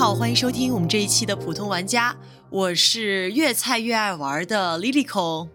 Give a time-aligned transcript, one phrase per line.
[0.00, 2.16] 好，欢迎收听我们这一期的普通玩家，
[2.48, 5.46] 我是越菜越爱玩的 Lilico。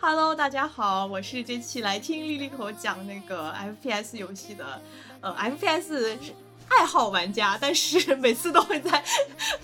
[0.00, 4.82] Hello，大家好，我是这期来听 Lilico 讲那个 FPS 游戏的，
[5.20, 6.16] 呃，FPS
[6.66, 9.04] 爱好玩家，但是每次都会在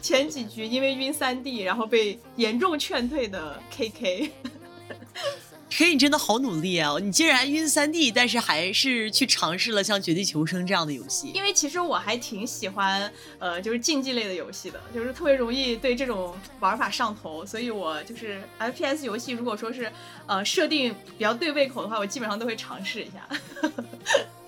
[0.01, 4.31] 前几局因为晕三 D，然后被严重劝退的 KK。
[5.69, 6.95] 可你真的好努力啊！
[7.03, 11.33] 你竟然晕三 D，但是还是去尝试了像《绝地求生》这样的游戏。
[11.35, 17.45] 因为其实我还挺喜欢，呃，就是竞技类的游戏的，就是特别容易对这种玩法上头。
[17.45, 19.91] 所以我就是 FPS 游戏，如果说是
[20.27, 23.29] 呃设定比较对胃口的话，我基本上都会尝试一下。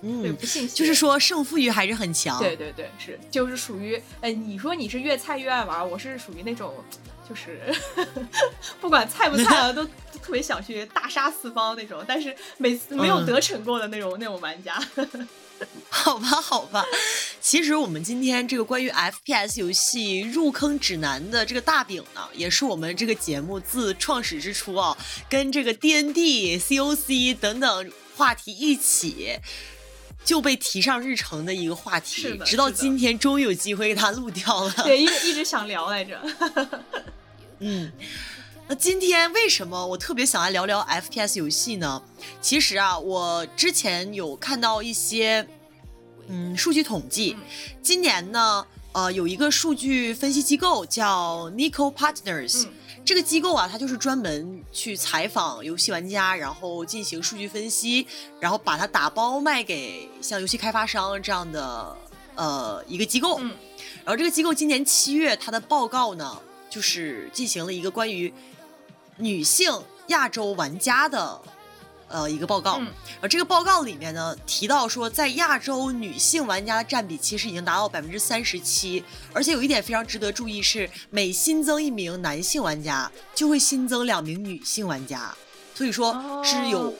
[0.01, 2.39] 嗯，对，不信就是说胜负欲还是很强。
[2.39, 6.73] 对对对，是，就是属于，哎，你说你是越菜越爱玩，我是属于那种。
[7.29, 7.61] 就是
[8.81, 14.81] 不管菜不菜啊，都特别想去大杀四方那种，但是每次没有得逞过的那种那种玩家。
[15.89, 16.85] 好吧，好吧。
[17.41, 24.97] 其实我们今天这个关于 FPS 游戏入坑指南的这个大饼呢，也是我们这个节目自创始之初啊，
[25.29, 29.37] 跟这个 DND、COC 等等话题一起。
[30.29, 34.71] 就被提上日程的一个话题，直到今天终于有机会给他录掉了。
[34.83, 36.21] 对，因为 一直想聊来着。
[37.57, 37.91] 嗯，
[38.67, 42.03] 那今天为什么我特别想来聊聊 FPS 游戏呢？
[42.39, 45.47] 其实啊，我之前有看到一些
[46.27, 47.35] 嗯数据统计，
[47.81, 52.67] 今年呢，呃，有一个数据分析机构叫 Nico Partners。
[53.05, 58.05] 这个机构啊，它就是专门去采访游戏玩家，然后进行数据分析，
[58.39, 61.97] 然后把它打包卖给像游戏开发商这样的
[62.35, 63.39] 呃一个机构。
[63.41, 63.55] 嗯。
[64.05, 66.39] 然后这个机构今年七月，它的报告呢，
[66.69, 68.33] 就是进行了一个关于
[69.17, 69.71] 女性
[70.07, 71.41] 亚洲玩家的。
[72.09, 72.81] 呃，一个报告，
[73.21, 85.33] 而这个报告里面呢提到说，在亚洲女性玩家的占比其实已经达到百分之三十七，而且有一点非常值得注意是，每新增一名男性玩家就会新增两名女性玩家，
[85.75, 86.93] 所以说是有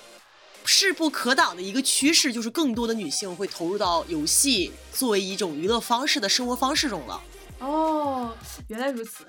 [0.64, 7.20] 势不可挡的一个趋势，就是更多的女性会投入到游戏作为一种娱乐方式的生活方式中了。
[7.58, 8.32] 哦，
[8.68, 9.26] 原来如此。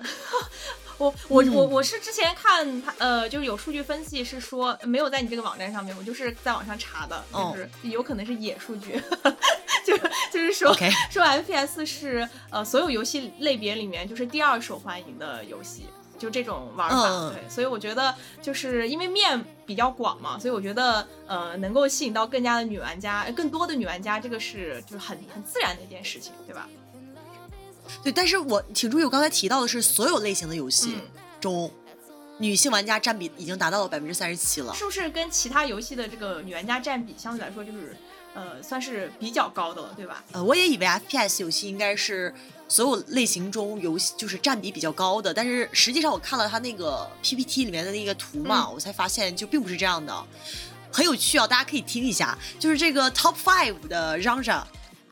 [1.01, 9.01] 我我我我是之前看他呃，就是有数据分析是说没有在你这个网站上面，我就是在网上查的，就是有可能是野数据，
[9.85, 9.97] 就
[10.31, 10.73] 就是说
[11.09, 15.85] 说 FPS 是呃所有游戏类别里面就是第二受欢迎的游戏，
[16.19, 26.69] 就这种玩法，对，所以我觉得就是因为面比较广嘛，所以我觉得呃能够吸引到更加的女玩家，更多的女玩家，这个是就是很很自然的一件事情，对吧？
[28.03, 30.97] 对，但是我请注意，我刚才提到的是所有类型的游戏
[31.39, 31.71] 中，
[32.37, 34.73] 女性玩家占比已经达到了百分之三十七了。
[34.73, 37.95] 是不是跟其他游戏的这个女玩家占比相对来说就是，
[38.33, 40.23] 呃，算是比较高的了，对吧？
[40.31, 42.33] 呃，我也以为 FPS 游戏应该是
[42.67, 50.25] 所有类型中游戏就是占比比较高的，但是实际上我看了他那个 PPT 里面的那个图嘛，我才发现就并不是这样的，
[50.91, 54.65] 很有趣啊，大家可以听一下，就是这个 Top Five 的嚷嚷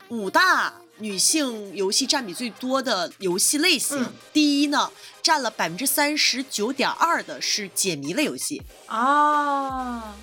[0.08, 0.72] 五大。
[1.00, 4.90] 女性游戏占比最多的游戏类型，第一呢，
[5.22, 8.62] 占了百分之三十九点二的是解谜类游戏。
[8.86, 10.14] 啊。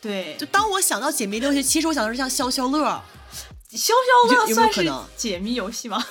[0.00, 3.02] 对，就当我想到解谜类游戏，其实我想的是像消消乐，
[3.70, 3.92] 消
[4.28, 6.04] 消乐算是解谜游戏吗？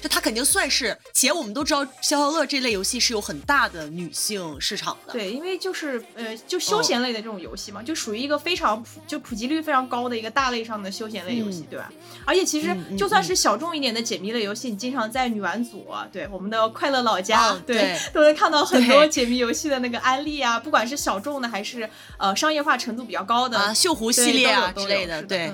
[0.00, 5.12] 就它肯定算是，且我们都知道消消乐这类游戏是有很大的女性市场的。
[5.12, 11.92] 对，因为就是呃，就休闲类的这种游戏嘛，就属于一个非常普就普及率非常高的一个大类上的休闲类游戏，对吧？
[12.24, 25.52] 而且其实就算是小众一点的解谜类游戏，你经常在女玩组，对我们的快乐老家， 对，都能看到很多解谜游戏的那个案例啊，不管是小众的还是呃商业化程度比较高的啊，锈湖系列啊之类的，对，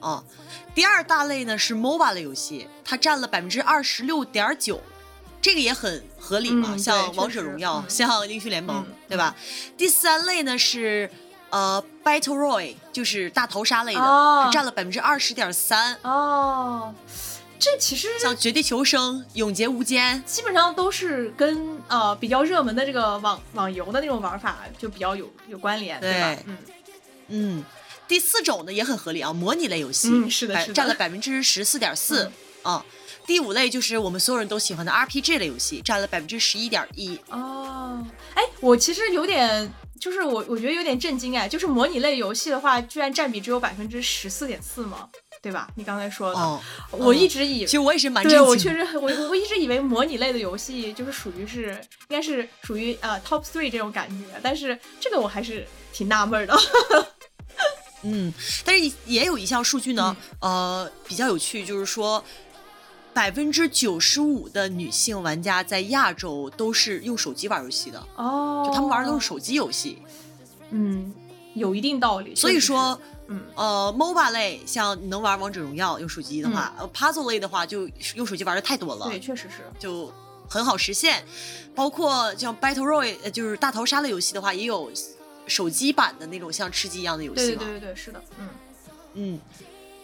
[0.00, 0.24] 哦。
[0.74, 4.80] 第二大类呢是 MOBA 类游戏，它占了百分之二十六点九，
[5.40, 9.36] 这个也很合理嘛，像王者荣耀，像英雄联盟，对吧？
[9.76, 11.08] 第三类呢是
[11.50, 15.96] 呃 Battle Royale，就是大逃杀类的，占了百分之二十点三。
[16.02, 16.92] 哦，
[17.58, 26.36] 这其实像绝地求生、永劫无间，基本上都是跟呃比较热门的这个网网游的那种玩法就比较有有关联，对吧？
[26.46, 26.58] 嗯
[27.28, 27.64] 嗯。
[28.06, 32.30] 第四种呢也很合理啊，模拟类游戏，嗯，是的，是的，占了百分之十四点四
[32.62, 32.84] 啊。
[33.26, 37.18] 第五类就是我们所有人都喜欢的 RPG 类游戏，占了百分之十一点一。
[37.30, 45.08] 哦，哎，我其实有点，就是我我觉得有点震惊哎，就是模拟类游戏的话，居然占比只有百分之十四点四吗？
[45.40, 45.68] 对吧？
[45.76, 46.60] 你刚才说的，
[46.90, 56.54] 我一直以，其实我也是蛮震惊，我确实，我我一直以为模拟类的游戏就是属于是，应该是属于呃 top three 这种感觉，但是这个我还是挺纳闷的。
[58.04, 58.32] 嗯，
[58.64, 62.22] 但是也有一项数据呢，呃，比较有趣，就是说，
[63.12, 69.98] 百分之九十五的女性玩家在亚洲都是用手机玩游戏的哦，就他们玩的都是手机游戏。
[70.70, 71.12] 嗯，
[71.54, 72.34] 有一定道理。
[72.34, 79.64] 所以说，嗯呃，MOBA 类像能玩王者荣耀用手机的话，嗯呃，Puzzle 类的话就用手机玩的太多了，对，确实是。
[79.78, 80.12] 就
[80.48, 81.24] 很好实现。
[81.74, 84.90] 包括像 Battle Royale，呃就是大逃杀类游戏的话，也有
[85.46, 87.58] 手机版的那种像吃鸡一样的游戏嘛。
[87.64, 88.48] 对对对对，是的，嗯
[89.14, 89.40] 嗯，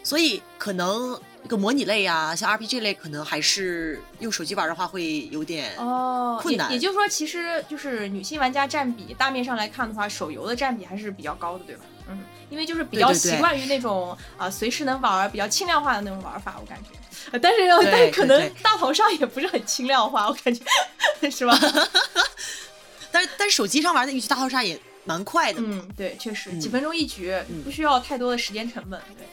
[0.03, 6.75] 所以可能一个模拟类啊，像 RPG 类，可能还是用手机玩的话会有点哦，困难也。
[6.75, 11.83] 也就是说，其实就是女性玩家占比，大面上来看的话，手游的占比还是比较高的，对吧？
[12.09, 16.89] 嗯，因为就是比较习惯于那种啊、随时能玩、比较轻量化的那种玩法，我感觉。
[17.31, 17.59] 呃但是
[17.91, 20.63] 但是可能大逃杀也不是很轻量化，我感觉
[21.29, 21.57] 是吧？
[23.11, 25.61] 但是但是手机上玩的一局大逃杀也蛮快的。
[25.61, 28.99] 嗯，对，确实嗯几分钟一局，嗯不需要太多的时间成本。
[29.17, 29.27] 对，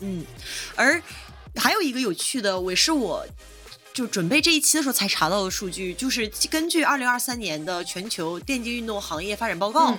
[0.00, 0.24] 嗯，
[0.74, 1.02] 而
[1.56, 3.26] 还有一个有趣的，我是我
[3.92, 9.98] 就准备这一期的时候才查到的数据，就是根据二零二三年的全球电竞运动行业发展报告嗯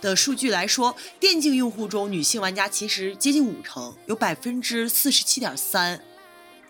[0.00, 5.98] 的数据来说，电竞用户中女性玩家其实接近五成，有百分之四十七点三。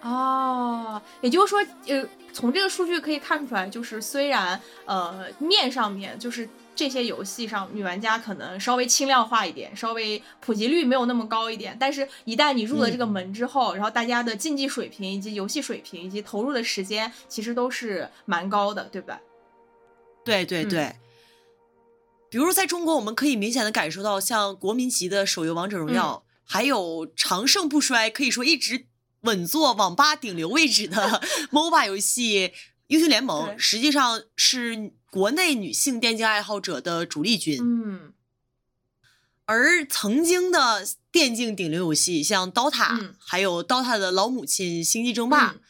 [0.03, 1.59] 哦，也就是说，
[1.89, 19.21] 呃，从这个数据可以看出来，就是虽然呃面上面就是这些游戏上女玩家可能稍微轻量化一点，稍微普及率没有那么高一点，但是一旦你入了这个门之后，然后大家的竞技水平以及游戏水平以及投入的时间，其实都是蛮高的，对吧？
[20.25, 20.81] 对对对。
[20.81, 20.97] 嗯
[22.31, 28.87] 比如在中国，我们可以明显的感受到，像国民级的手游《王者荣耀》还有长盛不衰，可以说一直
[29.20, 31.23] 稳坐网吧顶流位置的
[31.53, 32.49] MOBA 游戏
[32.88, 37.61] 《英雄联盟》，实际上是国内女性电竞爱好者的主力军。
[37.63, 38.13] 嗯
[39.47, 45.61] 而曾经的电竞顶流游戏，像 DOTA，、嗯还有 DOTA 的老母亲《星际争霸》嗯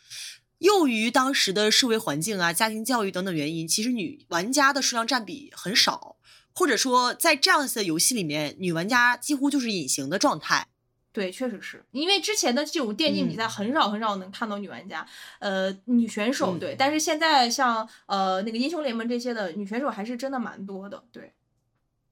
[0.58, 6.16] 由于当时的社会环境啊、家庭教育等等原因，其实女玩家的数量占比很少，
[6.54, 10.68] 或者说在这样子的游戏里面，女玩家几乎就是隐形的状态。
[11.14, 11.82] 对，确实是。
[11.92, 15.06] 因为之前的这种电竞比赛很少很少能看到女玩家，
[15.38, 16.58] 呃，女选手嗯。
[16.58, 21.32] 对，但是现在像呃那个英雄联盟这些的女选手还是真的蛮多的，对，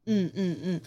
[0.07, 0.81] 嗯嗯嗯，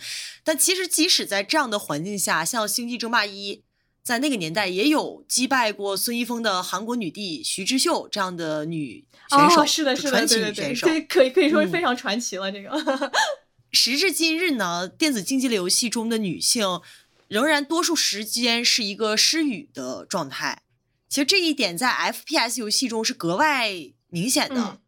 [0.46, 3.56] 但其实即使在这样的环境下，像《星际争霸一》
[4.02, 10.88] 在那个年代也有击败过孙一峰的韩国女帝徐智秀这样的女选手，哦，是的，是的，就是传奇选手。
[10.88, 11.72] 对可以可以说是嗯。
[11.72, 12.72] 非常传奇了，这个，
[13.74, 16.80] 时至今日呢，电子竞技类游戏中的女性
[17.28, 20.64] 仍然多数时间是一个失语的状态。
[21.08, 23.72] 其实这一点在 FPS 游戏中是格外
[24.08, 24.56] 明显的。
[24.56, 24.80] 嗯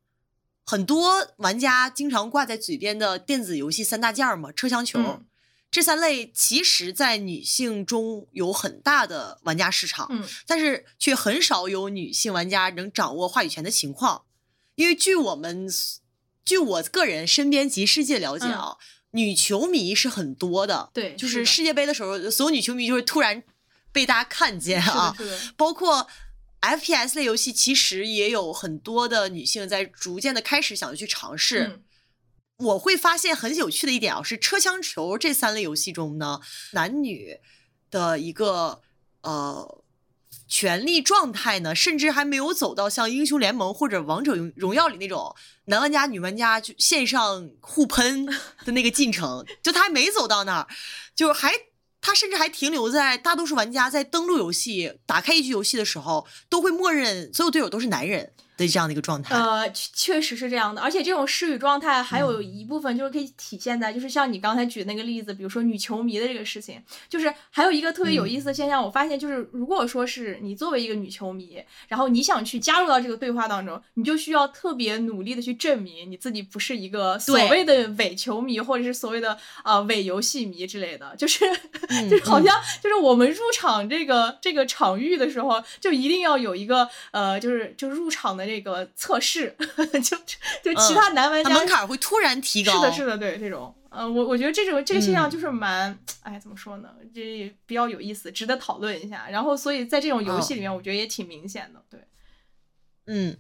[0.70, 5.26] 很多玩家经常挂在嘴边的电子游戏三大件儿嘛，车厢球、嗯
[5.72, 14.24] 这三类，其实在女性中有很大的玩家市场，嗯但是却很少有女性玩家能掌握话语权的情况。
[14.76, 15.70] 因为据我们，
[16.44, 18.76] 据我个人身边及世界了解啊，
[19.12, 23.44] 女球迷是很多的，嗯对就是世界杯的时候，所有女球迷就会突然
[23.92, 25.16] 被大家看见啊，
[25.56, 26.08] 包括
[26.62, 31.64] FPS 类游戏，其实也有很多的女性在逐渐的开始想要去尝试。
[31.64, 31.84] 嗯
[32.60, 37.40] 我会发现很有趣的一点啊，是车枪球这三类游戏中呢，男女
[37.92, 38.82] 的一个
[39.22, 39.77] 呃
[40.48, 48.26] 权力状态呢，甚至还没有走到像英雄联盟或者王者荣荣耀里那种男玩家女玩家就线上互喷
[48.66, 50.68] 的那个进程，就他还没走到那儿，
[51.16, 51.54] 就还。
[52.00, 59.36] 他甚至还停留在大多数玩家在登录游戏、打开一局游戏的时候，都会默认所有队友都是男人的这样的一个状态。
[59.36, 79.34] 呃，确确实是这样的，而且这种失语状态还有一部分就是可以体现在，就是像你刚才举的那个例子，比如说女球迷的这个事情，就是还有一个特别有意思的现象，我发现就是如果说是你作为一个女球迷，然后你想去加入到这个对话当中，你就需要特别努力的去证明你自己不是一个所谓的伪球迷，或者是所谓的
[79.64, 81.46] 啊、呃、伪游戏迷之类的，就是、
[81.90, 89.56] 嗯就是好像就是我们入场这个这个场域的时候，就一定要有一个呃，就是就入场的这个测试，
[90.02, 90.18] 就
[90.64, 92.72] 就其他男玩家、它门槛会突然提高。
[92.74, 96.90] 是的，是的，对这种，呃，我我觉得这种这个现象嗯就是蛮，哎，怎么说呢？
[97.14, 99.28] 这比较有意思，值得讨论一下。
[99.30, 102.00] 然后，所以在这种游戏里面，我觉得也挺明显的，对，
[103.06, 103.38] 嗯，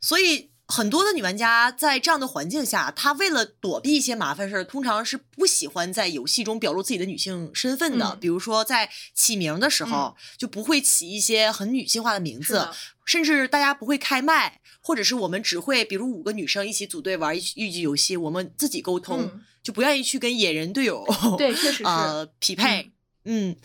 [0.00, 8.06] 所以很多的女玩家在这样的环境下，她为了躲避一些麻烦事儿，通常是不喜欢在游戏中表露自己的女性身份的。
[8.14, 12.68] 嗯比如说在起名的时候，就不会起一些很女性化的名字，
[13.04, 21.06] 甚至大家不会开麦，或者是我们只会比如五个女生一起组队玩一一局游戏，我们自己沟通，嗯就不愿意去跟野人队友
[21.38, 22.90] 对，确实是，呃匹配。
[23.24, 23.56] 嗯，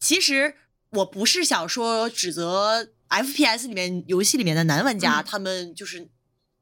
[0.00, 0.54] 其实
[0.90, 5.24] 我不是想说指责 FPS 里面游戏里面的男玩家，嗯。
[5.24, 6.08] 他们就是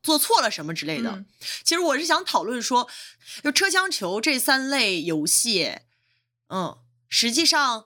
[0.03, 1.11] 做错了什么之类的。
[1.11, 1.27] 嗯。
[1.65, 2.89] 其实我是想讨论说，
[3.43, 5.79] 就车厢球这三类游戏，
[6.49, 7.85] 嗯，实际上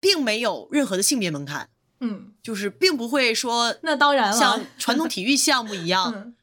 [0.00, 6.36] 并没有任何的性别门槛，嗯，就是并不会说那当然了，像传统体育项目一样， 嗯，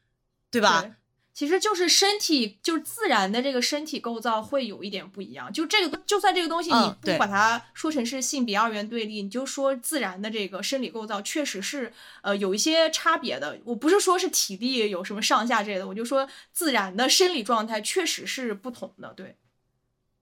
[0.52, 0.82] 对吧？
[0.82, 0.94] 对
[1.36, 5.52] 其实就是身体，就是自然的这个身体构造会有一点不一样。
[5.52, 11.92] 就这个，就算这个东西你不把它说成是性别二元对立，你就说自然的这个生理构造确实是
[12.24, 13.60] 呃有一些差别的。
[13.66, 19.14] 我不是说是体力有什么上下之类的，我就说自然的生理状态确实是不同的。
[19.14, 19.36] 对，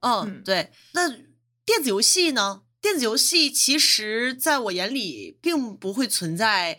[0.00, 0.72] 嗯，嗯对。
[0.94, 1.08] 那
[1.64, 2.62] 电子游戏呢？
[2.80, 6.78] 电子游戏其实在我眼里并不会存在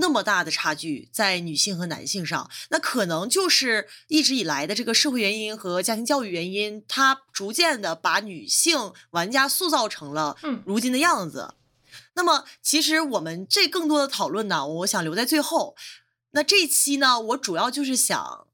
[0.00, 11.54] 那么大的差距，在女性和男性上，那可能就是一直以来的这个社会原因和家庭教育原因，它逐渐的把女性玩家塑造成了嗯如今的样子。
[12.14, 15.76] 那么，其实我们这更多的讨论呢，我想留在最后。
[16.32, 18.46] 那这一期呢，我主要就是想，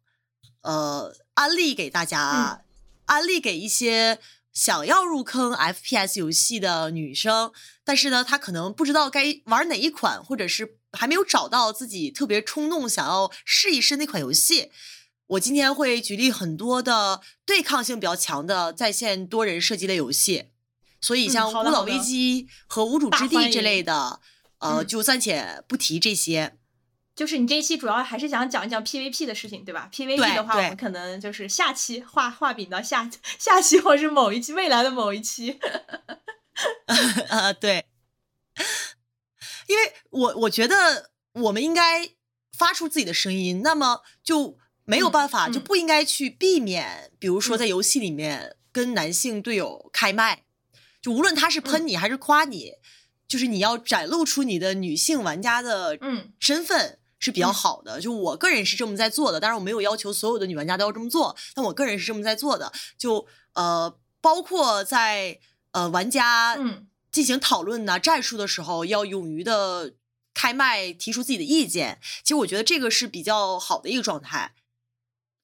[0.63, 2.63] 呃，安利给大家，
[3.07, 4.19] 安利给一些
[4.53, 7.53] 想要入坑 FPS 游戏的女生，
[7.85, 14.73] 但是呢，她可能不知道该玩哪一款，或者是还没有找到自己特别冲动想要试一试那款游戏。
[15.29, 20.47] 我今天会举例很多的对抗性比较强的在线多人射击类游戏，
[21.01, 24.21] 所以嗯像《孤岛危机》和《无主之地大欢》迎之类的，
[24.59, 26.57] 呃，嗯就暂且不提这些。
[27.17, 35.59] 就是你这一期主要还是想讲一讲 PVP 的事情，对吧？PVP 的话，我们可能就是下期画画饼到下下期，或者是某一期未来的某一期。
[37.31, 37.87] 呃，对，
[39.67, 42.09] 因为我我觉得我们应该
[42.57, 45.53] 发出自己的声音，那么就没有嗯办法，嗯。
[45.53, 47.59] 就不应该去避免，比如说嗯。
[47.59, 50.45] 在游戏里面跟男性队友开麦，
[51.01, 52.73] 就无论他是喷你还是夸你，
[53.29, 56.33] 就是你要展露出你的女性玩家的嗯。
[56.41, 56.99] 身份。
[57.19, 57.55] 是比较嗯。
[57.55, 62.71] 好的，就我个人是这么在做的，当然我没有要求所有的女玩家都要这么做，但我个人是这么在做的。
[62.99, 69.95] 就呃，包括在呃玩家嗯进行讨论呐、战术的时候，要勇于的
[70.35, 71.99] 开麦提出自己的意见。
[72.23, 74.53] 其实我觉得这个是比较好的一个状态，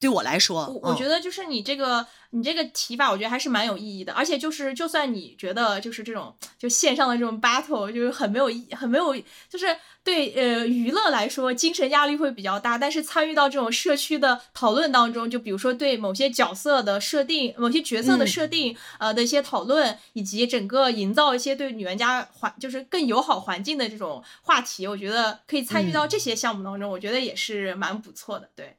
[0.03, 4.13] 对我来说，我我觉得得就是你这个你这个提法，我觉得还是蛮有意义的。
[4.15, 9.15] 而且就是就算你觉得就是这种就线上的这种 battle 就是很没有意很没有，
[9.49, 28.49] 就是对呃娱乐来说精神压力会比较大，但是参与到这种社区的讨论当中，就比如说对某些角色的设定、某些角色的嗯设定、呃的一些讨论，以及整个营造一些对女玩家环就是更友好环境的这种话题，我觉得可以参与到这些项目当中，我觉得也是蛮不错的。
[28.57, 28.77] 对。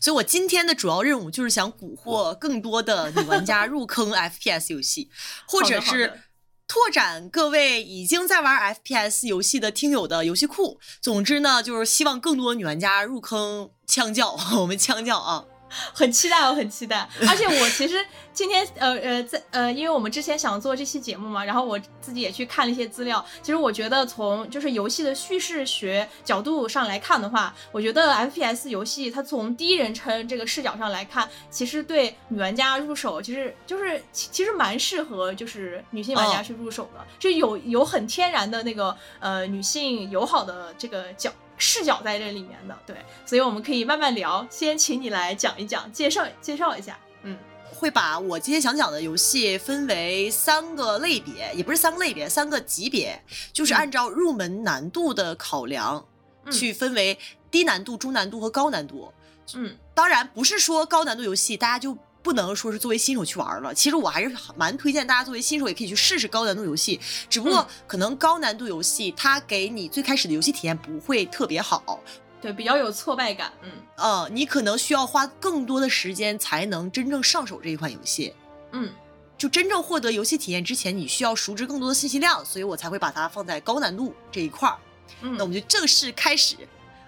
[0.00, 5.10] 所以我今天的主要任务就是想蛊惑更多的女玩家入坑 FPS 游戏，
[5.46, 6.20] 或者是
[6.66, 10.78] 拓展各位已经在玩 FPS 游戏的听友的游戏库。
[11.00, 15.44] 总之呢，就是希望更多女玩家入坑枪教， 我们枪教啊。
[15.92, 17.08] 很期待，我很期待。
[17.28, 23.24] 而且我其实今天呃呃在呃，因为我们之前想做这期节目嘛，然后我自己也去看了一些资料。
[23.42, 41.30] 其实我觉得从就是游戏的叙事学角度上来看的话，我觉得 FPS 游戏它从第一人称这个视角上来看，其实对女玩家入手，其实就是其其实蛮适合就是女性玩家哦去入手的，就有有很天然的那个呃女性友好的这个角。
[41.60, 44.44] 视角在这里面的，对，所以我们可以慢慢聊。
[44.50, 46.98] 先请你来讲一讲，介绍介绍一下。
[47.22, 47.38] 嗯
[47.72, 56.04] 会把我今天想讲的游戏分为三个类别，也不是三个类别，三个级别，就是嗯按照入门难度的考量、
[56.44, 57.16] 嗯去分为
[57.50, 59.12] 低难度、中难度和高难度。
[59.54, 63.74] 嗯当然，不是说高难度游戏大家就不能说是作为新手去玩了。
[63.74, 72.00] 其实我还是蛮推荐大家作为新手也可以去试试高难度游戏，只不过嗯可能高难度游戏它给你最开始的游戏体验不会特别好，
[72.40, 73.52] 对，比较有挫败感。
[73.62, 78.34] 嗯呃，你可能需要花更多的时间才能真正上手这一款游戏。
[78.72, 78.90] 嗯
[79.36, 84.76] 就真正获得游戏体验之前，你需要熟知更多的信息量，所以我才会把它放在高难度这一块儿。
[85.22, 86.56] 嗯，那我们就正式开始。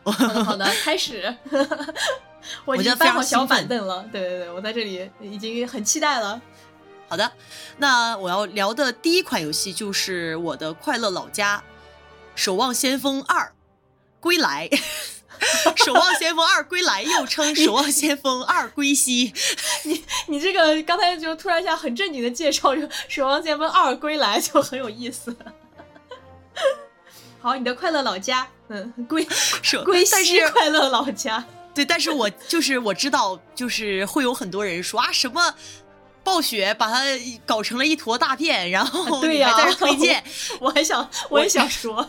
[0.02, 1.34] 好的好的， 开始。
[2.64, 6.40] 我已经搬好小板凳了，对对对，我在这里已经很期待了。
[7.08, 7.32] 好的，
[7.78, 11.58] 那我要聊的第一款游戏就是我的快乐老家
[12.34, 13.52] 《守望先锋二：
[14.20, 14.68] 归来
[15.84, 19.32] 》。守望先锋二归来，又称守望先锋二归西。
[19.82, 25.34] 你你这个刚才就突然一下很正经的介绍，就《守望先锋二归来》就很有意思。
[27.40, 29.26] 好，你的快乐老家，嗯，归
[29.62, 31.44] 是归西快乐老家。
[31.74, 35.54] 对，但是我就是我知道，就是会有很多人说啊什么
[36.22, 37.02] 暴雪把它
[37.46, 40.22] 搞成了一坨大便，然后对呀，在这推荐，
[40.60, 42.08] 我还想，我也想 说，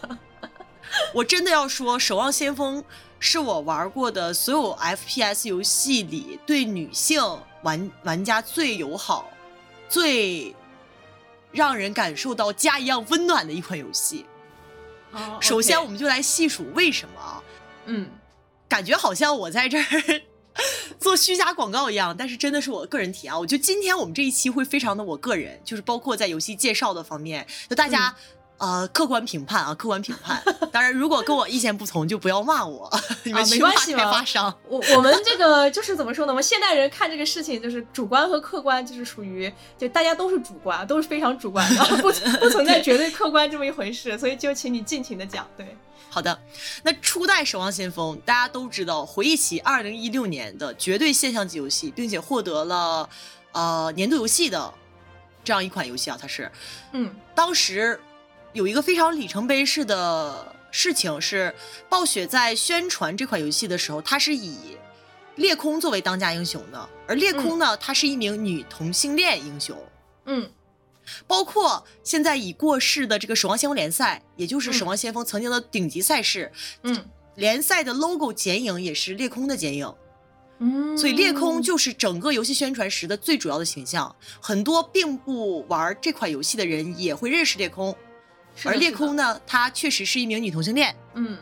[1.14, 2.82] 我真的要说，《守望先锋》
[3.20, 7.22] 是我玩过的所有 FPS 游戏里对女性
[7.64, 9.32] 玩玩家最友好、
[9.88, 10.54] 最
[11.52, 14.26] 让人感受到家一样温暖的一款游戏。
[15.40, 17.44] 首先，我们就来细数为什么。
[17.86, 18.10] 嗯，
[18.74, 19.84] 感觉好像我在这儿。
[21.00, 23.38] 做虚假广告一样，但是真的是我个人体验。
[23.38, 28.16] 我觉得今天我们这一期会非常的我个人，就是包括在游戏介绍的方面，就大家
[28.58, 30.42] 呃客观评判啊，客观评判。
[30.74, 32.90] 当然，如果跟我意见不同，就不要骂我，
[33.24, 34.52] 你们没关系开发商。
[34.68, 36.32] 我我们这个就是怎么说呢？
[36.32, 44.18] 我们现代人看这个事情，就是主观和客观，就是属于就大家都是主观，都是非常主观的，不不存在绝对客观这么一回事。
[44.18, 45.76] 所以就请你尽情的讲，对。
[46.14, 46.40] 好的，
[46.84, 53.10] 那初代《守望先锋》大家都知道，回忆起二零一六年的绝对现象级游戏，并且获得了
[53.52, 54.72] 呃年度游戏的
[55.44, 56.52] 这样一款游戏啊，它是，
[56.92, 58.00] 嗯，当时
[58.52, 61.52] 有一个非常里程碑式的事情是，
[61.90, 64.78] 暴雪在宣传这款游戏的时候，它是以
[65.38, 69.76] 裂空作为当家英雄的，而裂空呢，她是一名女同性恋英雄，
[70.26, 70.48] 嗯。
[71.28, 76.52] 包括现在已过世的这个《守望先锋》联赛，也就是《守望先锋》曾经的顶级赛事，
[76.84, 77.06] 嗯，
[77.36, 79.94] 联赛的 logo 剪影也是裂空的剪影，
[80.60, 84.16] 嗯，所以裂空就是整个游戏宣传时的最主要的形象。
[84.42, 87.96] 很多并不玩这款游戏的人也会认识裂空，
[88.64, 91.38] 而裂空呢，她确实是一名女同性恋，嗯。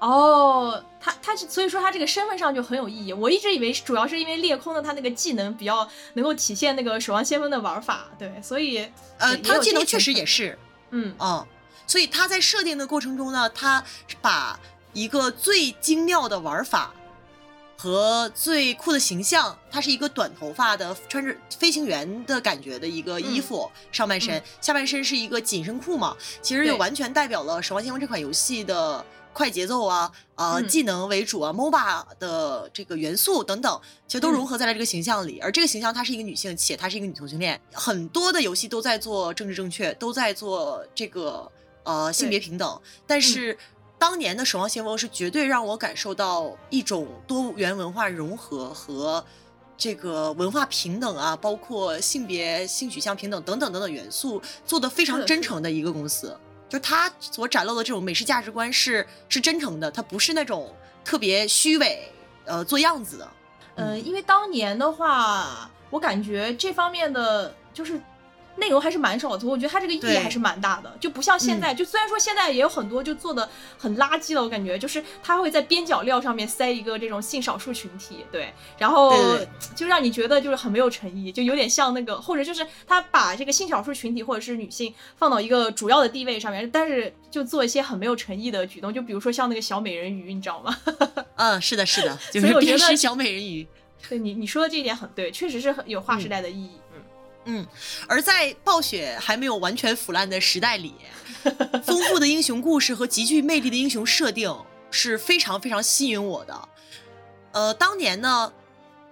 [0.00, 3.12] 哦，他他所以说他这个身份上就很有意义。
[3.12, 8.78] 我一直以为主要是因为裂空的他那个技能比较能够体现那个守望先锋的玩法，对，所以
[9.18, 10.56] 呃，他的技能确实也是，
[10.90, 11.44] 嗯嗯，
[11.88, 13.82] 所以他在设定的过程中呢，他
[14.20, 14.60] 把
[14.92, 16.94] 一个最精妙的玩法
[17.76, 29.04] 和最酷的形象，他是一个短头发的穿着飞行员的感觉的一个衣服，上半身下半身是一个紧身裤嘛，其实就完全代表了守望先锋这款游戏的。
[29.32, 35.40] 快节奏啊，呃，技能为主啊，MOBA 的这个元素等等，其实都融合在了这个形象里。
[35.40, 37.60] 而这个形象她是一个女性，且她是一个女同性恋。
[37.72, 41.50] 很多的游戏都在做政治正确，都在做这个
[41.84, 42.80] 呃性别平等。
[43.06, 43.56] 但是
[43.98, 49.24] 当年的《守望先锋》是绝对让我感受到一种多元文化融合和
[49.78, 56.36] 这个文化平等啊，包括性别、性取向平等等等等等元素做的非常真诚的一个公司。
[56.72, 62.10] 就他所展露的这种美式价值观是是真诚的，他不是那种特别虚伪，
[62.46, 63.28] 呃，做样子的。
[63.74, 68.00] 呃，因为当年的话，我感觉这方面的就是。
[68.56, 79.38] 内容还是蛮少的，我觉得它这个意义还是蛮大的，就不像现在，就虽然说现在也有很多就做的很垃圾了，我感觉就是他会在边角料上面塞一个这种性少数群体，对，然后
[79.74, 90.76] 就让你觉得就是很没有诚意，就有点像那个，或者就是他把这个性少数群体或者是女性放到一个主要的地位上面，但是就做一些很没有诚意的举动，就比如说像那个小美人鱼，你知道吗？
[91.36, 93.66] 嗯，是的，是的， 就是鞭尸小美人鱼。
[94.08, 96.70] 对你你说的这一点很对，确实是很有划时代的意义。
[96.74, 96.81] 嗯，
[98.06, 100.94] 而在暴雪还没有完全腐烂的时代里，
[101.84, 104.56] 丰富的英雄故事和极具魅力的英雄设定
[104.90, 106.68] 是非常非常吸引我的。
[107.52, 108.52] 呃，当年呢，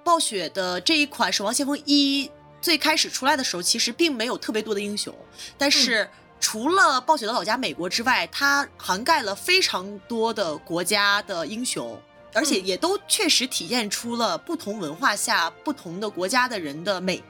[0.04, 2.26] 暴雪的这一款《守望先锋一》
[2.60, 5.14] 最开始出来的时候，其实并没有特别多的英雄，
[5.58, 12.00] 但是除了暴雪的老家美国之外，它涵盖了非常多的国家的英雄，
[12.32, 17.22] 而且也都确实体现出了不同文化下不同的国家的人的美。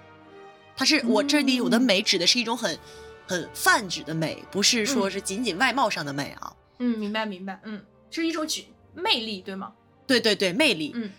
[0.81, 2.79] 它是我这里有的美，指的是一种很
[3.27, 6.57] 很泛指的美，不是说是仅仅外貌上的美啊。
[6.79, 8.65] 嗯，明白明白，嗯，是一种举
[8.95, 9.75] 魅力，对吗？
[10.07, 10.93] 对对对，魅力。
[10.95, 11.11] 嗯，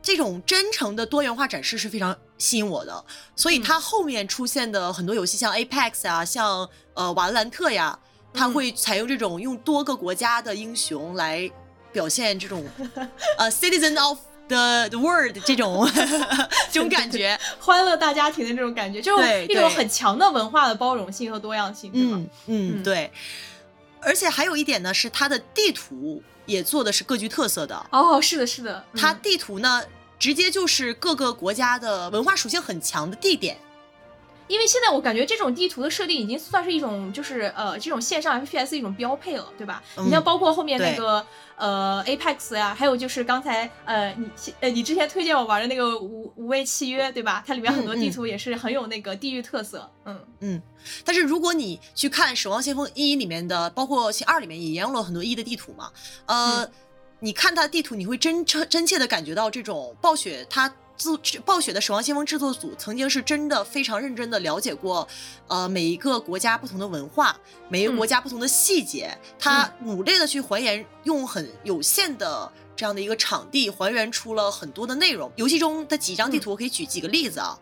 [0.00, 3.04] 这种真诚的多元化展示是非常吸引我的，
[3.36, 7.98] 所以它后面出现的很多游戏，像 Apex 啊，像呃瓦兰特呀，
[8.32, 11.50] 它会采用这种用多个国家的英雄来
[11.92, 12.64] 表现这种
[13.36, 14.18] 呃 Citizen of。
[14.48, 15.88] 的 word 这种
[16.70, 22.20] 这种感觉，欢乐大家庭的这种感觉，就是一种很强的文化的包容性和多样性，对吧？
[22.46, 23.10] 嗯，对。
[24.00, 27.86] 而且还有一点呢，是它的地图也做的是各具特色的。
[27.90, 28.84] 哦，是的，是的。
[28.94, 29.82] 它地图呢，
[30.18, 33.56] 直接就是各个国家的文化属性很强的地点。
[34.46, 39.82] 因为现在我感觉这种地图的设定已经算是一种，就是呃，这种线上 FPS 一种标配了，对吧？
[39.96, 41.26] 你像包括后面那个
[41.56, 44.28] 呃 Apex 呀，还有就是刚才呃你
[44.60, 47.42] 呃你之前推荐我玩的那个无无畏契约，对吧？
[47.46, 50.62] 它里面很多地图也是很有那个地域特色，嗯嗯。
[51.04, 55.90] 但是如果你去看《守望先锋一》里面的，包括其二里面也沿用了很多一的地图嘛，
[56.26, 56.68] 呃，
[57.20, 65.06] 你看它的地图，你会真真真切的感觉到这种暴雪它制暴雪的《守望先锋》制作组曾经是真的非常认真的了解过，
[65.48, 67.36] 呃，每一个国家不同的文化，
[67.68, 75.30] 每一个国家不同的细节，他努力的去还原，用很有限的这样的一个场地，还原出了很多的内容。
[75.36, 77.58] 游戏中的几张地图，我可以举几个例子啊，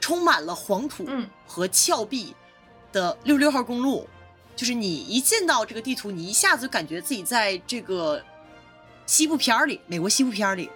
[0.00, 1.06] 充满了黄土
[1.46, 2.34] 和峭壁
[2.92, 4.08] 的六十六号公路，
[4.56, 8.20] 就是你一见到这个地图，你一下子就感觉自己在这个
[9.06, 10.68] 西部片儿里，美国西部片儿里。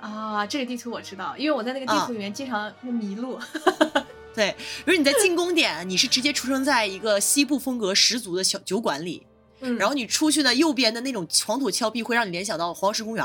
[0.00, 3.38] 啊，这个地图我知道，因为我在那个地图里面经常迷路。
[4.34, 9.26] 对，比如你在进攻点，你是直接出生在一个西部风格十足的小酒馆里，
[9.60, 13.24] 嗯，然后你出去的右边的那种黄土峭壁会让你联想到黄石公园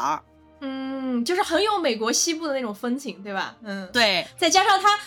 [0.61, 3.55] 嗯，就是很有美国西部的那种风情，对吧？
[3.63, 4.99] 嗯，对，再加上它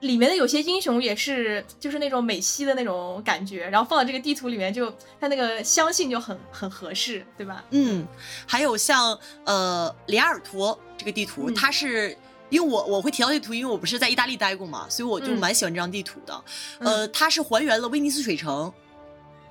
[0.00, 7.64] 里面的有些英雄也是就是那种美西的那种感觉，然后放到这个地图里面，就它那个相信就很很合适，对吧？
[7.70, 8.06] 嗯，
[8.46, 10.78] 还有像呃里亚尔托。
[10.98, 12.10] 这个地图，它是
[12.50, 16.44] 因为我我会提到地图，因为我不是在意大利待过嘛，所以我就蛮喜欢这张地图的。
[16.80, 18.72] 呃，它是还原了威尼斯水城。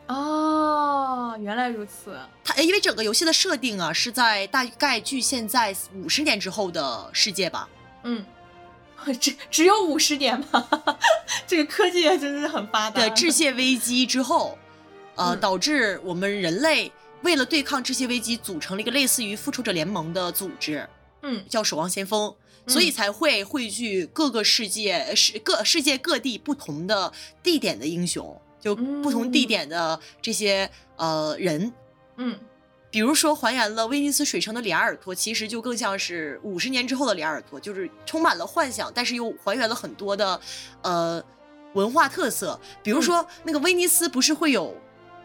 [0.07, 2.19] 哦，原来如此。
[2.43, 7.69] 它因为整个游戏的设定啊，是在大概距现在五十年之后的世界吧。
[8.03, 8.25] 嗯，
[9.15, 10.67] 只只有五十年吗？
[11.47, 13.01] 这个科技真的是很发达。
[13.01, 14.57] 对，致谢危机之后，
[15.15, 16.91] 呃，导致我们人类
[17.21, 20.87] 为了对抗这些危机，组成了一个类似于复仇者联盟的组织。
[21.23, 22.33] 嗯，叫守望先锋，
[22.67, 31.73] 所以才会汇聚各个世界、世各世界各地不同的地点的英雄，就不同地点的这些呃人。
[32.17, 32.39] 嗯，
[32.89, 40.39] 比如说还原了威尼斯水城的里亚尔托，其实就更像是五十年之后的里亚尔托，就是充满了幻想，但是又还原了很多的
[40.81, 41.23] 呃
[41.73, 42.59] 文化特色。
[42.81, 44.75] 比如说那个威尼斯不是会有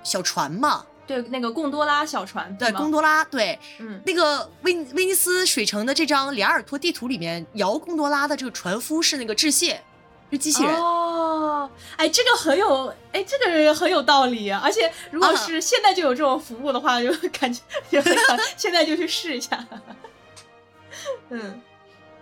[0.02, 0.84] 小船吗？
[1.04, 9.82] 对，那个贡多拉小船，对，贡多拉，对，嗯，那个威威尼斯水城的这张里亚尔托地图里面，摇贡多拉的这个船夫是那个致谢，
[10.32, 19.64] 是机器人哦，哎，这个很有，哎，这个很有道理啊，而且如果是现在就有这种服务的话，就 感觉也很想现在就去试一下。
[21.30, 21.60] 嗯，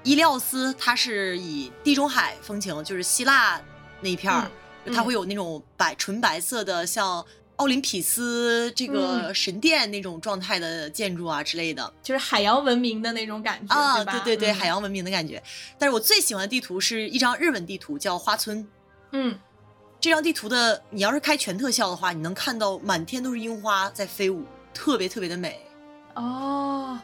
[0.02, 3.60] 伊利奥斯它是以地中海风情，就是希腊
[4.00, 4.50] 那一片儿，
[4.94, 7.24] 它会有那种白纯白色的像。
[7.60, 15.42] 奥林匹斯这个神殿那种状态的建筑啊之类的，就是海洋文明的那种感觉啊，对对对，海洋文明的感觉。
[15.78, 18.66] 但是我最喜欢的地图是一张日本地图，叫花村。
[19.12, 19.38] 嗯，
[20.00, 24.42] 这张地图的你要是开全特效的话，你能看到满天都是樱花在飞舞，
[24.72, 25.60] 特别特别的美。
[26.14, 26.98] 哦，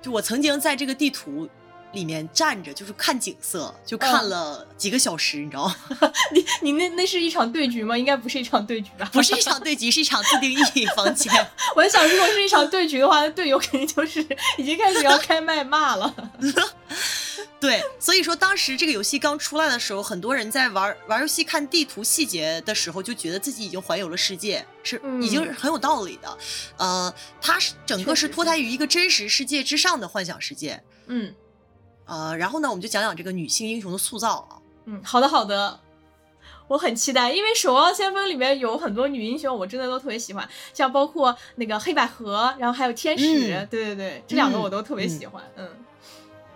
[0.00, 1.48] 就我曾经在这个地图。
[1.92, 5.74] 里面站着就是看景色，就看了几个小时，你知道吗？
[6.32, 7.96] 你你那那是一场对局吗？
[7.96, 9.08] 应该不是一场对局吧？
[9.12, 11.32] 不是一场对局，是一场自定义房间。
[11.74, 14.20] 我在想，如果是一场对局的话，那队友肯定就是
[14.56, 16.14] 已经开始要开麦骂了。
[17.60, 26.38] 对，所以说当时这个游戏刚出来的时候，很多人在玩玩游戏看地图细节的时候，就觉得自己已经环游了世界，是已经很有道理的。
[26.76, 30.80] 呃，它是整个是脱胎于一个真实世界之上的幻想世界。
[31.06, 31.34] 嗯。
[32.08, 34.56] 呃，然后呢，我们就讲讲这个女性英雄的塑造啊。
[34.86, 35.78] 嗯，好的好的，
[36.66, 43.24] 我很期待，因为《守望先锋》里面有很多女英雄，我真的都特别喜欢，像包括那个黑百合，然后还有天使，
[43.70, 45.44] 对对对，这两个我都特别喜欢。
[45.56, 45.68] 嗯，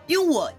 [0.07, 0.51] 因为我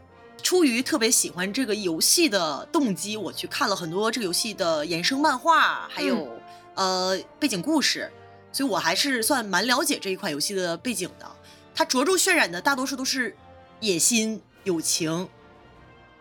[0.43, 6.27] 出于特别喜欢这个游戏的动机，我去看了很多这个游戏的衍生漫画，还有
[6.75, 8.11] 呃背景故事，
[8.51, 11.25] 所以我还是算蛮了解这一款游戏的背景的。
[11.73, 13.35] 它着重渲染的大多数都是
[13.79, 14.39] 野心。
[14.63, 15.27] 友情，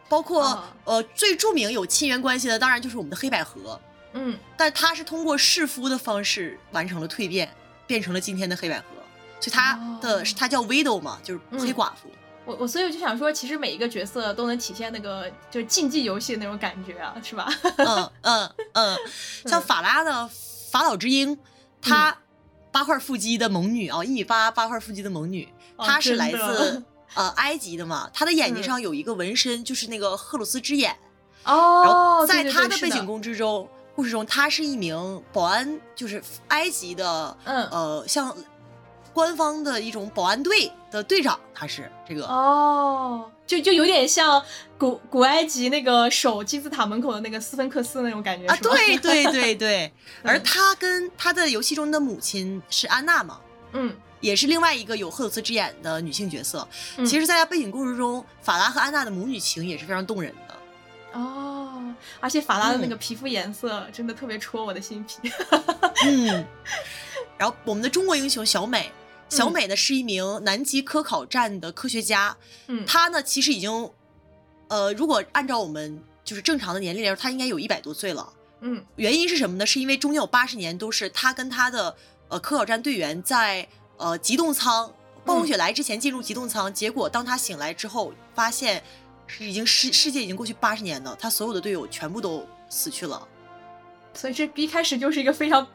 [0.09, 3.81] 包括呃最著名有亲缘关系的，当然就是我们的黑百合。
[4.14, 7.50] 嗯，但他是通过弑夫的方式完成了蜕变，
[7.87, 8.85] 变成了今天的黑百合。
[9.40, 12.11] 所以他的他叫 Widow 嘛，就是黑寡妇。
[12.44, 17.48] 我我所以我就想说，其实每一个角色都能体现那个就是竞技游戏的那种感觉啊，是吧？
[17.78, 18.98] 嗯嗯嗯，
[19.46, 20.28] 像法拉的
[20.70, 21.38] 法老之鹰，
[21.81, 22.18] 她
[22.70, 26.83] 八块腹肌的猛女啊，一米八八块腹肌的猛女，她是来自。
[27.14, 30.96] 呃，埃及的嘛，他的眼睛上有一个纹身，就是那个赫鲁斯之眼。
[31.44, 38.35] 哦，然后在他的背景故事中，故事中他是一名保安，就是埃及的，嗯，呃，像
[39.12, 42.25] 官方的一种保安队的队长，他是这个。
[42.27, 44.42] 哦，就就有点像
[44.79, 49.92] 古古埃及那个守金字塔门口的那个斯芬克斯那种感觉啊，对对对对。
[50.22, 53.40] 而他跟他的游戏中的母亲是安娜嘛？
[53.72, 53.94] 嗯。
[54.22, 56.66] 也是另外一个有赫鲁斯之眼的女性角色。
[57.04, 60.58] 其实，在她背景故事中，法拉和安娜的母女情也是非常动人的。
[61.12, 65.30] 哦，而且法拉的那个皮肤颜色真的特别戳我的心脾。
[66.06, 66.46] 嗯。
[67.37, 68.90] 然后，我们的中国英雄小美，
[69.28, 72.35] 小美呢是一名南极科考站的科学家。
[72.68, 72.87] 嗯。
[72.87, 73.90] 她呢，其实已经
[74.68, 78.32] 呃，如果按照我们就是正常的年龄来说，她应该有一百多岁了。
[78.61, 79.66] 嗯，原因是什么呢？
[79.66, 81.94] 是因为中间有八十年都是她跟她的
[82.28, 84.92] 呃科考站队员在呃机动舱
[85.24, 88.83] 暴风雪来之前进入机动舱，结果当他醒来之后，发现
[89.26, 93.28] 是已经世世界已经过去八十年了，他所有的队友全部都死去了。
[94.14, 95.66] 所以这一开始就是一个非常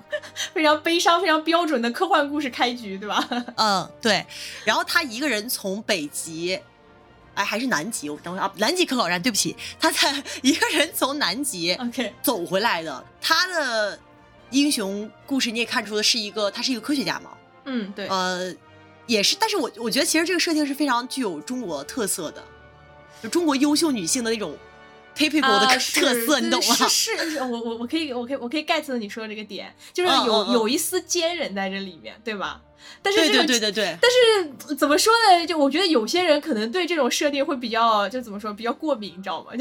[0.54, 3.28] 非常悲伤、非常标准的科幻故事开局，对吧？
[3.58, 4.24] 嗯，对。
[4.64, 6.60] 然后他一个人从北极，
[7.34, 8.10] 哎，还是南极？
[8.10, 13.04] 我等会啊，南极科考站，对不起，他在一个人从南极 OK 走回来的。
[13.20, 14.00] 他的
[14.52, 17.32] 英雄故事你也看出的是一个，他是一个科学家嘛？
[17.68, 18.08] 嗯，对。
[18.08, 18.52] 呃，
[19.06, 22.44] 也是，但是我我觉得其实这个设定是非常具有中国特色的，
[23.22, 24.58] 就中国优秀女性的那种。
[25.18, 26.76] typical 的特色，你懂吗？
[26.88, 32.62] 是是，我我我可以我可以我可以 get 到你说的这个点，就是有有一丝坚韧在这里面，对吧？
[33.02, 35.48] 但是对对对对，但是怎么说呢？
[35.48, 39.52] 就我觉得有些人可能对这种设定会比较，就怎么说，比较过敏，你知道吗？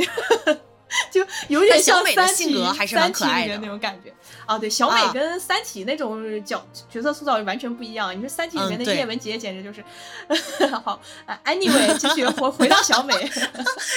[1.10, 1.26] 就。
[1.48, 4.12] 有点像三体，三体里面那种感觉
[4.46, 4.58] 啊。
[4.58, 8.16] 对，小美跟三体那种角角色塑造完全不一样。
[8.16, 9.84] 你说三体里面的叶文洁简直就是
[10.84, 11.00] 好。
[11.44, 13.14] Anyway， 继续回回到小美，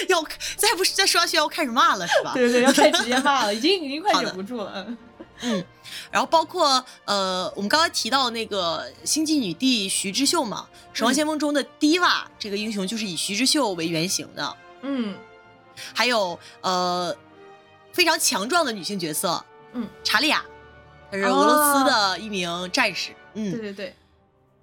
[0.10, 0.22] 要
[0.56, 2.34] 再不再说下去要开始骂了是吧？
[2.36, 4.72] 对对对，要开始直接骂了，已经已经快忍不住了。
[4.76, 4.98] 嗯
[5.42, 5.64] 嗯，
[6.12, 14.56] 然后包括呃，我们刚才提到那个星际女帝徐之秀嘛，《守望先锋》中的 Diva 这个英雄就是以徐之秀为原型的。
[14.82, 15.16] 嗯。
[15.94, 17.16] 还有呃，
[17.94, 20.44] 非常强壮的女性角色，嗯，查利亚，
[21.12, 23.96] 她是俄罗斯的一名战士，嗯，对对对。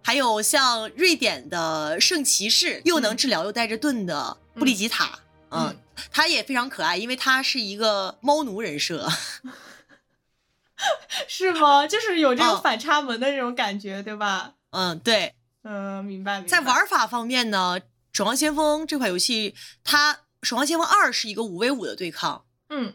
[0.03, 5.19] 还有像瑞典的圣骑士，又能治疗又带着盾的布里吉塔，
[5.51, 5.77] 嗯，
[6.13, 9.09] 她也非常可爱，因为她是一个猫奴人设，
[11.27, 11.89] 是吗？
[11.89, 14.53] 就是有这种反差萌的这种感觉，对吧？
[14.71, 16.41] 嗯，对，嗯，明白。
[16.43, 17.81] 在玩法方面呢，
[18.13, 20.15] 《守望先锋》这款游戏它。
[20.43, 22.95] 《守望先锋二》是一个五 v 五的对抗，嗯，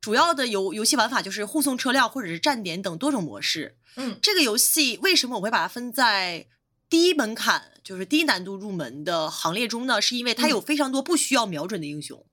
[0.00, 6.46] 主要的游游戏玩法就是护送车辆或者是站点等多种模式，嗯，这个游戏为什么我会把它分在
[6.88, 10.00] 低门槛，就是低难度入门的行列中呢？
[10.00, 12.24] 是因为它有非常多不需要瞄准的英雄，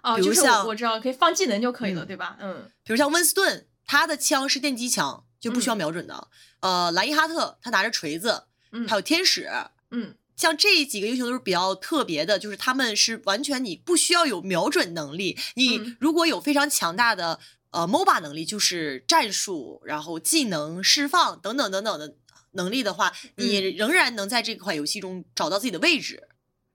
[0.00, 2.36] 啊，比如像我知道可以放技能就可以了，对吧？
[2.40, 6.28] 嗯，比如像温斯顿，他的枪是电击枪，就不需要瞄准的，
[6.60, 9.48] 呃，莱伊哈特他拿着锤子，嗯，还有天使，
[9.90, 10.16] 嗯。
[10.36, 22.14] 像这几个英雄都是比较特别的，就是他们是完全你不需要有瞄准能力，你如果有非常强大的呃 MOBA 能力，就是战术，然后技能释放等等等等的
[22.52, 26.28] 能力的话，你仍然能在这款游戏中找到自己的位置。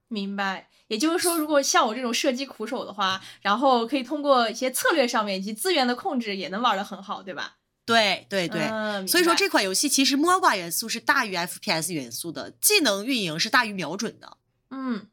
[0.08, 7.58] 明白，也就是说，如果像我这种射击苦手的话，然后可以通过一些策略上面以及资源的控制，也能玩得很好，对吧？
[7.92, 14.38] 对对对，所以说这款游戏其实 MOBA 元素是大于 FPS 元素的，技能运营是大于瞄准的。
[14.70, 15.08] 嗯，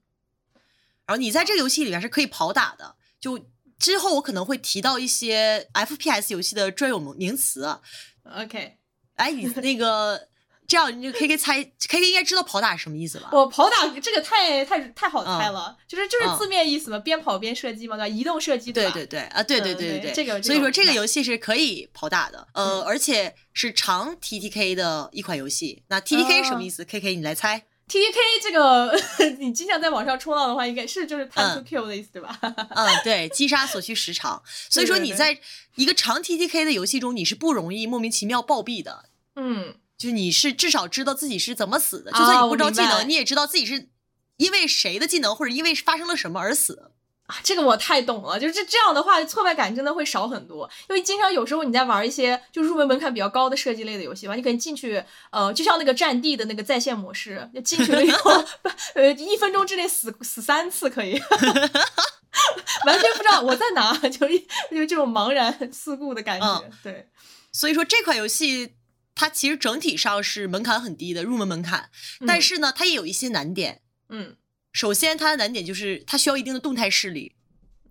[1.06, 2.96] 然后你在这个游戏里面是可以跑打的。
[3.20, 3.46] 就
[3.78, 7.80] 之后我可能会提到一些 FPS 游戏的专有名词。
[8.24, 8.78] OK，
[9.16, 10.28] 哎，你那个。
[10.68, 13.30] 这样你就 K K 猜，K K 应该知道跑打是什么意思吧？
[13.32, 18.06] 我跑打这个太太太好猜了，就是就是字面意思嘛，边跑边射击嘛，对吧？
[18.06, 25.84] 移动射击对对对啊，对对对对对，这个所以说这个游戏是可以跑打的，呃，而且是长 T T K 的一款游戏。
[25.88, 27.64] 那 T T K 什么意思？K K 你来猜。
[27.88, 28.94] T T K 这个
[29.40, 32.38] 你经常在网上冲浪的话，应该是就是 time to kill 的意思对吧？
[32.42, 34.42] 嗯，对，击杀所需时长。
[34.68, 35.38] 所以说你在
[35.76, 39.06] 一个长 T T K 的游戏中，你是不容易莫名其妙暴毙的。
[39.36, 39.76] 嗯。
[39.98, 43.88] 就是你是至少知道自己是怎么死的，就算你不知道技能，你也知道自己是
[44.36, 46.92] 因为谁的技能或者因为发生了什么而死
[47.26, 47.36] 啊！
[47.42, 50.70] 这个我太懂了，就是这这样的话，挫败感真的会少很多。
[50.88, 58.30] 因为经常有时候你在玩一些就入门门槛比较高的射击类的游戏吧，你可能进去，呃，就像那个战地的那个在线模式，进去了以后，
[58.94, 61.20] 呃，一分钟之内死死三次可以，
[62.86, 64.38] 完全不知道我在哪， 就一
[64.70, 66.70] 就这种茫然四顾的感觉。
[66.84, 67.08] 对，
[67.52, 68.74] 所以说这款游戏。
[69.18, 71.90] 它其实整体上是门槛很低的入门门槛，
[72.24, 73.82] 但是呢，它也有一些难点。
[74.10, 74.36] 嗯，
[74.72, 77.34] 首先它的难点就是它需要一定的动态视力，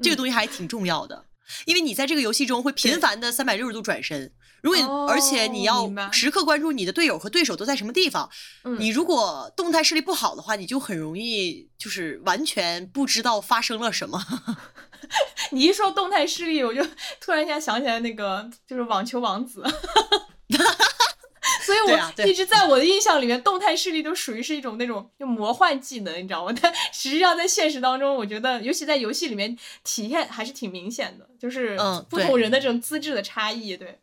[0.01, 1.25] 这个东西还挺重要的，
[1.65, 4.31] 因为你在这个游戏中会频繁的三百六十度转身，
[4.63, 8.29] 如果而且你要时刻关注你的队友和对手都在什么地方，
[8.79, 14.25] 你如果动态视力不好的话，你就很容易就是完全不知道发生了什么。
[15.51, 16.81] 你一说动态视力，我就
[17.19, 19.61] 突然间想起来那个就是网球王子。
[21.63, 26.53] 所以，我一直在我的印象里面，动态视力都属于是一种那种就魔幻技能，你知道吗？
[26.61, 33.75] 但实际上在现实当中，我觉得，尤其在游戏里面体验还是挺明显的，就是嗯，不同人的这种资质的差异。
[33.77, 33.99] 对。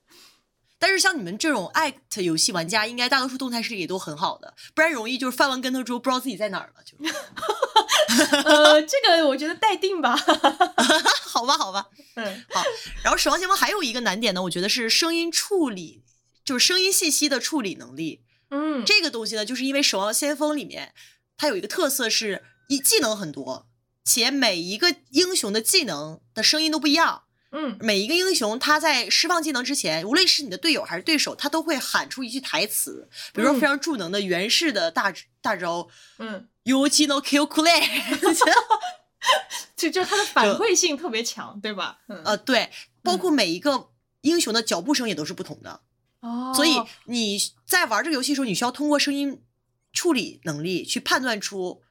[0.77, 6.83] 但是像你们这种 act 游戏玩家，应该大多数动态视力也都很好的，不然容易就是翻完跟头之后不知道自己在哪儿了。
[6.85, 6.95] 就
[8.45, 10.15] 呃，这个我觉得待定吧。
[10.17, 11.87] 好吧，好吧。
[12.17, 12.63] 嗯，好。
[13.03, 16.03] 然后《守望先锋》还有一个难点呢，我觉得是声音处理，
[16.45, 18.23] 就是声音信息的处理能力。
[18.51, 20.95] 嗯，这个东西呢，就是因为《守望先锋》里面
[21.37, 23.67] 它有一个特色是一技能很多，
[24.05, 27.23] 且每一个英雄的技能的声音都不一样。
[27.57, 37.89] 嗯，每一个英雄他在释放技能之前，无论是你的队友还是对手，他都会喊出一句台词，比如说非常助能的源氏的大大招，嗯，You k no kill e
[39.77, 41.99] 就就它的反馈性特别强，对吧？
[42.09, 42.71] 嗯呃，对，
[43.03, 43.91] 包括每一个
[44.23, 45.81] 英雄的脚步声也都是不同的，
[46.25, 49.43] 哦，所以你在玩这个游戏的时候，你需要通过声音
[49.93, 51.83] 处理能力去判断出，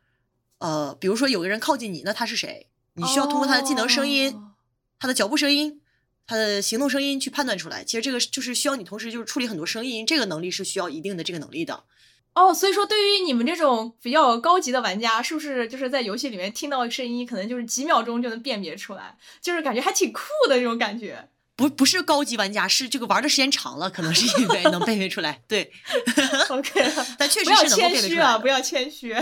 [0.57, 2.67] 呃，比如说有个人靠近你，那他是谁？
[2.95, 4.49] 你需要通过他的技能声音、哦
[4.99, 5.81] 他的脚步声音、
[6.25, 7.83] 他的行动声音去判断出来。
[7.83, 11.83] 其实这个就是需要你同时就是处理很多声音，这个能力是需要一定的这个能力的。
[12.35, 21.27] 哦，所以说对于你们这种比较高级的玩家，是不是就是在游戏里面听到声音，可能就是几秒钟就能辨别出来，就是感觉还挺酷的这种感觉。
[21.55, 25.41] 不不是高级玩家，是这个玩的时间长了，可能是因为 能辨别出来。
[25.47, 25.71] 对，
[26.49, 28.37] OK，但确实是能够辨谦虚啊，别出来啊。
[28.39, 29.13] 不要谦虚。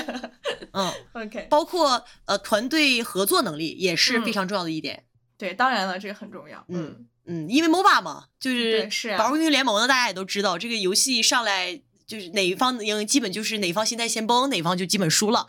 [0.71, 5.03] 嗯， OK，包括呃团队合作能力也是非嗯常重要的一点。
[5.37, 6.63] 对，当然了，这个很重要。
[6.69, 11.81] 嗯嗯，因为 MOBA 嘛，就是是啊玩过英雄联盟呢，大家也都知道，这个游戏上来
[12.11, 15.47] 就是哪一方赢，基本就是哪方心态先崩，哪方就基本输了。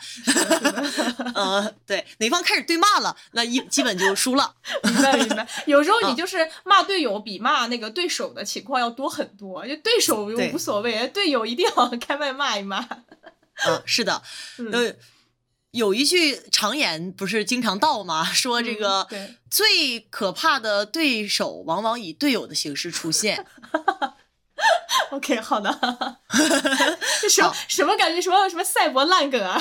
[1.34, 4.54] 呃，对，哪方开始对骂了，那一基本就输了。
[4.84, 5.48] 明白明白。
[5.66, 12.78] 有时候你嗯就是骂队友比骂那个对手的情况要多很多，就对手无所谓，队友一定要 开麦骂一骂。
[13.66, 14.22] 嗯，是的，
[14.58, 14.94] 嗯呃，
[15.72, 18.22] 有一句常言不是经常道吗？
[18.32, 19.08] 说这嗯个
[19.50, 23.44] 最可怕的对手往往以队友的形式出现。
[25.10, 25.70] OK，好的。
[27.20, 28.20] 这什么什么感觉？
[28.20, 29.60] 什么什么赛博烂梗啊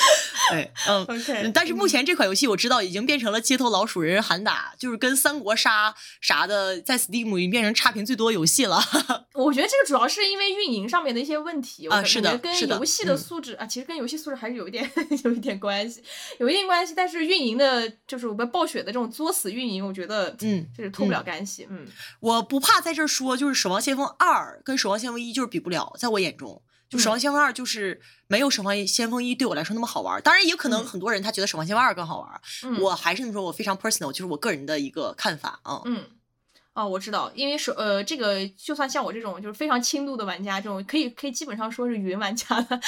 [0.50, 1.02] 对，嗯。
[1.02, 8.80] ？OK，嗯但是目前这款游戏我知道已经变成了街头老鼠人人喊打，就是跟三国杀啥的在 Steam 已经变成差评最多游戏了。
[9.34, 14.88] 我觉得这个主要是因为运营上面的一些问题，啊是的跟游戏的嗯素质啊，其实跟游戏素质还是有一点
[15.24, 16.02] 有一点关系，
[16.38, 16.94] 有一定关系。
[16.96, 21.66] 但是运营的，就是我们暴雪的这种作死运营，我觉得嗯就是脱不了干系。
[21.70, 21.86] 嗯
[22.20, 30.20] 我不怕在这儿说，就是《守望先锋二》跟《守望先锋一》就是比不了，在我眼中，就《守望先锋二》就是没有《守望先锋一》对我来说那么好玩。
[30.22, 32.40] 当然，也有可能嗯很多人他觉得《守望先锋二》更好玩。
[32.64, 35.82] 嗯，我还是那么说，我非常 personal，就是我个人的一个看法啊。
[35.84, 36.04] 嗯。
[36.74, 42.78] 哦，我知道，因为手呃，这个就算像我这种就是非常轻度的玩家，这种可以可以基本上说是云玩家的，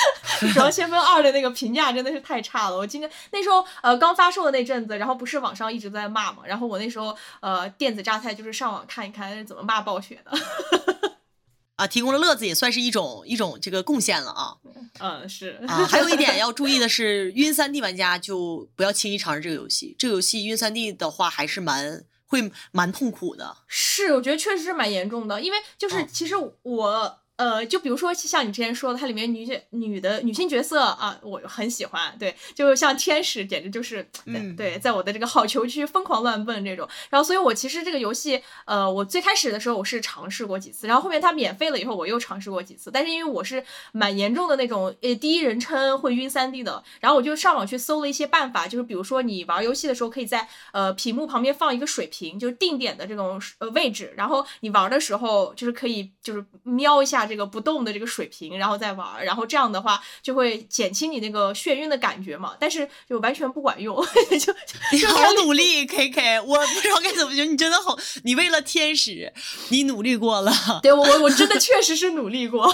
[0.52, 2.76] 《守望先锋二》的那个评价真的是太差了。
[2.76, 10.38] 我今天那时候呃刚发售的那阵子，然后不是网上一直在骂嘛，然后我那时候呃电子榨菜就是上网看一看是怎么骂暴雪的。
[11.78, 14.58] 啊，提供了乐子也算是一种一种这个贡献了啊
[14.98, 15.86] 嗯，是啊！
[15.86, 19.94] 还有一点要注意的是，晕三 D 玩家就不要轻易尝试这个游戏。
[19.96, 23.58] 这个游戏晕三 D 的话还是蛮会蛮痛苦的。
[23.68, 27.20] 是，我觉得确实是蛮严重的，因为就是嗯其实我。
[27.38, 36.86] 呃，就比如说像你之前说的，它里面女角女的女性角色啊，我很喜欢，对，就像天使，简直就是，对、嗯对，在我的这个好球区疯狂乱蹦这种。
[37.08, 63.94] 然后，所以我其实这个游戏，呃，我最开始的时候我是尝试过几次，然后后面它免费了以后，我又尝试过几次，但是因为我是蛮严重的那种，呃，第一人称会晕三 D 的，然后我就上网去搜了一些办法，就是比如说你玩游戏的时候，可以在呃屏幕旁边放一个水瓶，就是定点的这种呃位置，然后你玩的时候就是可以就是瞄一下这个不动的这个水平，然后再玩，然后这样的话就会减轻你那个眩晕的感觉嘛，但是就完全不管用，
[64.40, 64.54] 就
[64.92, 69.32] 你好努力，K K，我不知道该怎么说，你真的好，你为了天使，
[69.68, 70.52] 你努力过了。
[70.82, 72.66] 对我我我真的确实是努力过，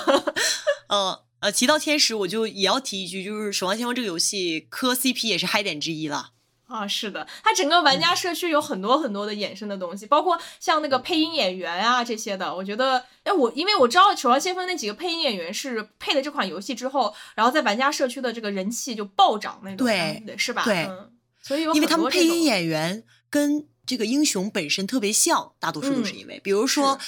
[0.89, 6.31] 嗯 呃，提到天使，我就也要提一句，就是《守望先锋》这个游戏磕 CP 也是嗨点之一了。
[6.67, 12.55] 啊，是的，它整个玩家社区有很多很多的衍生的东西，包括像那个配音演员啊这些的。
[12.55, 20.65] 我觉得，哎，我因为我知道《守望先锋》那几个配音演员是配了这款游戏之后，然后在玩家社区的这个人气就暴涨那种，对嗯是吧？
[20.65, 21.13] 对嗯，
[21.43, 26.99] 所以有因为他们配音演员跟这个英雄本身特别像，大多数都是嗯因为，比如说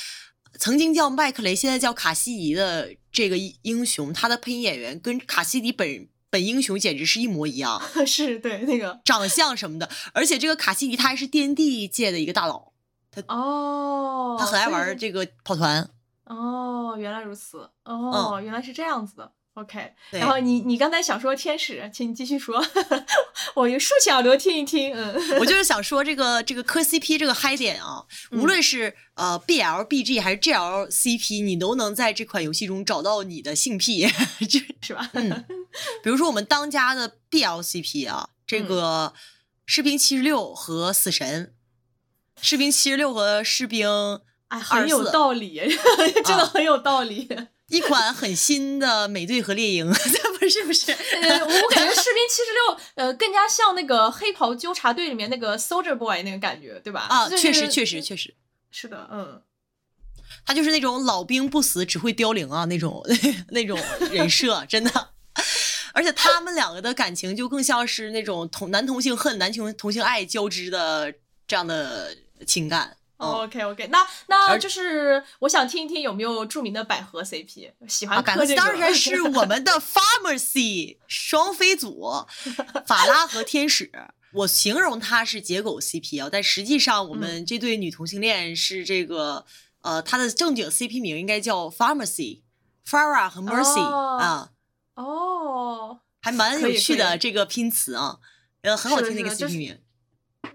[0.59, 6.07] 曾经叫麦克雷，现在叫卡西迪的这个英雄，他的配音演员跟卡西迪本
[6.37, 12.73] 本英雄简直是一模一样， 是对那个长相什么的，而且这个卡西迪他还是电地界的一个大佬，
[13.11, 15.89] 他哦，他很爱玩这个跑团。
[16.25, 19.33] 哦，原来如此，嗯哦，原来是这样子的。
[19.57, 22.63] OK，然后你你刚才想说天使，请你继续说，
[23.57, 24.95] 我竖起耳朵听一听。
[24.95, 34.07] 嗯，我就是想说这个这个磕 CP 这个嗨点啊，无论是呃 BL、BG 还是 GL CP，你都能在这款游戏中找到你的性癖，
[34.83, 35.09] 是吧？
[35.15, 35.47] 嗯，
[36.03, 39.15] 比如说我们当家的 BL CP 啊，这个
[39.65, 41.55] 士兵七十六和死神，
[42.43, 45.61] 士兵七十六和士兵哎， 很有道理，
[46.25, 47.29] 真的很有道理。
[47.69, 49.89] 一款很新的美队和猎鹰，
[50.39, 57.01] 不是不是，我感觉士兵七十六，呃，更加像那个黑袍纠察队里面那个 Soldier Boy 那个感觉，对吧？
[57.11, 58.33] 啊，确实确实确实
[58.71, 59.43] 是的，嗯，
[60.47, 63.05] 他就是那种老兵不死只会凋零啊那种
[63.51, 63.77] 那种
[64.13, 65.09] 人设，真的，
[65.93, 71.13] 而且他们两个的感情就更像是那种同男同性恨男同同性爱交织的
[71.49, 72.17] 这样的
[72.47, 72.97] 情感。
[73.19, 78.57] OK OK，那那就是我想听一听有没有著名的百合 CP 喜欢磕这个？
[78.57, 82.27] 当然是我们的 Pharmacy 双飞组，
[82.87, 83.91] 法拉和天使。
[84.33, 89.47] 我形容他是结狗 CP 啊，但实际上我们这对女同性恋是这个
[89.81, 94.51] 呃，他的正经 CP 名应该叫 Pharmacy，Farah 和 Mercy 啊。
[94.95, 98.19] 哦，还蛮有趣的这个拼词啊，
[98.61, 99.81] 呃，很好听的一个 CP 名。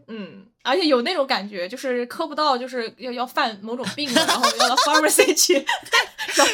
[0.08, 0.51] 嗯。
[0.64, 5.66] 而且有那种感觉，就是磕不到，就是要要犯某种病了，然后要到 pharmacy 去，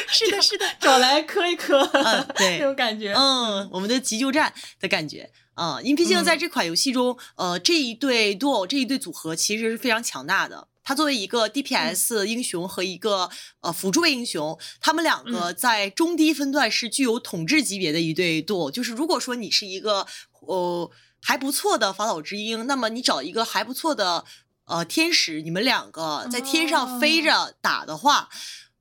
[0.08, 1.84] 是的，是的，找来磕一磕，
[2.36, 10.68] 对，那种感觉，嗯，我们的急救站的感觉，啊，因为毕竟在这款游戏中，呃，这一对 duo 这一对组合其实是非常强大的。
[10.82, 13.28] 他作为一个 DPS 英雄和一个
[13.60, 18.70] 呃辅助位英雄，他们两个在中低分段是具有统治级别的一对 duo。
[18.70, 20.06] 就是如果说你是一个
[20.40, 20.90] 呃。
[21.20, 24.24] 还不错的法老之鹰，那么你找一个还不错的
[24.64, 28.28] 呃天使，你们两个在天上飞着打的话，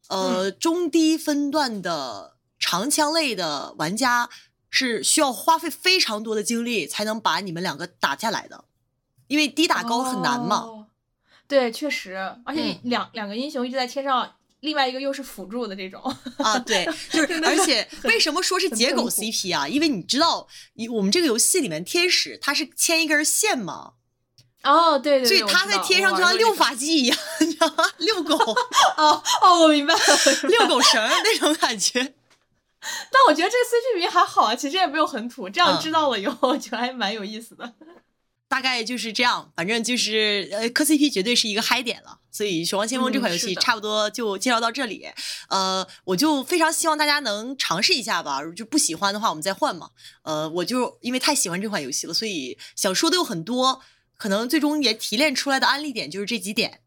[0.07, 4.29] 呃中低分段的长枪类的玩家
[4.69, 8.63] 是需要花费非常多的精力才能把你们两个打下来的，
[9.27, 10.87] 因为低打高很难嘛。
[11.47, 14.33] 对，确实，而且两两个英雄一直在天上。
[14.67, 15.99] 另外一个又是辅助的这种
[16.37, 19.65] 啊，对，就是而且为什么说是结狗 CP 啊？
[19.67, 20.45] 因为你知道，
[20.91, 23.93] 我们这个游戏里面天使他是牵一根线嘛，
[24.63, 27.89] 哦，对对，所以他在天上就像遛发机一样， 你知道吗？
[27.97, 28.35] 遛狗，
[28.97, 29.99] 哦哦，我明白了，
[30.49, 32.13] 遛狗绳那种感觉。
[33.11, 37.73] 但我觉得这个 CP 名还好啊，其实也没有很土，这样知道了以后，我觉得还蛮有意思的。
[38.47, 42.19] 大概就是这样，反正就是呃，磕 CP 绝对是一个嗨点了。
[42.37, 45.07] 所以《守望先锋》这款游戏差不多就介绍到这里。
[45.49, 48.41] 呃，我就非常希望大家能尝试一下吧。
[48.55, 49.89] 就不喜欢的话，我们再换嘛。
[50.21, 53.81] 呃，我就因为太喜欢这款游戏了，所以想说的有很多，
[54.17, 56.81] 可能最终也提炼出来的案例点就是这几点。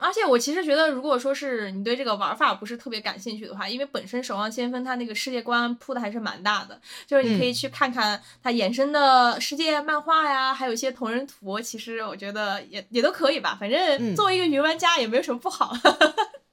[0.00, 13.56] 而且我其实觉得，如果说是你对这个玩法不是特别感兴趣的话，因为本身《守望先锋》它那个世界观铺的还是蛮大的，就是你可以去看看它衍生的世界漫画呀，还有一些同人图，其实我觉得也也都可以吧。
[13.60, 15.76] 反正作为一个云玩家也没有什么不好。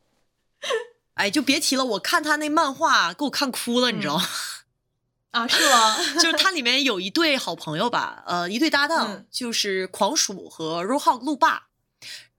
[1.16, 4.24] 哎，就别提了，我看他那漫画给我看哭了，你知道吗？
[5.32, 5.96] 啊，是吗？
[6.20, 11.67] 就是它里面有一对好朋友吧，呃，一对搭档，就是狂鼠和 Rohawk 路霸。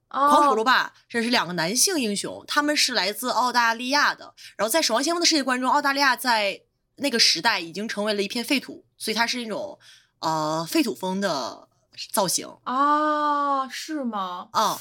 [0.09, 4.35] 狂鼠罗霸，这是两个男性英雄，他们是来自澳大利亚的。
[4.57, 6.63] 然后在《守望先锋》的世界观中，澳大利亚在
[6.97, 9.79] 那个时代已经成为了一片废土，所以它是那种
[10.21, 11.69] 呃废土风的
[12.13, 13.69] 造型啊？
[13.69, 14.49] 是吗？
[14.53, 14.81] 啊，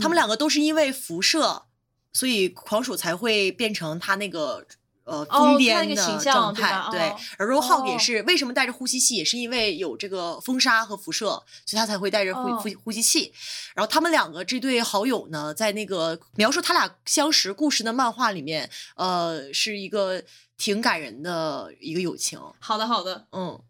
[0.00, 1.66] 他们两个都是因为辐射，
[2.12, 4.66] 所以狂鼠才会变成他那个。
[5.04, 7.12] 呃，疯癫的状态，对。
[7.36, 13.32] 而 Rohawk 也是为什么带着呼吸器，也是因为有这个风沙和辐射，所以他才会带着呼呼呼吸器。
[13.74, 20.22] 然后他们两个这对好友呢，在那个描述他俩相识故事的漫画里面，呃，是一个
[20.56, 22.40] 挺感人的一个友情。
[22.60, 23.60] 好的，好的，嗯。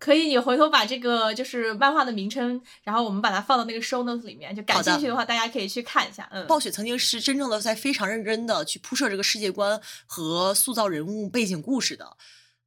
[0.00, 6.26] 可以，你回头把这个就是漫画的名称，然后我们把它放到那个 show notes 里面，就感兴趣的话，大家可以去看一下。
[6.32, 12.16] 嗯，暴雪曾经是真正的在非常认真的去铺设这个世界观和塑造人物背景故事的，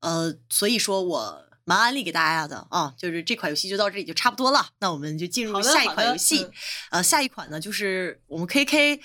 [0.01, 6.47] 呃，所以说我蛮安利给大家的啊，就是这款游戏就到这里就差不多了，那我们就进入下一款游戏。
[6.91, 9.01] 呃，下一款呢就是我们 K K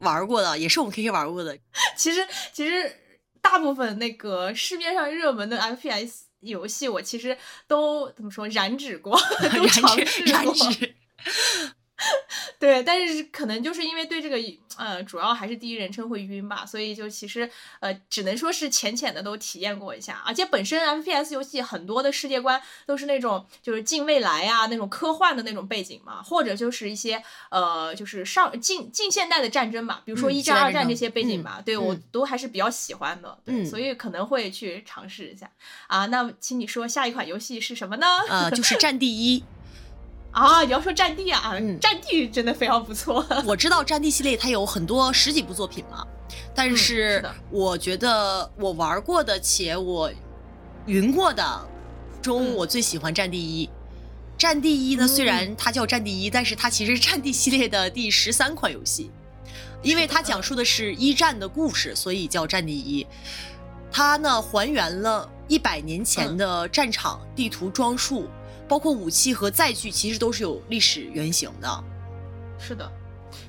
[0.00, 1.56] 玩过的，也是我们 K K 玩过的。
[1.96, 2.20] 其实
[2.52, 2.94] 其实
[3.40, 6.24] 大部分那个市面上热门的 F P S。
[6.40, 7.36] 游戏我其实
[7.66, 9.18] 都怎么说染指过，
[9.54, 10.54] 都尝试过。
[12.58, 14.36] 对，但是可能就是因为对这个
[14.76, 17.48] 呃，主要还是第一人称会晕吧，所以就其实
[17.80, 20.22] 呃，只能说是浅浅的都体验过一下。
[20.24, 35.50] 而且本身 FPS 游戏很多的世界观都是那种就是近未来啊那种科幻的那种背景嘛，或者就是一些呃就是上近近现代的战争嘛，比如说一战、二战这些背景吧，对我都还是比较喜欢的，对，所以可能会去尝试一下
[35.86, 36.06] 啊。
[36.06, 38.06] 那请你说下一款游戏是什么呢？
[38.28, 39.40] 呃，就是《战地一》。
[40.32, 43.24] 啊，你要说战地啊，战地真的非常不错。
[43.44, 46.06] 我知道战地系列它有很多十几部作品嘛，
[46.54, 50.10] 但是我觉得我玩过的且我
[50.86, 51.68] 云过的
[52.22, 53.68] 中，我最喜欢战地一。
[54.38, 59.10] 战地一呢，虽然它叫战地一，但是它其实是战地系列的第十三款游戏，
[59.82, 63.06] 因为它讲述的是一战的故事，所以叫战地一。
[63.92, 68.28] 它呢还原了一百年前的战场地图装束。
[68.70, 71.84] 包括武器和载具，其实都是有历史原型的。
[72.56, 72.88] 是的，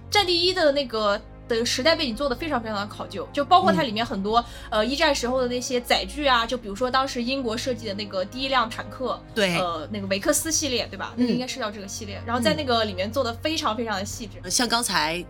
[0.09, 11.13] 战地一的那个的时代背景做的非常非常的考究，就包括它里面很多呃一战时候的那些载具啊，就比如说当时英国设计的那个第一辆坦克，对，呃，那个维克斯系列，对吧？
[11.15, 12.19] 那应该是叫这个系列。
[12.25, 14.49] 然后在那个里面做的非常非常的细致。
[14.49, 15.23] 像刚才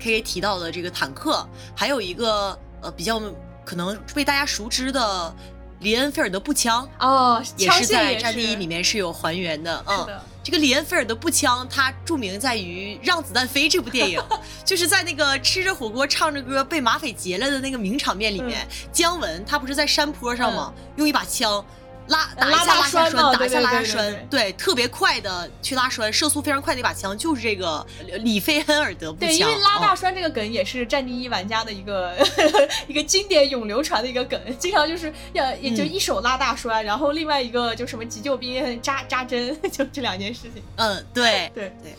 [0.00, 3.22] K K 提到的这个坦克，还有一个呃比较
[3.64, 5.32] 可能被大家熟知的。
[5.80, 9.82] 里恩菲尔德步枪哦，也是在《战地一》里面是有还原的。
[9.86, 10.06] 嗯，
[10.42, 14.22] 这个里恩菲尔德步枪，它著名在于《让子弹飞》这部电影，
[14.64, 20.72] 就是在那个吃着火锅唱着歌被马匪劫了的那个名场面里面，姜文他不是在山坡上吗？
[20.96, 21.64] 用一把枪。
[22.10, 27.86] 拉打一下拉下栓，打一下拉下栓，对，特别快的去拉栓，射速非常快的一把枪，就是这个
[28.18, 29.28] 里菲恩尔德步枪。
[29.28, 32.16] 对，因为拉大栓这个梗也是战地一玩家的一个
[32.88, 40.62] 一个经典永流传的一个梗，经常就是要也就一手拉大栓，然后另外一个就什么急救兵扎扎针， 就这两件事情。
[40.76, 41.94] 嗯，对对对。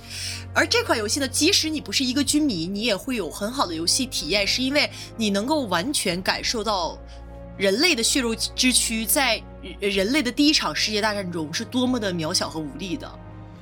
[0.54, 6.98] 而这款游戏呢，即使你不是一个军迷，你也会有很好的游戏体验，是因为你能够完全感受到。
[7.58, 9.40] 人类的血肉之躯在
[9.80, 13.12] 人类的第一场世界大战中是多么的渺小和无力的。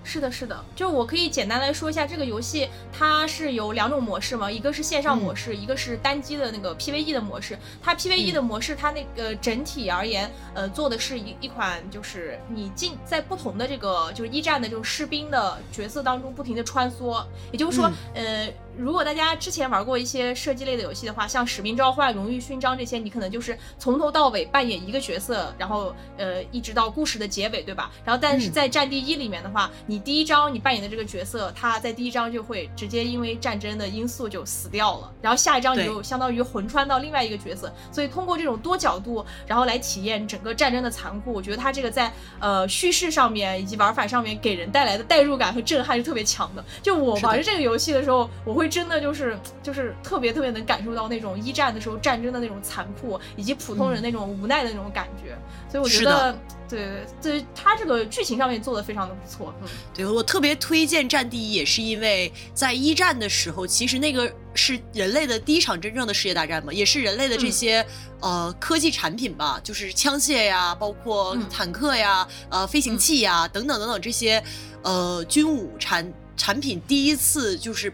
[0.02, 7.56] 是的，是的，就我可以简单来说一下这个游戏，它是有两种模式嘛，一个是线上模式，一个是单机的那个 PVE 的模式。
[7.80, 18.48] 它 PVE 的模式，它那个整体而言，呃，做的是一一款就是你进在不同的这个就是一战的这种士兵的角色当中不停的穿梭，也就是说，呃。
[18.80, 27.92] 如果大家之前玩过一些射击类的游戏的话，像《使命召唤》《荣誉勋章》这些，你可能就是从头到尾扮演一个角色，然后呃一直到故事的结尾，对吧？
[28.06, 42.10] 然后但是在《战地一》里面的话，你第一章你扮演的这个角色，他在第一章就会直接因为战争的因素就死掉了，然后下一章你就相当于魂穿到另外一个角色，所以通过这种多角度，然后来体验整个战争的残酷，我觉得它这个在
[42.40, 46.64] 呃叙事上面以及玩法上面给人带来的代入感和震撼是特别强的。
[46.82, 48.69] 就我玩这个游戏的时候，我会。
[48.70, 55.38] 真的就是就是特别特别能感受到那种一战的时候战争的那种残酷，以及普通人那种无奈的那种感觉，
[55.72, 56.38] 所以我觉得，
[56.70, 59.54] 对对，他这个剧情上面做的非常的不错。
[59.62, 67.86] 嗯，对我特别推荐《战地一》，也是因为在一战的时候，其实那个是人类的第一场真正的世界大战嘛，也是人类的这些
[68.22, 74.44] 呃科技产品吧，就是枪械呀，包括坦克呀，呃飞行器呀等等等等这些
[74.84, 77.92] 呃军武产产品第一次就是。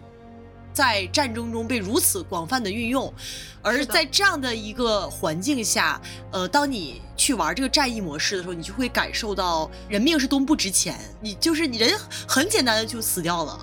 [0.75, 3.11] 在战争中被如此广泛的运用，
[3.61, 5.99] 而在这样的一个环境下，
[6.31, 11.97] 呃，当你去玩这个战役模式的时候，你就会感受到人命是多么不值钱，你就是你人
[12.27, 13.57] 很简单的就死掉了。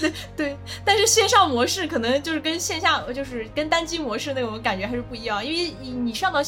[0.00, 6.40] 对 对，但是线上模式可能就是跟线下，就是跟单机模式那种感觉还是不一样，因为你你上到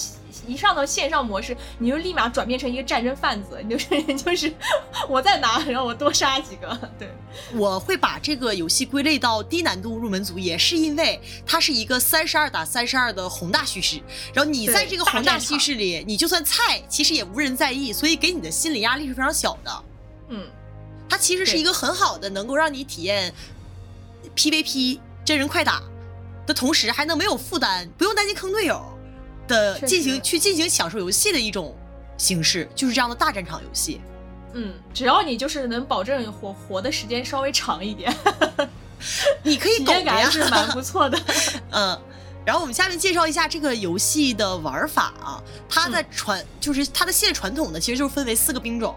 [0.47, 4.53] 一上到线上模式，你就立马转变成一个战争贩子，你就是 就是
[5.09, 6.79] 我在哪，然后我多杀几个。
[6.99, 7.09] 对，
[7.55, 14.01] 我会把这个游戏归类到低难度入门组，也是因为它是一个三十二打三十二的宏大叙事，
[14.33, 19.85] 然后你在这个宏大叙事里，你就算菜，其实也无人在意，所以给你的心理压力是非常小的。
[20.29, 20.47] 嗯。
[21.11, 23.35] 它其实是一个很好的，能够让你体验
[24.37, 25.83] PVP 真人快打
[26.47, 28.81] 的同时，还能没有负担，不用担心坑队友
[29.49, 31.77] 的进行去进行享受游戏的一种
[32.17, 34.01] 形式，就是这样的大战场游戏。
[34.53, 38.17] 嗯，只要你就是能保证活活的时间稍微长一点，
[39.43, 41.21] 你可以 体验感是蛮不错的。
[41.71, 42.01] 嗯，
[42.45, 48.95] 然后我们下面介绍一下这个游戏的玩法啊，它的传就是它的现传统的其实就是分为四个兵种。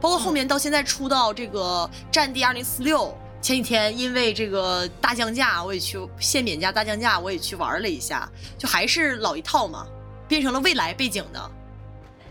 [0.00, 3.06] 包括后面到现在出到这个《战地二零四六》，
[3.42, 9.86] 前几天因为这个大降价，我也去限免价大降价，我也去玩了一下，就还是老一套嘛，
[10.26, 11.50] 变成了未来背景的。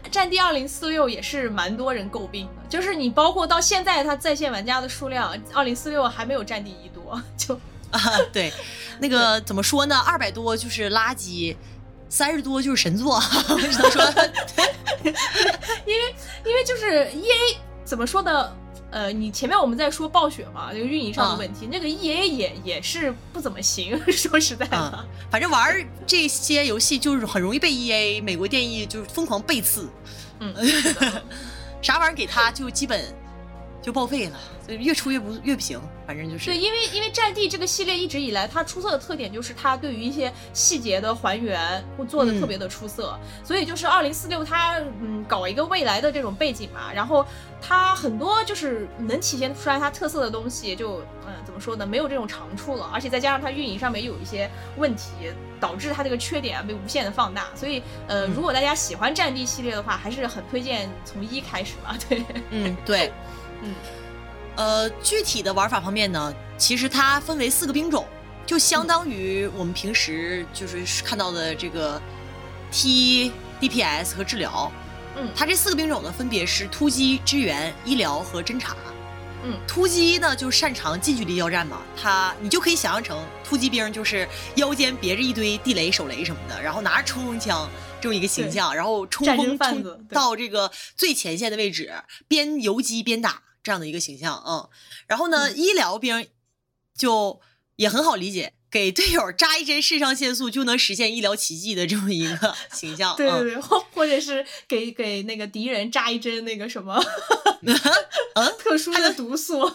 [0.10, 7.54] 《战地二零四六》也是蛮多人诟病的，就是你包括到现在它在线玩家的数量，二零四六还没有《战地一》多，就
[7.92, 8.00] 啊
[8.34, 8.52] 对，
[9.00, 9.96] 那个怎么说呢？
[10.00, 11.56] 二百多就是垃圾，
[12.10, 14.04] 三十多就是神作， 只能说，
[15.86, 18.52] 因为因为就是 E A 怎么说呢？
[18.92, 23.96] 呃，你前面我们在说暴雪嘛，这个运营上的问题，那个 E A 也也是不怎么行。
[24.12, 29.88] 说实在的，反正玩这些游戏就是很容易被 E A 美国电影就是疯狂背刺，
[30.40, 30.52] 嗯，
[31.84, 33.00] 啥玩意儿给他就基本
[33.90, 34.40] 就报废了。
[34.78, 36.46] 越出越不越不行，反正就是。
[36.46, 47.26] 对，因为因为战地这个系列一直以来它出色的特点就是它对于一些细节的还原会做的特别的出色，所以就是二零四六它嗯搞一个未来的这种背景嘛，然后
[47.60, 63.12] 它很多就是能体现出来它特色的东西就嗯怎么说呢，没有这种长处了，而且再加上它运营上面有一些问题，导致它这个缺点啊被无限的放大，所以呃如果大家喜欢战地系列的话，还是很推荐从一开始吧，对，嗯对，
[63.64, 63.74] 嗯。
[64.56, 68.06] 呃，具体的玩法方面呢，其实它分为四个兵种，
[68.46, 72.02] 就相当于我们平时就是看到的这个
[72.70, 73.32] T
[73.62, 74.70] DPS 和治疗。
[75.16, 78.76] 嗯，它这四个兵种呢，分别是突击、支援、医疗和侦察。
[79.46, 87.70] 嗯，突击呢就擅长近距离交战嘛，它你就可以想象成突击兵就是腰间别着一堆地雷、手雷什么的，然后拿着冲锋枪
[88.02, 91.94] 这么一个形象，然后冲锋冲到这个最前线的位置，
[92.28, 93.42] 边游击边打。
[93.70, 94.68] 这样的一个形象，嗯，
[95.06, 96.28] 然后呢，医疗兵
[96.98, 97.40] 就
[97.76, 107.00] 也很好理解，给队友扎一针肾上腺素就能实现医疗奇迹的这么一个 形象，对对对，或或者是给给那个敌人扎一针那个什么，
[108.34, 109.72] 嗯，特殊的毒素，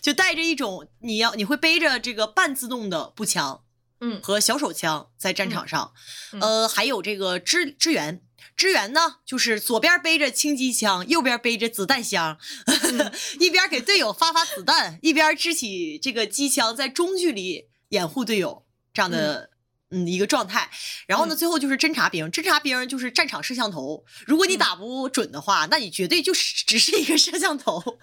[0.00, 3.64] 就带着一种你要你会背着这个半自动的步枪，
[4.00, 5.92] 嗯，和小手枪在战场上，
[6.40, 8.22] 呃，还有这个支支援。
[8.56, 12.38] 支援呢，就是左边背着轻机枪，右边背着子弹箱，
[13.40, 19.50] 一边给队友发发子弹，一边支起这个机枪，在中距离掩护队友这样的
[19.90, 20.70] 嗯一个状态。
[21.06, 24.04] 然后呢，最后就是侦察兵，侦察兵就是战场摄像头。
[24.26, 27.98] 如果你打不准的话，那你绝对就是只是一个摄像头。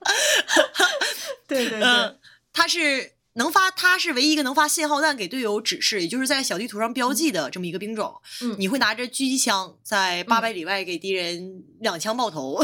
[1.48, 2.16] 对对对，
[2.52, 3.14] 他是。
[3.34, 8.20] 能发，他是唯一一个能发信号弹给队友指示，也就是在小地图上标记的这么一个兵种。
[8.42, 12.60] 嗯，你会拿着狙击枪在八百里外给敌人两枪爆头，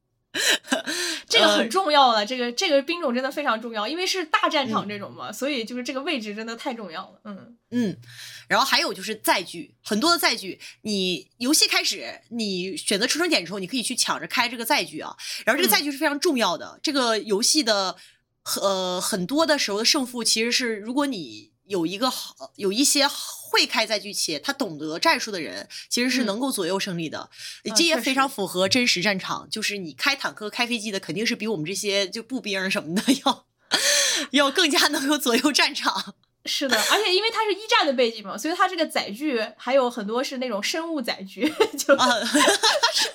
[1.26, 2.26] 这个很重要了。
[2.26, 7.20] 这个这个兵种真的非常重要，因为是大战场这种嘛，所以就是这个位置真的太重要了。
[7.24, 7.96] 嗯嗯，
[8.46, 15.16] 然后还有就是载具，很多的载具，你游戏开始你选择出生点之后，你可以去抢着开这个载具啊。
[15.46, 17.96] 然后这个载具是非常重要的，这个游戏的。
[18.60, 27.28] 呃，很多的时候的胜负其实是，如果你有一个好，有一些会开载具且他懂得战术的人，其实是能够左右胜利的。
[27.76, 33.46] 这也非常符合真实战场，就是你开坦克、开飞机的，肯定是比我们这些就步兵什么的 要
[34.30, 36.14] 要更加能够左右战场。
[36.46, 41.46] 是的，而且因为它是一战的背景嘛，所以它这个载具还有很多是那种生物载具，
[41.76, 41.94] 就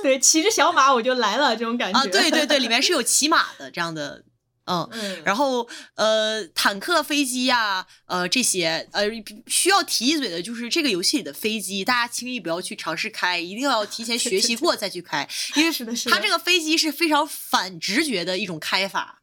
[0.03, 1.99] 对，骑着小马我就来了这种感觉。
[1.99, 4.23] 啊，对对对，里面 是有骑马的这样的。
[4.66, 9.03] 嗯，然后呃，坦克、飞机呀，呃，这些呃，
[9.47, 19.20] 需要提一嘴的就是这个游戏里的飞机，大家轻易不要去尝试开，一定要提前 学习过再去开，因为是的，是它这个飞机是非常反直觉的一种开法。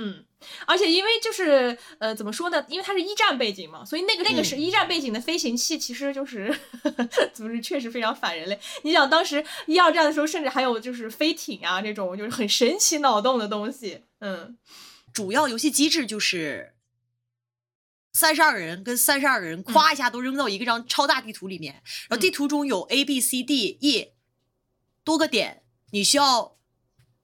[0.00, 0.24] 嗯，
[0.64, 2.64] 而且因为就是呃，怎么说呢？
[2.68, 6.56] 因为它是一战背景嘛，所以那个那个是一战背景的飞行器，其实就是
[7.34, 8.56] 怎么是确实非常反人类。
[8.82, 14.02] 你想当时一二战的时候，甚至还有就是飞艇啊这种就是很神奇脑洞的东西。
[14.18, 14.58] 嗯，
[15.12, 16.74] 主要游戏机制就是
[18.12, 24.14] 三十二个人跟三十二个人，咵一下都扔到一个张超大地图里面，然后地图中有 A B C D E
[25.04, 26.56] 多个点，你需要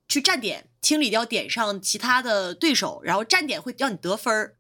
[0.09, 0.68] 去站点。
[0.84, 4.59] 清理掉点上其他的对手，然后站点会让你得分儿，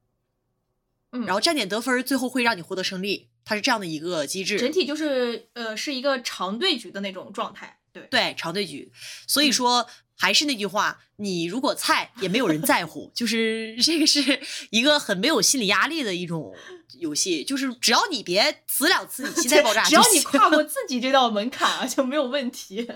[1.12, 4.58] 嗯，然后站点得分儿，最后会让你获得胜利，它是这样的一个机制。
[4.58, 8.90] 整体就是呃是一个长对局的那种状态，对对，长对局。
[9.26, 9.86] 所以说
[10.16, 14.40] 还是那句话，你如果菜也没有人在乎， 就是这个是
[14.70, 16.54] 一个很没有心理压力的一种
[16.98, 22.88] 游戏，就是只要你别死两次，你心态爆炸， 只要你跨过 自己这道门槛啊，就没有问题。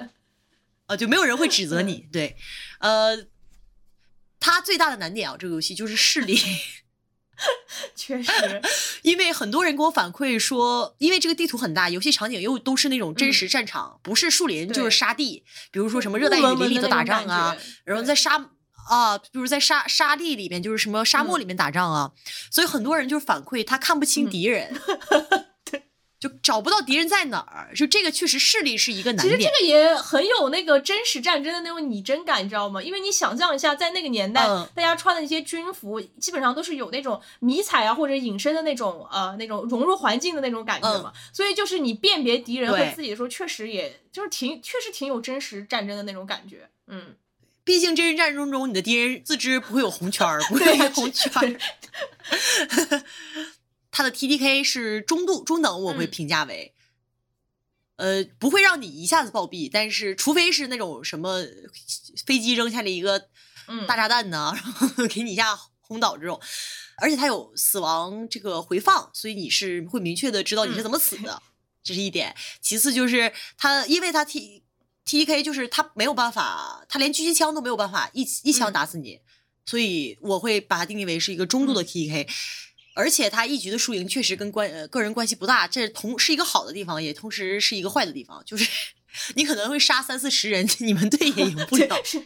[0.86, 2.08] 啊，就没有人会指责你。
[2.10, 2.34] 对，
[2.78, 3.26] 呃，
[4.40, 6.40] 它最大的难点啊，这个游戏就是视力，
[7.94, 8.62] 确实，
[9.02, 18.50] 因为很多人给我反馈说，因为这个地图很大，游戏场景又都是那种真实战场，不是树林就是沙地，比如说什么热带雨林里头打仗啊，然后在沙
[18.88, 22.12] 啊，比如在沙沙地里面就是什么沙漠里面打仗啊，
[22.50, 24.74] 所以很多人就是反馈他看不清敌人。
[26.20, 29.38] 就找不到敌人在哪儿，就这个确实视力是一个难点。
[29.38, 32.82] 其实这个也很有那个真实战争的那种拟真感，你知道吗？
[32.82, 34.42] 因为你想象一下，在那个年代，
[34.74, 41.12] 大家穿的那些军服，基本上都是有那种迷彩啊或者隐身的那种呃那种融入环境的那种感觉嘛。
[41.32, 46.68] 所以就是你辨别敌人和自己的时候，确实也就是挺确实挺有真实战争的那种感觉。
[46.88, 47.14] 嗯，
[47.62, 53.02] 毕竟真实战争中，你的敌人自知不会有红圈儿，不 会有红圈儿。
[53.98, 56.72] 它的 T D K 是中度中等，我会评价为，
[57.96, 61.42] 呃，不会让你一下子暴毙，但是除非是那种什么
[62.24, 63.28] 飞机扔下了一个
[63.88, 66.40] 大炸弹呢， 然后给你一下轰倒这种，
[66.98, 71.16] 而且它有死亡这个回放，所以你是会明确的知道你是怎么死。
[71.16, 71.42] 的，
[71.82, 72.36] 这是一点。
[72.60, 74.62] 其次就是它，因为它 T
[75.04, 79.18] T D K 就是它没有办法，它连狙击枪都没有办法一一枪打死你，
[79.66, 82.28] 所以我会把它定义为是一个中度的 T D K。
[82.98, 88.68] 而且他一局的输赢确实跟关呃个人关系不大，这同是一个好的地方，也同时是一个坏的地方，就是。
[89.34, 92.22] 你可能会杀三四十人， 你们队也赢不了，是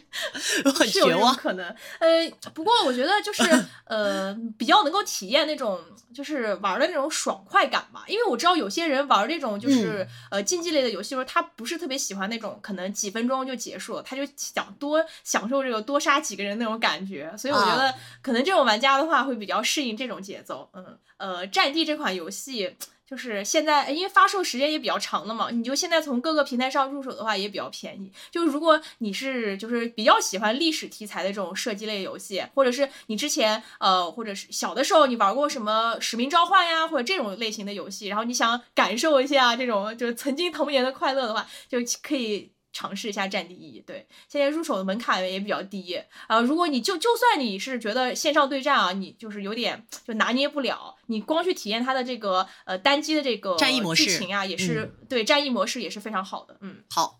[0.73, 1.35] 很绝望。
[1.35, 1.65] 可能，
[1.99, 3.43] 呃，不过我觉得就是
[3.85, 5.79] 呃，比较能够体验那种
[6.13, 8.03] 就是玩的那种爽快感吧。
[8.07, 17.33] 因为我知道有些人玩这种就是呃竞技类的游戏时候，他不是特别喜欢那种可能几分钟就结束了，他就想多享受这个多杀几个人那种感觉。
[17.37, 20.69] 所以我觉得可能这种玩家的话会比较适应这种节奏。
[20.73, 22.75] 嗯，呃，战地这款游戏。
[23.13, 28.11] 就是现在，因为发售时间也比较长了嘛，你就现在从各个平台上入手的话也比较便宜。
[28.31, 42.51] 就如果你是就是比较喜欢历史题材的这种射击类游戏，或者是你之前呃，或者是小的时候你玩过什么《使命召唤》呀，或者这种类型的游戏，然后你想感受一下这种就是曾经童年的快乐的话，就可以。
[42.73, 45.95] 尝试一下战地一，对，现在入手的门槛也比较低
[46.27, 46.41] 啊。
[46.41, 56.57] 如果你就就算你是觉得线上对战啊，你就是有点就拿捏不了，你光去体验它的这个呃单机的这个战役模式剧情啊，也是对战役模式也是非常好的。
[56.61, 57.19] 嗯，好，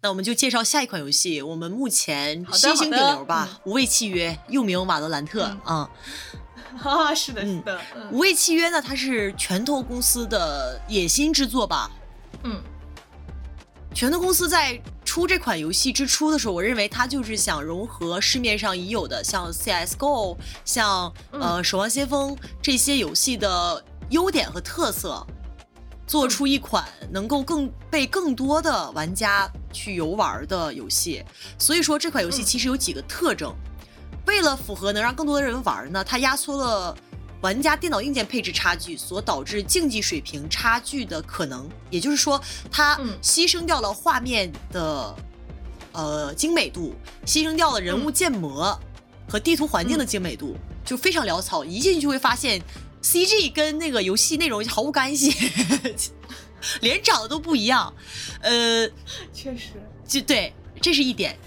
[0.00, 5.90] 那我们就介绍下一款游戏，我们目前新兴顶流吧，《无畏契约》，又名《瓦罗兰特》啊。
[6.78, 7.78] 哈，是的，是的，
[8.10, 11.90] 《无畏契约》呢，它是拳头公司的野心之作吧？
[12.44, 12.62] 嗯。
[13.96, 20.36] 拳头公司在出这款游戏之初的时候，我认为它就是想融合市面上已有的像 CS:GO、
[20.66, 25.26] 像呃《守望先锋》这些游戏的优点和特色，
[26.06, 31.24] 做出一款能够更被更多的玩家去游玩的游戏。
[31.58, 33.50] 所以说这款游戏其实有几个特征，
[34.26, 36.94] 为了符合能让更多的人玩呢，它压缩了。
[37.46, 42.42] 玩家电脑硬件配置差距所导致竞技水平差距的可能，也就是说，
[42.72, 45.14] 它牺牲掉了画面的
[45.92, 46.92] 呃精美度，
[47.24, 48.76] 牺牲掉了人物建模
[49.28, 51.64] 和地图环境的精美度，就非常潦草。
[51.64, 52.60] 一进去就会发现
[53.00, 55.32] ，CG 跟那个游戏内容毫无干系，
[56.82, 57.94] 连长得都不一样。
[58.40, 58.88] 呃，
[59.32, 61.38] 确实，就对，这是一点。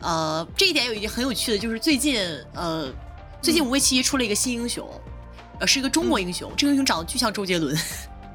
[0.00, 2.20] 呃，这一点有一点很有趣的，就是最近
[2.52, 2.92] 呃，
[3.40, 4.86] 最近五位七出了一个新英雄。
[5.60, 7.76] 呃，是一个中国英雄，这个英雄长得巨像周杰伦，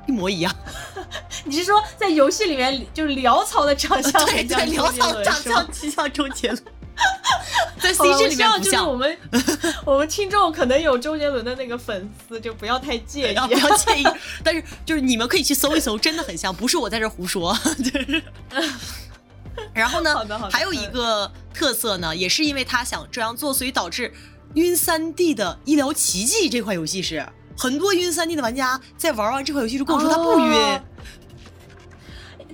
[0.07, 0.55] 一模一样。
[1.45, 4.25] 你是说在游戏里面就是潦草的长相？
[4.25, 6.63] 对对，潦草长相极像周杰伦。
[7.81, 8.87] 在 CG 里面不像。
[8.87, 9.17] 我们
[9.85, 14.05] 我们听众可能有周杰伦的那个粉丝，就不要太介意，不要介意。
[14.43, 17.57] 但是就是你们可以去搜一搜，真的很像，不是我在这胡说。
[17.77, 18.21] 就是。
[19.73, 20.15] 然后呢？
[20.51, 24.13] 还有一个特色呢，也是因为他想这样做，所以导致。
[24.55, 27.25] 晕三 D 的医疗奇迹这款游戏是
[27.57, 30.81] 很多晕三 D 的玩家在玩完这款游戏就跟我说他不晕。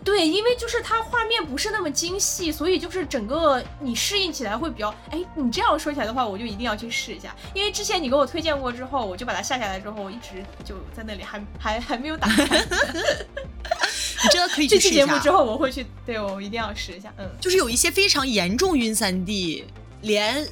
[0.04, 4.88] 对，因为就是它画面不是那么精细，所以就是整个你适应起来会比较……
[5.12, 7.36] 哎，你这样说起来的话，我就一定要去试一下。
[7.54, 12.46] 因为之前你给我推荐过之后，我就把它下下来之后，我一直就在那里还还 还没有打开。
[14.24, 14.90] 你真的可以去试一下。
[14.90, 17.14] 这期节目之后我会去，对我一定要试一下。
[17.18, 19.66] 嗯，就是有一些非常严重晕三 D，
[20.04, 20.48] 连。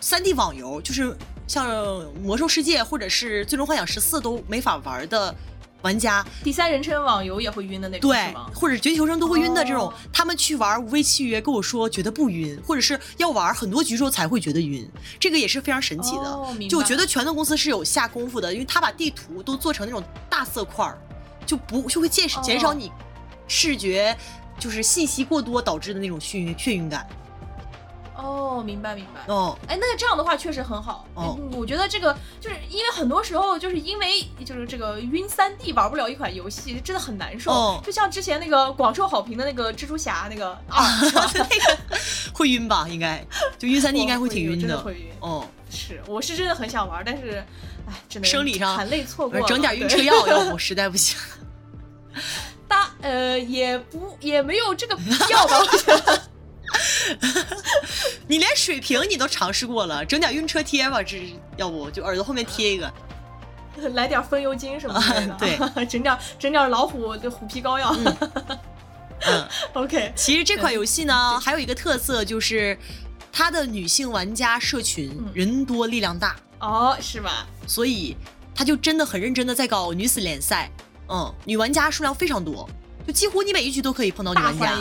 [0.00, 1.66] 三 D 网游就是像
[2.22, 5.34] 《魔兽世界》或者是《最终幻想十四》都没法玩的
[5.82, 14.88] 玩家，第三人称网游也会晕的那种，对，或者绝地求生都会晕的这种，他们去玩《无畏契约》跟我说觉得不晕，或者是要玩很多局之后才会觉得晕，
[15.20, 16.68] 这个也是非常神奇的。
[16.68, 20.98] 就我觉得拳头公司是有下功夫的，因为他把地图都做成那种大色块儿，
[21.46, 22.90] 就不就会减减少你
[23.46, 24.16] 视觉
[24.58, 27.08] 就是信息过多导致的那种眩晕眩晕感。
[28.18, 29.32] 哦，明白明白。
[29.32, 31.06] 哦，哎，那这样的话确实很好。
[31.14, 37.52] 哦，我觉得这个就是因为很多时候就是因为就是这个晕三 D 玩不了一款游戏，真的很难受。
[37.52, 41.78] 哦，就像之前那个广受好评的那个蜘蛛侠那个 啊，那个
[42.34, 42.86] 会晕吧？
[42.90, 43.24] 应该
[43.56, 44.76] 就晕三 D 应该会挺晕的。
[44.80, 45.10] 会晕。
[45.20, 47.44] 哦，是，我是真的很想玩，但是
[47.86, 49.40] 哎，只能生理上含泪错过。
[49.46, 51.16] 整点晕车药，要不实在不行。
[52.66, 55.58] 大呃也不也没有这个必要吧？
[55.60, 56.22] 我觉得。
[58.28, 62.92] 你连水瓶你都尝试过了，整点晕车贴吧，这要不就耳朵后面贴一个，
[63.94, 65.36] 来点风油精什么的，
[65.74, 67.94] 对，整点整点老虎的虎皮膏药。
[69.26, 70.12] 嗯，OK。
[70.14, 72.78] 其实这款游戏呢，还有一个特色就是，
[73.32, 76.36] 它的女性玩家社群人多力量大。
[76.60, 77.44] 哦，是吧？
[77.66, 78.16] 所以
[78.54, 80.70] 它就真的很认真的在搞女子联赛，
[81.08, 82.68] 嗯，女玩家数量非常多，
[83.06, 84.76] 就几乎你每一局都可以碰到女玩家。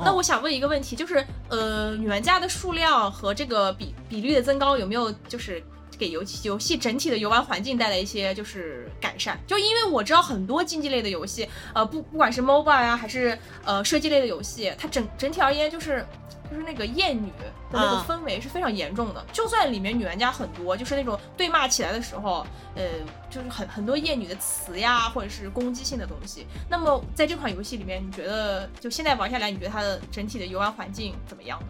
[0.00, 5.62] 那我想问一个问题，就是呃，女玩家的数量和这个比比率的增高有没有就是
[5.98, 9.36] 给游戏游戏整体的游玩环境带来一些就是改善？
[9.46, 16.06] 就因为我知道很多竞技类的游戏，呃，不不管是 MOBA 呀，还是呃射击类的游戏，它整整体而言就是。
[16.50, 22.42] 就是那个厌女的那个氛围是非常严重的，就算里面女玩家很多，就是那种对骂起来的时候，
[22.74, 22.84] 呃，
[23.28, 26.46] 就是很很多厌女的词呀，或者是攻击性的东西。
[26.66, 31.60] 那么在这款游戏里面，你觉得就现在玩下来，你觉得它的整体的游玩环境怎么样？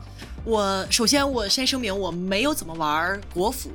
[0.44, 3.72] 我首先我先声明，我没有怎么玩国服，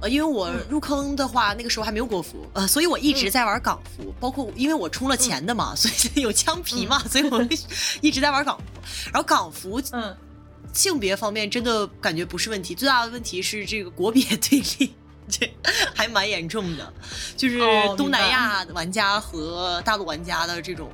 [0.00, 7.40] 呃，因为我入坑的话，那个时候还没有国服，呃，所以我一直在玩港服，包括因为我充了钱的嘛，所以有枪皮嘛，所以我
[8.00, 8.64] 一直在玩港服，
[9.12, 10.16] 然后港服，嗯。
[10.72, 14.94] 性别方面真的感觉不是问题，最大的问题是这个国别对立，
[15.26, 15.50] 这
[15.94, 16.92] 还蛮严重的，
[17.34, 17.58] 就是
[17.96, 20.90] 东南亚玩家和大陆玩家的这种，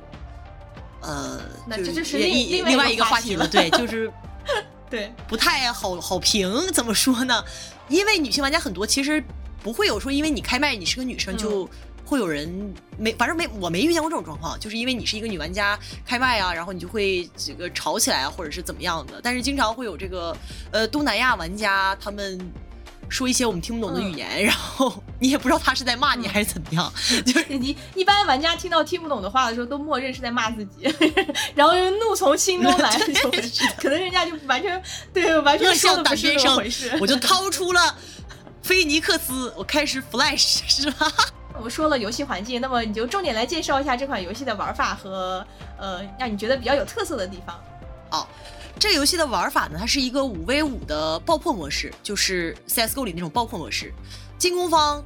[1.01, 4.09] 呃，那这就是另另外一个话题了，对，就是
[4.89, 5.11] 对。
[5.27, 7.43] 不太好好评，怎么说呢？
[7.89, 9.23] 因为女性玩家很多，其实
[9.61, 11.69] 不会有说因为你开麦你是个女生就。
[12.05, 19.21] 会有人没，反正没，我没遇见过这种状况，就是因为你是一个女玩家开麦啊，然后你就会这个吵起来啊，或者是怎么样的。
[19.23, 20.35] 但是经常会有这个
[20.69, 22.37] 呃东南亚玩家，他们
[23.09, 26.91] 说一些我们听不懂的语言，然后你也不知道他是在骂你还是怎么样。
[27.25, 30.93] 就是你一般玩家听到听不懂的话的时候，都默认是在骂自己，
[31.55, 32.97] 然后怒从心中来，
[33.77, 34.81] 可能人家就完全
[35.13, 36.97] 对完全说的不是那么回事。
[36.99, 37.95] 我就掏出了
[38.61, 41.11] 菲尼克斯，我开始 flash 是吧？
[41.55, 45.45] 我们说了游戏环境，那么你就重点来介绍一下这款游戏的玩法和
[45.77, 47.59] 呃，让你觉得比较有特色的地方。
[48.09, 48.27] 好，
[48.79, 53.93] 这个游戏的玩法呢，它是一个五 v 五的爆破模式，就是 CSGO 里那种爆破模式。
[54.37, 55.03] 进攻方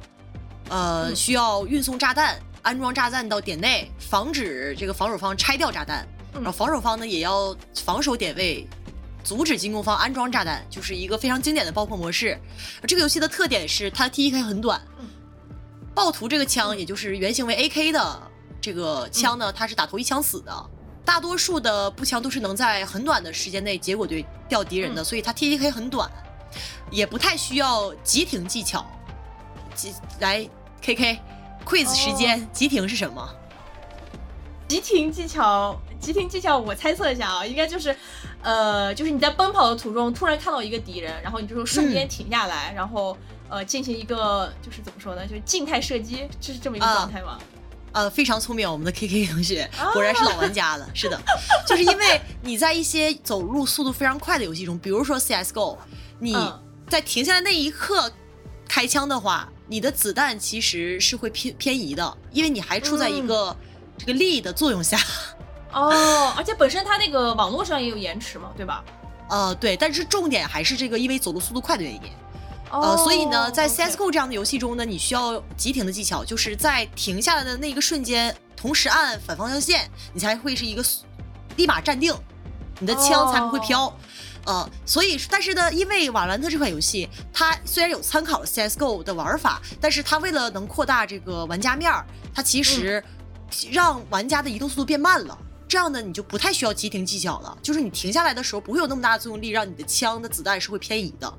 [0.68, 6.06] 呃需要运送炸弹，安装炸弹到点内，防止这个防守方拆掉炸弹。
[6.34, 8.66] 然后防守方呢也要防守点位，
[9.22, 12.36] 阻止进攻方安装炸弹，就是一个非常经典的爆破模式。
[12.86, 14.80] 这个游戏的特点是它 TDK 很短。
[15.94, 18.22] 暴徒这个枪，也就是原型为 AK 的
[18.60, 20.70] 这个枪呢，它是打头一枪死的。
[21.08, 26.06] 大多数的步枪都是能在很短的时间内结果对掉敌人的，所以它 T T K 很短，
[26.90, 28.84] 也不太需要急停技巧。
[29.74, 30.46] 急来
[30.82, 33.26] KK，quiz 时间，急停是什么？
[34.68, 37.96] 急停技巧，急停技巧，我猜测一下啊，应该就是，
[38.42, 43.16] 呃，就是你在奔跑的途中突然看到一个敌人，然后你就瞬间停下来，然后。
[43.50, 47.38] 呃，进行一个就是怎么说呢，就是静态射击，这是这么一个状态吗？
[47.38, 47.57] 呃，
[48.10, 50.86] 非常聪明，我们的 K K 同学果然是老玩家了。
[50.92, 51.18] 是的，
[51.66, 55.78] 就是因为你在一些走路速度非常快的游戏中，比如说 C S G O，
[56.18, 56.36] 你
[56.90, 58.12] 在停下来那一刻
[58.68, 63.56] 开枪的话，你的子弹其实是会偏偏移的，因为你还处在一个
[63.96, 64.98] 这个力的作用下。
[65.72, 68.84] 哦，而且本身它那个网络上也有延迟嘛，对吧？
[69.28, 72.00] 呃，对，但是重点还是这个，因为走路速度快的原因。
[72.70, 80.84] 呃，所以呢，在 CS:GO 这样的游戏中呢，你需要急停的技巧，就是在停下来的那一个瞬间，同时按反方向键，你才会是一个
[81.56, 82.14] 立马站定，
[82.78, 83.92] 你的枪才不会飘。
[84.44, 93.02] 呃，所以，但是呢，因为瓦兰特这款游戏，它虽然有参考 CS:GO 的玩法，但是它为了能扩大这个玩家面儿，它其实
[93.70, 95.36] 让玩家的移动速度变慢了。
[95.68, 101.30] 这样呢，你就不太需要急停技巧了，就是你停下来的时候，不会有那么大的作用力，让你的枪的子弹是会偏移的。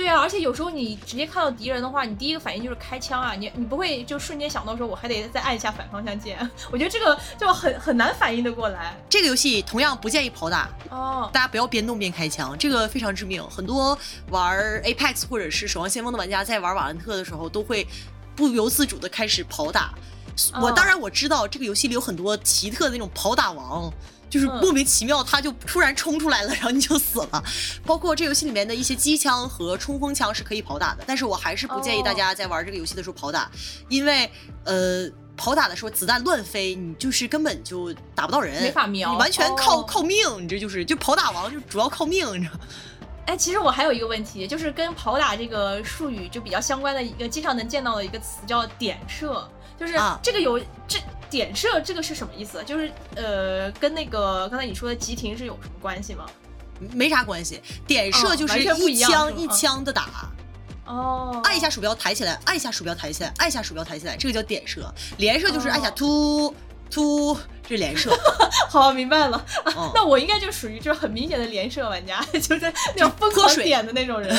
[0.00, 6.38] 对啊，而且有时候你直接看到敌人的话，你第一个反应就是开枪啊，你你不会就瞬间想到说我还得再按一下反方向键，
[6.72, 8.96] 我觉得这个就很很难反应的过来。
[9.10, 13.46] 这个游戏同样不建议跑打哦，大家不要边动边开枪，这个非常致命。
[13.50, 13.96] 很多
[14.30, 17.86] 玩 Apex 或者是守望先锋的玩家在玩瓦兰特的时候，都会
[18.34, 19.92] 不由自主的开始跑打。
[20.62, 23.92] 我当然我知道这个游戏里有很多奇特的那种跑打王。
[24.30, 27.44] 就是莫名其妙，他就突然冲出来了， 然后你就死了。
[27.84, 33.50] 包括这游戏里面的一些机枪和冲锋枪是可以跑打的，但是我还是不建议大家在玩这个游戏的时候跑打，
[33.88, 34.30] 因为
[34.64, 42.60] 呃，跑打的时候子弹乱飞，你就是根本就打不到人，没法瞄，你完全靠靠命，你这就是就跑打王就主要靠命，你知道。
[43.26, 49.48] 哎，其实我还有一个问题，就是跟跑打这个术语就比较相关的一个经常能见到的一个词叫点射，
[49.80, 51.00] 就是这个有这
[51.30, 52.62] 点射这个是什么意思？
[52.64, 56.26] 就是呃，跟那个刚才你说的急停是有什么关系吗？
[56.92, 60.30] 没啥关系，点射就是一枪一枪的打。
[60.86, 64.92] 哦，按一下鼠标抬起来，按一下鼠标抬起来，按一下鼠标抬起来，这个叫点射。
[65.18, 66.54] 连射就是按下突
[66.90, 68.10] 突，这是连射。
[68.68, 69.46] 好，明白了。
[69.94, 74.36] 那我应该就属于就是很明显的连射玩家， 就是那种疯狂点的那种人，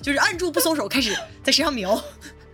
[0.00, 1.14] 就是按住不松手，开始
[1.44, 2.02] 在身上瞄。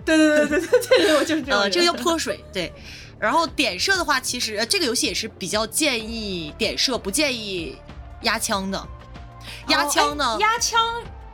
[0.06, 1.70] 对对对对对对，我就是这样。
[1.70, 2.42] 这个叫泼水。
[2.52, 2.72] 对，
[3.18, 7.76] 然后点射的话，其实呃这个游戏也是比较建议点射，不建议
[8.22, 8.88] 压枪的。
[9.68, 10.36] 压枪呢？
[10.40, 10.80] 压枪。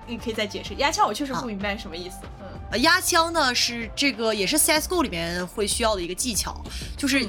[0.05, 2.17] 你可以再解释压枪，我确实不明白什么意思。
[2.41, 6.61] 嗯，压枪呢是这个也是 CS:GO 里面会需要的一个技巧，
[6.97, 7.25] 就是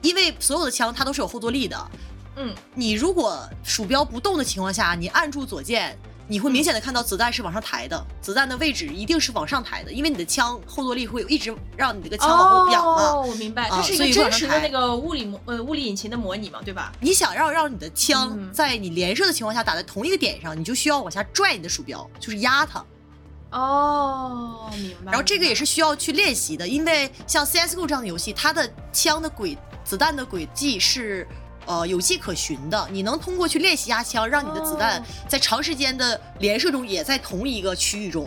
[0.00, 1.90] 因为所有的枪它都是有后坐力的。
[2.36, 5.98] 嗯，你如果鼠标不动的情况下，你按住左键。
[6.26, 13.02] 你会明显的看到子弹是往上抬的，子弹的位置一定是往上抬的，因为你的枪后坐力会一直让你这个枪往后仰嘛。
[13.12, 16.90] 哦，我明白，这是一个真实的那个物理模呃物理引擎的模拟嘛，对吧？
[17.00, 22.82] 你想要让你的枪在你连射的情况下打在同一个点上，你就需要往下拽你的鼠标，就是压它。
[23.50, 25.12] 哦，明白。
[25.12, 31.28] 然后这个也是需要去练习的，因为像 CS:GO 这样的游戏，它的枪的轨子弹的轨迹是。
[31.66, 38.26] 呃，有迹可循的，你能通过去练习压枪，让你的子弹在长时间的连射中也在同一个区域中。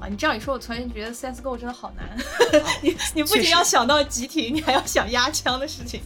[0.00, 2.16] 啊，你这样一说，我突然觉得 CSGO 真的好难。
[2.82, 6.02] 你你不仅要想到集体，你还要想压枪的事情。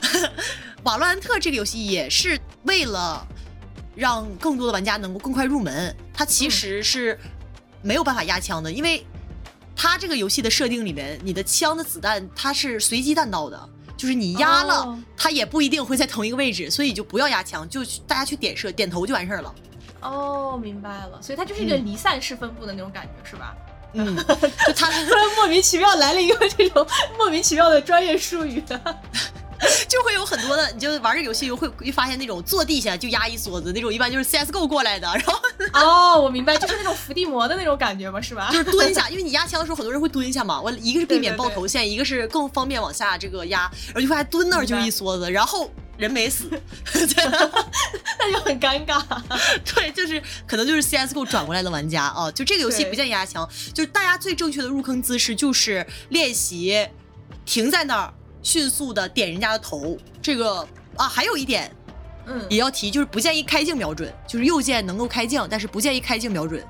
[0.84, 3.26] 瓦洛兰特这个游戏也是为了
[3.94, 7.18] 让更多的玩家能够更快入门，它其实是
[7.82, 9.04] 没有办法压枪的，因为
[9.74, 13.68] 它这个游戏的设定里面，你的枪的子弹它是随机弹道的。
[13.98, 19.54] 就是你压了，它也不一定会在同一个位置，所以就不要压枪，就大家去点射点头就完事儿了。
[20.00, 23.54] 哦，明白了，所以它就是一个离散式分布的那种感觉，是吧？
[23.94, 24.14] 嗯，
[24.66, 26.86] 就他突然莫名其妙来了一个这种
[27.16, 28.62] 莫名其妙的专业术语。
[29.88, 35.08] 就会有很多的，你就玩这游戏会会发现那种坐地下就压一梭子那种，一般就是 CSGO 过来的。
[35.08, 35.40] 然后
[35.74, 38.48] 哦，我明白，就是那种伏地魔的那种感觉嘛，是吧？
[38.52, 40.60] 就是蹲下，因为你压枪的时候，很多人会蹲下嘛。
[40.60, 46.48] 我一个是避免爆头线，一个是更方便往下这个压，然后就还蹲那儿就一梭子，然后人没死，
[46.94, 49.02] 那就很尴尬。
[49.74, 56.88] 对，就是可能就是 CSGO 转过来的玩家啊，就这个游戏不建议压枪，就是大家最正确的入坑姿势就是练习
[57.44, 58.14] 停在那儿。
[58.42, 60.66] 迅速的点人家的头，这个
[60.96, 61.70] 啊，还有一点，
[62.26, 66.64] 嗯，也要提，就是不建议开镜瞄准，就是右键能够开镜，但是不建议开镜瞄准。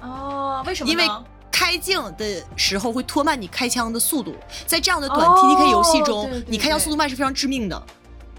[0.00, 0.90] 哦，为什么？
[0.90, 1.08] 因为
[1.50, 4.34] 开镜的时候会拖慢你开枪的速度，
[4.66, 7.86] 在这样的短 T T K 游戏中，你开枪速度慢是非常致命的。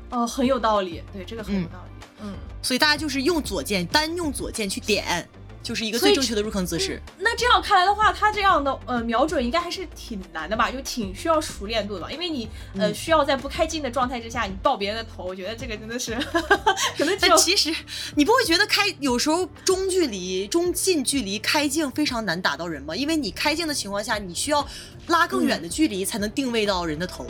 [0.10, 2.06] 哦，很有道理，对，这个很有道理。
[2.22, 5.28] 嗯，所以大家就是用左键，单用左键去点。
[5.64, 7.02] 就是一个最正确的入坑姿势。
[7.18, 10.70] 那这样看来的话，他这样的呃瞄准应该还是挺难的吧？
[10.70, 12.12] 就挺需要熟练度的？
[12.12, 16.14] 因为你呃需要在不开镜的状态之下，你爆别人的头，我觉得这个真的是
[16.98, 17.18] 可能。
[17.20, 17.74] 但其实
[18.16, 22.94] 你不会觉得开有时候中距离、中近距离开镜非常难打到人吗？
[22.96, 24.68] 因为你开镜的情况下，你需要
[25.08, 27.26] 拉更远的距离才能定位到人的头。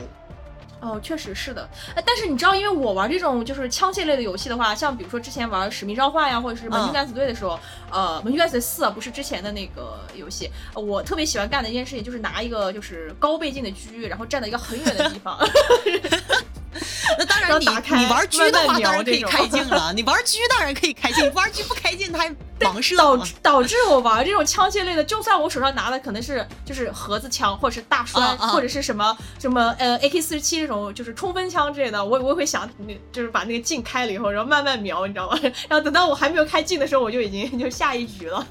[0.84, 1.68] 哦，确实是的，
[2.06, 7.58] 但是你知道，因为我玩这种就是枪械类的游戏的话，像比如说之前玩《使命召唤》呀，或者是《盟军敢死队》的时候，
[7.90, 15.40] 呃，《盟军敢死队四》不是之前的那个游戏，我特别喜欢干的一件事情就是拿一个就是高倍镜的狙，然后站在一个很远的地方。
[17.18, 19.92] 那当然，你你玩狙的话，当然可以开镜了。
[19.96, 32.70] 你玩狙当然可以开镜，玩狙不开镜，它还盲射导致导致我玩这种枪械类的，就算我手上拿的可能是就是盒子枪，或者是大栓，或者是什么什么呃 AK 四十七这种就是冲锋枪之类的，我我也会想，
[33.12, 35.38] 就是把那个镜开了以后，然后慢慢瞄，你知道吗？
[35.70, 38.48] 然后等到我还没有开镜的时候，我就已经就下一局了。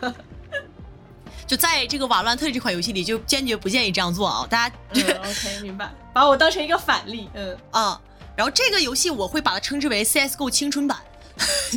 [1.45, 4.47] 就在这个瓦乱特这款游戏里，就坚决不建议这样做啊！
[4.49, 8.01] 大家 OK 明白，把我当成一个反例，嗯啊。
[8.37, 10.99] 然后这个游戏我会把它称之为 CSGO 青春版，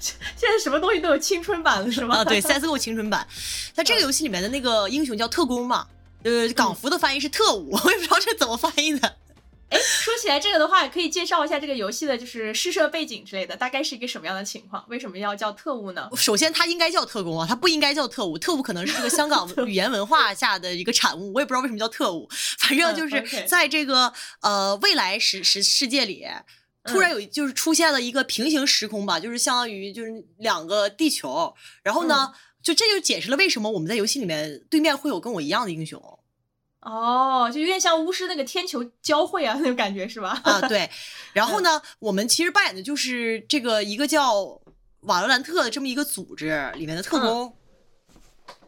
[0.00, 2.16] 现在什么东西都有青春版了是吗？
[2.16, 3.26] 啊，对，CSGO 青春版，
[3.76, 5.86] 它这个游戏里面的那个英雄叫特工嘛，
[6.24, 9.16] 呃，港服的翻译是特务，我也不知道这怎么翻译的。
[9.72, 14.84] 哎，说起来这个的话，可以介绍一下这个游戏的，就是试射背景之类的，大概是一个什么样的情况？
[14.88, 16.10] 为什么要叫特务呢？
[16.14, 18.36] 首先，它应该叫特工啊，它不应该叫特务。
[18.36, 22.28] 特务可能是这个香港 语言文化下的一个产物，我也不知道为什么叫特务。
[22.58, 24.12] 反正就是在这个
[24.42, 26.26] 呃未来时时世界里，
[26.84, 31.54] 突然有就是出现了一个平行时空吧，就是相当于就是两个地球。
[31.82, 36.02] 然后呢，就这就解释了为什么我们在游戏里面对面会有跟我一样的英雄。
[36.82, 40.38] 哦，就有点像巫师那个天球交汇啊，那种感觉是吧？
[40.44, 40.90] 啊，对。
[41.32, 44.60] 然后呢，我们其实扮演的就是这个一个叫
[45.02, 47.56] 瓦罗兰特的这么一个组织里面的特工。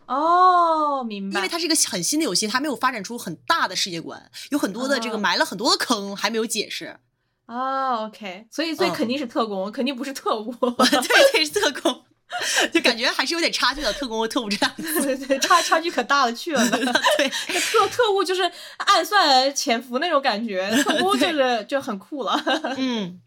[0.06, 1.38] 哦，明白。
[1.38, 7.00] 因为它是一个很新的游戏，它没有发展出很大的世界观，有很多的这个埋了很多的坑还没有解释。
[7.46, 10.50] 哦，OK，所以所以肯定是特工，肯定不是特务。
[10.54, 12.04] 对对，是特工。
[12.72, 16.62] 就感觉还是有点差距的，特工和特务这样， 对对，差差距可大了去了。
[16.70, 17.28] 对，
[17.60, 18.42] 特特务就是
[18.78, 22.42] 暗算潜伏那种感觉，特工就是就很酷了。
[22.76, 23.20] 嗯。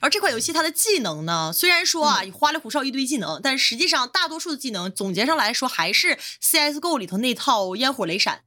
[0.00, 8.44] 而这款游戏它的技能呢，虽然说啊，你花里胡哨一堆技能，但实际上大多数的技能总结上来说还是 CSGO 里头那套烟火雷闪、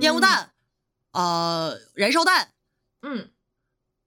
[0.00, 0.50] 烟雾弹、
[1.12, 2.50] 呃燃烧弹，
[3.02, 3.30] 嗯。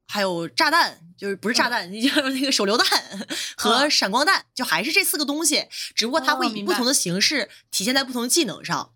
[0.07, 2.87] 还有炸弹，就是不是炸弹，就是那个手榴弹
[3.57, 8.91] 和闪光弹，就还是这四个东西，只不过它会以不同的形式体现在不同的技能上。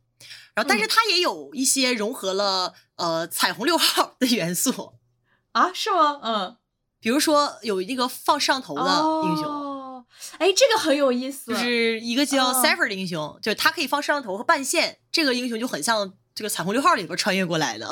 [0.55, 4.95] 然后，但是它也有一些融合了呃彩虹六号的元素
[5.53, 5.71] 啊？
[5.73, 6.19] 是吗？
[6.23, 6.57] 嗯，
[6.99, 8.81] 比如说有一个放摄像头的
[9.25, 10.05] 英雄，哦
[10.37, 17.85] 哎，这个很有意思，就是一个叫 Cypher 的英雄，就是它可以放摄像头和半线，这个英雄就很像这个彩虹六号里边穿越过来的。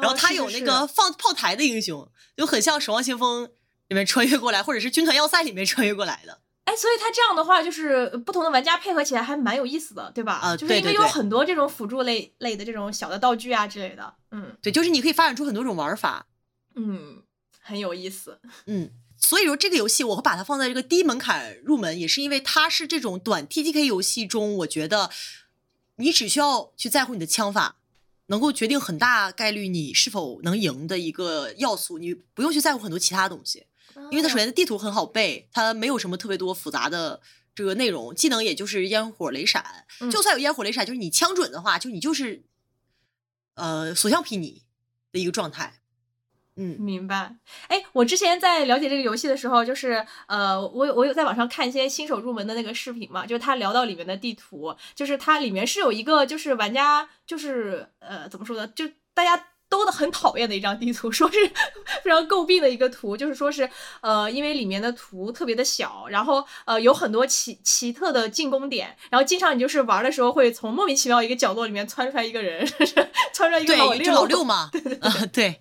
[0.00, 2.08] 然后他有那个放炮台的英雄。
[2.36, 3.44] 就很像《守望先锋》
[3.88, 6.40] 里面穿越过来，或者是《军团要塞》里面穿越过来的。
[6.64, 10.34] 哎，所以他这样的话，就是不同的玩家配合起来还蛮有意思的，对吧？
[10.34, 14.14] 啊，就是因为有很多这种辅助类类的这种小的道具啊之类的。
[14.30, 16.26] 嗯，对，就是你可以发展出很多种玩法。
[16.76, 17.22] 嗯，
[17.60, 18.40] 很有意思。
[18.66, 25.10] 嗯，所以说这个游戏我会把它放在这个低门槛入门，也是因为它是这种短 T T K 游戏中，我觉得
[25.96, 27.76] 你只需要去在乎你的枪法。
[28.26, 33.66] 能够决定很大概率你是否能赢的一个要素，你不用去在乎很多其他东西，
[34.10, 37.20] 因为它首先的地图很好背，它没有什么特别多复杂的
[37.54, 42.44] 这个内容，技能也就是烟火雷闪，就算有烟火雷闪，就是你枪准的话，就你就是
[43.54, 44.62] 呃所向披靡
[45.10, 45.81] 的一个状态。
[46.56, 47.34] 嗯，明白。
[47.68, 58.84] 哎，我之前在了解这个游戏的时候，就是呃，我有我有在网上看一些新手入门的那个视频嘛，就是他聊到里面的地图，就是它里面是有一个就是玩家就是呃怎么说呢，就
[59.14, 61.38] 大家都的很讨厌的一张地图，说是
[62.04, 63.66] 非常诟病的一个图，就是说是
[64.02, 72.66] 呃因为里面的图特别的小，然后呃有很多奇奇特的进攻点，然后经常你就是玩的时候会从莫名其妙一个角落里面窜出来一个人，
[73.32, 75.58] 窜出来一个老六，老六嘛， 啊对。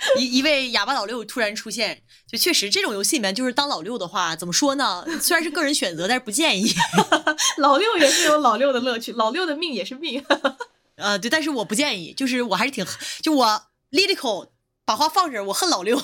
[0.18, 5.04] 一一位哑巴老六突然出现，就确实这种游戏里面，就是当老六的话，怎么说呢？
[5.20, 6.72] 虽然是个人选择，但是不建议。
[7.58, 10.24] 老六也是有老六的乐趣，老六的命也是命。
[10.96, 12.86] 呃，对，但是我不建议，就是我还是挺，
[13.22, 14.48] 就我 Lilico
[14.84, 16.00] 把话放这，我恨老六。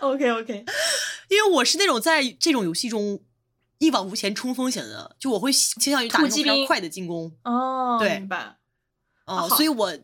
[0.00, 0.64] OK OK，
[1.28, 3.20] 因为我是那种在这种游戏中
[3.78, 7.32] 一往无前冲锋型的，就我会倾向于打那种非常快的进攻。
[7.44, 8.56] 哦，对，明白。
[9.24, 9.98] 哦，所以我。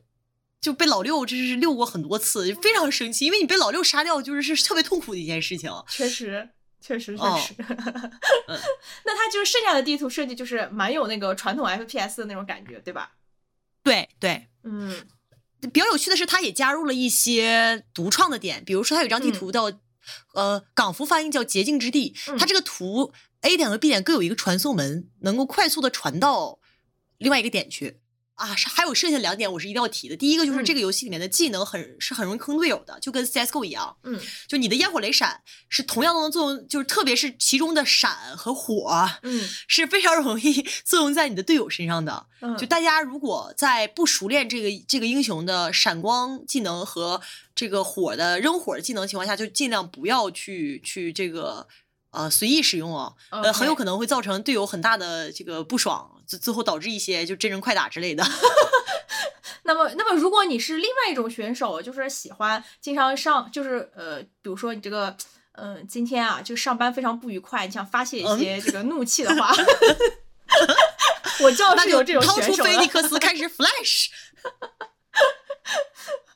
[0.60, 5.70] 就被老六，这是溜过很多次，非常生气，因为你被老六杀掉，就是是特别痛苦的一件事情。
[5.88, 6.48] 确实，
[6.80, 7.54] 确实，确实。
[9.04, 13.12] 那它就是剩下的地图设计，就是蛮有那个传统 FPS 的那种感觉，对吧？
[13.82, 15.06] 对对，嗯。
[15.72, 19.72] 比较有趣的是，它也加入了一些独创的点，比如说它有一张地图叫
[20.34, 26.60] 呃港服翻译叫捷径之地，它这个图 A 点和 B 点各有一个传送门，能够快速的传到
[27.18, 28.00] 另外一个点去。
[28.36, 30.16] 啊，还有剩下两点我是一定要提的。
[30.16, 33.96] 第一个就是这个游戏里面的技能很是很容易坑队友的，就跟 CSGO 一样。
[34.04, 42.26] 嗯，就你的烟火雷闪是同样都能作用，就是特别是其中的闪和火，嗯，是非常容易 作用在你的队友身上的。
[42.40, 47.20] 嗯，就大家如果在不熟练这个这个英雄的闪光技能和
[47.54, 51.66] 这个火的扔火的技能情况下，就尽量不要去去这个。
[52.16, 58.24] 呃，随意使用哦，呃，很有可能会造成队友很大的这个不爽，最最后导致一些就真人快打之类的。
[59.64, 65.14] 那么，那么如果你是另外一种选手，就是喜欢经常上，就是呃，比如说你这个，
[65.52, 69.52] 嗯，今天啊，就上班非常不愉快，你想发泄一些这个怒气的话，
[71.44, 72.40] 我就是有这种选手。
[72.40, 74.06] 掏出菲尼克斯开始 flash。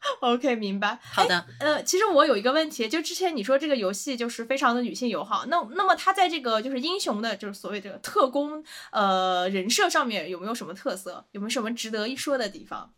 [0.21, 0.99] OK，明白。
[1.13, 11.25] 好的，呃，其实我有一个问题，就之前你说这个游戏就是非常的女性友好，那那么它在这个就是英雄的，就是所谓这个特工呃人设上面有没有什么特色？
[11.33, 12.93] 有没有什么值得一说的地方？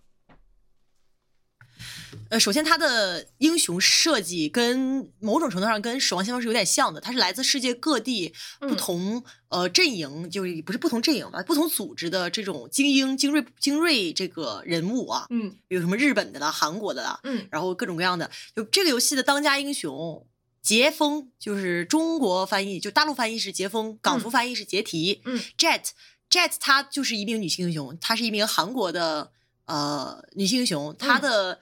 [2.28, 18.30] 呃，首先，它的英雄设计跟某种程度上跟《守望先锋》是有点像的，它是来自世界各地不同呃阵营，就是不是不同阵营吧，不同组织的这种精英、精锐、精锐这个人物啊，嗯，有什么日本的啦、韩国的啦，嗯，然后各种各样的。
[18.56, 20.26] 就这个游戏的当家英雄
[20.62, 29.30] 杰峰，就是中国翻译，就大陆翻译是杰峰，港服翻译是杰提，嗯，Jet，Jet，她就是一名女性英雄，她是一名韩国的
[29.66, 31.60] 呃女性英雄，她的。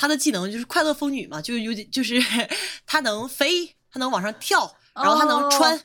[0.00, 2.22] 他的技能就是快乐风女嘛，就有点就是
[2.86, 5.80] 他能飞，他能往上跳，然后他能穿，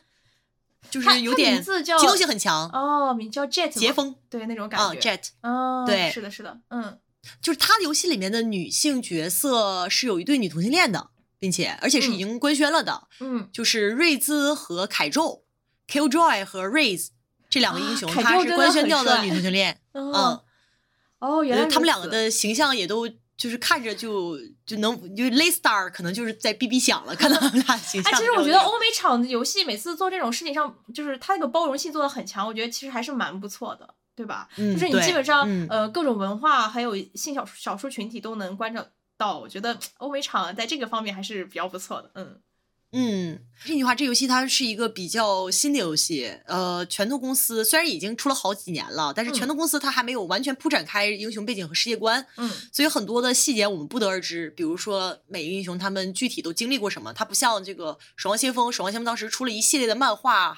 [0.92, 7.00] 就是有点机动性很强哦，名叫 Jet 杰风，对那种感觉，Jet，哦，对，是的，是的，嗯，
[7.42, 11.10] 就是他的游戏里面的女性角色是有一对女同性恋的，
[11.40, 15.44] 并且而且是已经官宣了的，嗯，就是瑞兹和凯宙
[15.88, 17.08] ，Killjoy 和 Raze
[17.50, 20.40] 这两个英雄，他是官宣掉的女同性恋，嗯，
[21.18, 23.10] 哦，原来他们两个的形象也都。
[23.36, 28.12] 就是看着就就能就 Lay Star 可能就是在哔哔响了，看到 他形象。
[28.12, 34.48] 哎，其实我觉得欧美厂的游戏每次做这种事情上，就是它那个包容性做的很强，我觉得其实还是蛮不错的，对吧？
[34.56, 38.86] 就是你基本上呃各种文化还有性小少数群体都能关照
[39.18, 42.40] 到，我觉得欧美厂在这个方面还是比较不错的，嗯。
[42.96, 46.32] 嗯，这句话，这游戏它是一个比较新的游戏。
[46.46, 52.24] 呃，拳头公司虽然已经出了好几年了，但是拳头公司它还没有完全铺展开英雄背景和世界观。
[52.38, 54.52] 嗯，所以很多的细节我们不得而知。
[54.52, 60.56] 比如说每个英雄他们具体都经历过什么，它不像这个《守望先锋》，《守望先锋》当时出了一系列的漫画，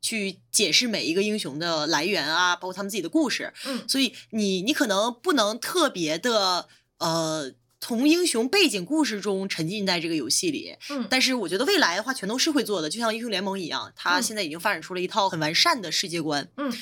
[0.00, 3.52] 去解释每一个英雄的来源啊，包括他们自己的故事。
[3.66, 6.66] 嗯，所以你你可能不能特别的
[6.98, 7.52] 呃。
[7.84, 16.72] 从英雄背景故事中沉浸在这个游戏里，嗯，但是我觉得未来的话全都是会做的，就像英雄联盟一样，它现在已经发展出了一套很完善的世界观，嗯。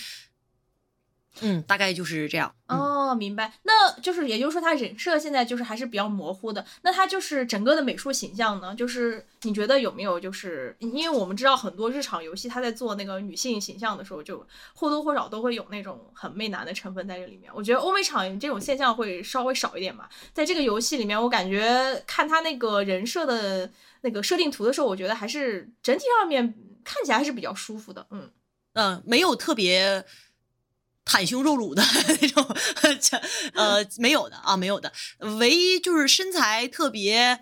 [1.40, 2.54] 嗯，大概就是这样。
[2.68, 3.52] 哦，明白。
[3.62, 6.64] 那就是，也就是说，他人设现在就是还是比较模糊的。
[6.82, 8.74] 那他就是整个的美术形象呢？
[8.74, 10.20] 就是你觉得有没有？
[10.20, 17.50] 就是因为我们知道很多日常游戏，他在做那个女性形象的时候，就或多或少都会有那种很媚男的成分在这里面。
[17.54, 20.08] 我觉得欧美厂这种现象会稍微少一点吧。
[20.32, 23.70] 在这个游戏里面，我感觉看他那个人设的
[24.02, 26.54] 那个设定图的时候，我觉得还是整体上面
[26.84, 28.06] 看起来还是比较舒服的。
[28.10, 28.30] 嗯
[28.74, 30.04] 嗯，没有特别。
[31.04, 31.82] 袒胸露乳的
[32.20, 32.46] 那种，
[33.54, 34.92] 呃，没有的啊，没有的。
[35.38, 37.40] 唯一就是身材特别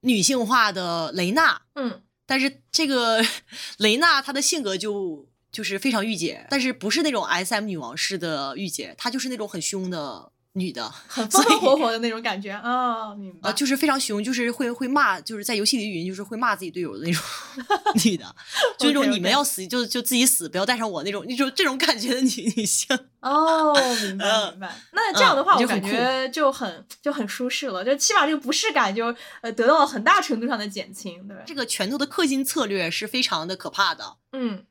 [0.00, 3.24] 女性化的雷娜，嗯，但是这个
[3.78, 10.32] 雷娜她的性格就就是非常御姐，但是不是那种 S M 女王式的御姐，她就是那种很凶的。
[10.54, 17.22] 女的 很风风火火的那种感觉啊，明白啊，就是非常凶，就是会会骂，就是在游戏里语音就是会骂自己队友的那种
[18.04, 18.34] 女的，
[18.78, 22.98] 就那种你们要死就就自己死，不要带上我那种那种这种感觉的女女性。
[23.20, 24.74] 哦，明白明白。
[24.92, 34.16] 那这样的话，我感觉就很就很舒适了，就起码这个不适感就呃得到了很大程度上的减轻，对这个拳头的氪金策略是非常的可怕的。
[34.32, 34.64] 嗯。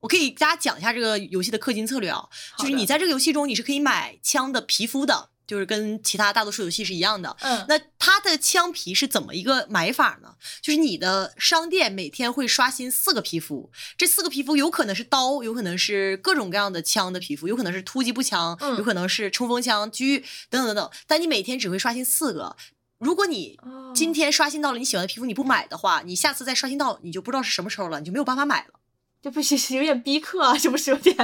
[0.00, 2.28] 我可以给大家讲一下这个游戏的氪金策略啊，
[2.58, 7.36] 就是你在这个游戏中你是可以买枪的皮肤的，就是跟其他大多数游戏是一样的。
[7.40, 10.34] 嗯，那它的枪皮是怎么一个买法呢？
[10.60, 20.20] 就是你的商店每天会刷新四个皮肤，这四个皮肤有可能是刀，有可能是各种各样的枪的皮肤，有可能是突击步枪，有可能是冲锋枪、狙
[20.50, 20.90] 等等等等。
[21.06, 22.56] 但你每天只会刷新四个。
[22.98, 23.58] 如果你
[23.94, 28.80] 今天刷新到了你喜欢的皮肤，你不买的话，你下次再刷新到你就不知道是什么时候了，你就没有办法买了。
[29.26, 30.56] 这不是有点逼氪啊？
[30.56, 31.16] 是不是有点？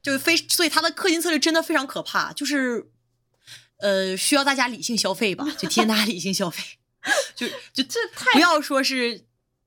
[0.00, 2.88] 就是非，所以他的氪金策略真的非常可怕，就是
[3.78, 6.62] 呃，需要大家理性消费吧，就提醒大家理性消费，
[7.34, 9.24] 就就这太不要说是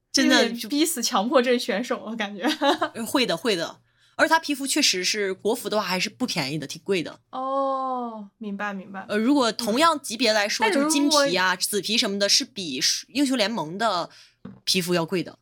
[0.10, 2.48] 真的逼死强迫症选手，我感觉
[3.06, 3.82] 会的会的，
[4.16, 7.20] 而他皮肤确实是国服的话还是不便宜的，挺贵的。
[7.32, 9.06] 哦，明白明白。
[9.10, 12.80] 呃，如果同样级别来说，就是金皮啊、紫皮什么的，是比
[13.10, 14.10] 英雄联盟的
[14.64, 15.38] 皮肤要贵的。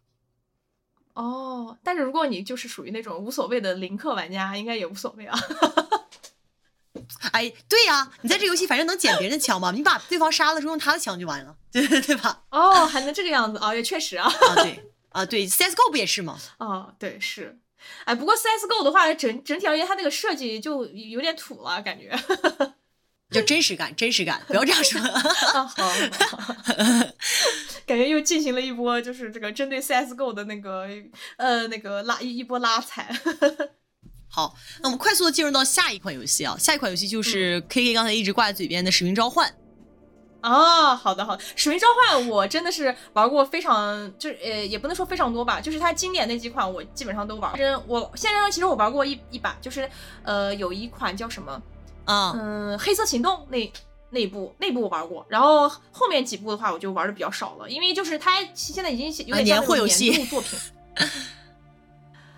[1.14, 5.38] 哦，但是如果你就是属于那种无所谓的零氪玩家，应该也无所谓啊。
[7.32, 12.44] 哎，对呀，你在这游戏反正能捡别人的枪嘛，你把对方杀了之后用他的枪就完了， 对对吧？
[12.52, 13.74] 哦，还能这个样子啊？
[13.74, 14.28] 也确实啊。
[14.28, 16.38] 啊，对啊，对，CSGO 不也是吗？
[16.60, 17.60] 哦，对，是。
[18.06, 22.18] 哎，不过 CSGO 的话，整整体而言，它那个设计就有点土了，感觉。
[23.34, 25.02] 就真实感，真实感，不要这样说。
[25.02, 25.92] 好，
[27.86, 30.88] 感觉又进行了一波，就是这个针对 CSGO 的那个
[31.38, 33.14] 呃那个拉一一波拉踩。
[34.30, 39.48] 好，那我们快速的进入到下一款游戏啊，下一款游戏就是 K K 刚才一直挂在嘴边的《使命召唤》。
[40.42, 47.56] 啊，好的好的，《使命召唤》我真的是玩过非常，就是呃也不能说非常多吧，就是它经典那几款我基本上都玩。
[47.56, 49.90] 真，我现在其实我玩过一一把，就是
[50.24, 51.62] 呃有一款叫什么？
[52.06, 53.72] 嗯，黑色行动那
[54.10, 60.60] 那一部那部我玩过，然后后面几部的话我就玩的比较少了，因为就是它现在已经有点年货游戏作品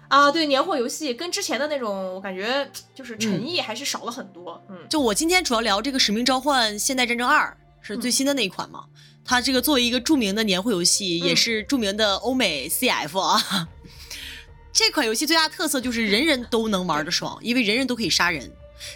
[0.08, 4.64] 啊，对年货游戏跟之前的那种我感觉就是诚意还是少了很多。
[4.70, 7.46] 嗯，就我今天主要聊这个《使命召唤：现代战争二》
[7.86, 8.86] 是最新的那一款嘛，
[9.26, 13.68] 它这个作为一个著名的年货游戏，也是著名的欧美 CF 啊。
[14.72, 18.50] 这款游戏最大特色就是人人都能玩的爽，因为人人都可以杀人。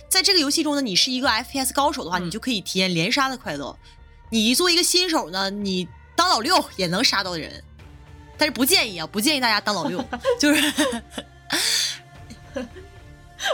[0.07, 3.77] 在这个游戏中呢，你是一个 FPS 高手的话，你就可以体验连杀的快乐。
[4.29, 7.63] 你作为一个新手呢，你当老六也能杀到人。
[8.37, 10.01] 但是不建议啊，不建议大家当老六，
[10.39, 10.73] 就是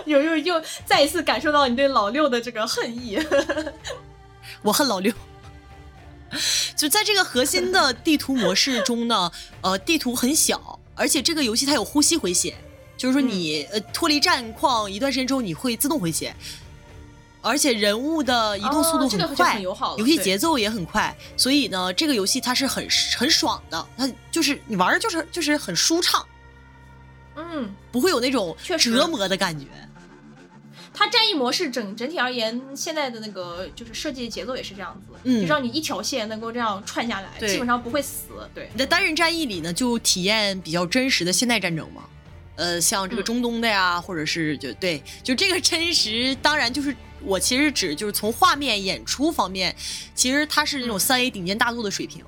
[0.05, 3.17] 又又又再一次感受到你对老六的这个恨意。
[4.61, 5.11] 我恨老六。
[6.75, 9.31] 就在这个核心的地图模式中呢，
[9.61, 12.55] 呃，地图很小，而且这个游戏它有呼吸回血，
[12.97, 16.35] 就是说你呃脱离战况一段时间之后，你会自动回血。
[17.41, 26.25] 而且人物的移动速度很快，游戏节奏也很快，所以呢，这个游戏它是很很爽的，它就是你玩就是就是很舒畅，
[27.35, 29.67] 嗯，不会有那种折磨的感觉。
[30.91, 38.29] 它战役模式整整体而言，现在的那个就是设计节奏也是这样子，嗯，就让你一条线能够这样串下来，基本上不会死。
[38.55, 42.05] 对，你的单人战役里呢，就体验比较真实的现代战争嘛，
[42.55, 46.95] 呃，像这个中东的呀，或者是就对，就这个真实，当然就是。
[47.21, 49.75] 我其实指就是从画面演出方面，
[50.13, 52.23] 其实它是那种三 A 顶尖大作的水平，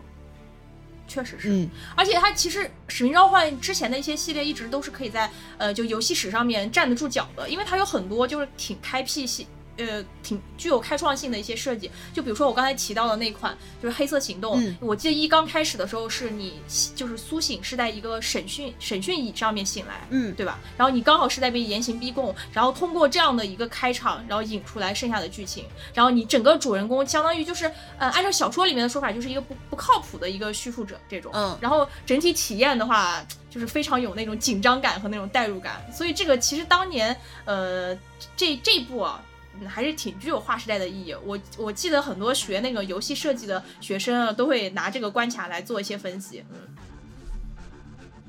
[1.08, 1.50] 确实是。
[1.52, 5.30] 嗯，而且它其实《使命召唤》之前的一些系列一直都是可以在
[5.60, 9.46] 呃就游戏史上面站得住脚的，因为它有很多就是挺开辟性。
[9.78, 14.60] 呃，挺具有开创性的一些设计，就比如说我刚才提到的那款，就是《黑色行动》。
[14.80, 16.60] 我记得一刚开始的时候，是你
[16.96, 20.60] 就是苏醒是在一个审讯审讯椅上面醒来，嗯，对吧？
[20.78, 37.96] 然后你刚好是在被严刑逼供，然后通过这样的一个开场，然后引出来剩下的剧情，然后你整个主人公相当于就是呃，按照小说里面的说法，就是一个不不靠谱的一个叙述者这种，嗯，然后整体体验的话，就是非常有那种紧张感和那种代入感，所以这个其实当年呃
[38.36, 39.24] 这这部啊。
[39.66, 41.16] 还是挺具有划时代的意义。
[41.24, 46.44] 我我记得很多学那个游戏设计的学生啊，都会拿这个关卡来做一些分析。
[46.52, 46.58] 嗯，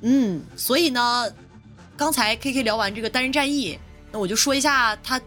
[0.02, 1.30] 嗯，所以呢，
[1.96, 3.78] 刚才 K K 聊完这个单人战役，
[4.12, 5.20] 那我就说一下它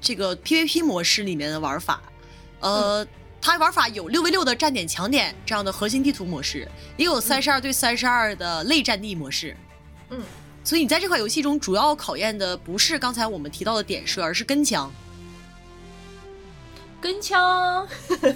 [0.00, 2.02] 这个 PVP 模式里面的玩法。
[2.60, 3.06] 呃，
[3.40, 9.56] 它玩法有六 v 六的站点抢点这样的核心地图模式，也有三十二对三十二的类战地模式。
[10.10, 10.20] 嗯，
[10.64, 14.92] 所以你在这款游戏中主要考验的不是刚才我们提到的点射，而是跟枪。
[17.00, 17.86] 跟枪，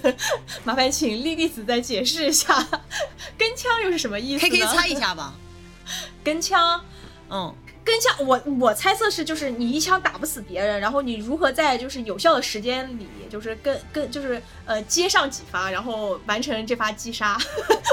[0.65, 2.55] 麻烦请莉莉子再解释一下，
[3.37, 4.51] 跟枪又是什么意思呢？
[4.51, 5.35] 可以猜一下吧。
[6.23, 6.81] 跟枪，
[7.29, 7.53] 嗯，
[7.85, 17.37] 跟枪，我我猜测是就是你一枪打不死别人，然后你如何在就是有效的时间里，就是跟跟就是呃接上几发，然后完成这发击杀。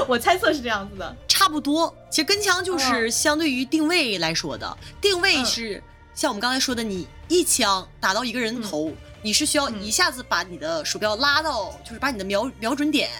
[0.06, 1.92] 我猜测是这样子的，差不多。
[2.08, 5.82] 其实跟枪就是相对于定位来说的，定位是
[6.14, 8.92] 像我们刚才说的，你一枪打到一个人的头。
[9.22, 13.10] 你是需要一下子把你的鼠标拉到，就是把你的瞄瞄准点、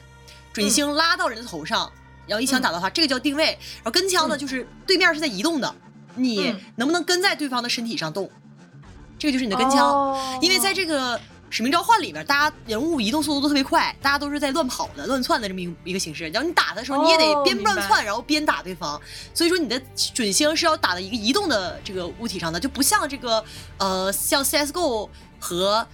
[0.52, 1.90] 准星拉到人的头上，
[2.26, 3.46] 然后一枪打到他，这个叫定位。
[3.76, 5.74] 然后跟枪呢，就是对面是在移动的，
[6.14, 8.30] 你能不能跟在对方的身体上动，
[9.18, 10.38] 这个就是你的跟枪。
[10.40, 11.20] 因为在这个
[11.50, 16.28] 使命召唤里面，大家人物移动速度都特别快，大家都是在乱跑的、乱窜的这么一一个形式。
[16.28, 18.98] 然后你打的时候，你也得边乱窜，然后边打对方。
[19.34, 19.80] 所以说你的
[20.14, 23.44] 准星是要打到一个移动的这个物体上的，就不像这个
[23.78, 25.08] 呃，像 CSGO。
[25.40, 25.84] 和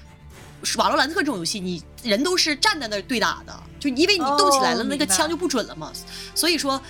[0.77, 5.93] 瓦罗兰特这种游戏，你人都是站在那儿对打的，就因为你动起来了，那个枪就不准了嘛。
[6.35, 6.81] 所以说，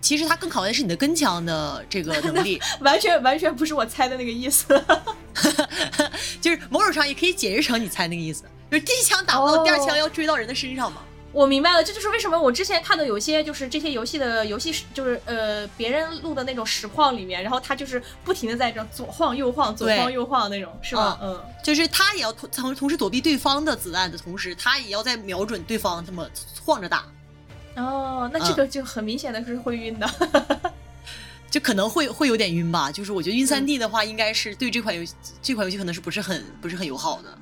[0.00, 2.60] 其实它更考验是你的跟枪的这个 能力。
[2.80, 4.66] 完全完全不是我猜的那个意思，
[6.40, 11.02] 就是某种上也可以解释成你猜那个意思，就是第一枪打不到，第二枪要追到人的身上嘛。
[11.32, 21.18] 我明白了，这就是为什么我之前看到有些就是这些游戏的游戏，就是呃别人录的那种实况里面，然后他就是不停的在这左晃右晃，左晃右晃那种，是吧？
[21.22, 26.28] 嗯，就是他也要同同同时躲避对方的子弹的同时，他也要在瞄准对方这么
[26.64, 27.04] 晃着打。
[27.76, 30.10] 哦，那这个就很明显的是会晕的，
[31.48, 32.90] 就可能会会有点晕吧。
[32.90, 37.38] 就是我觉得晕三 D 的话，应该是对这款游戏这款游戏可能是不是很不是很友好的。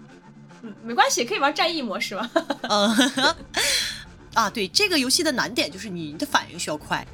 [0.63, 2.31] 嗯，没关系，可以玩战役模式嘛。
[2.69, 3.37] 嗯，
[4.35, 7.07] 啊，对，这个游戏的难点就是你的反应需要快。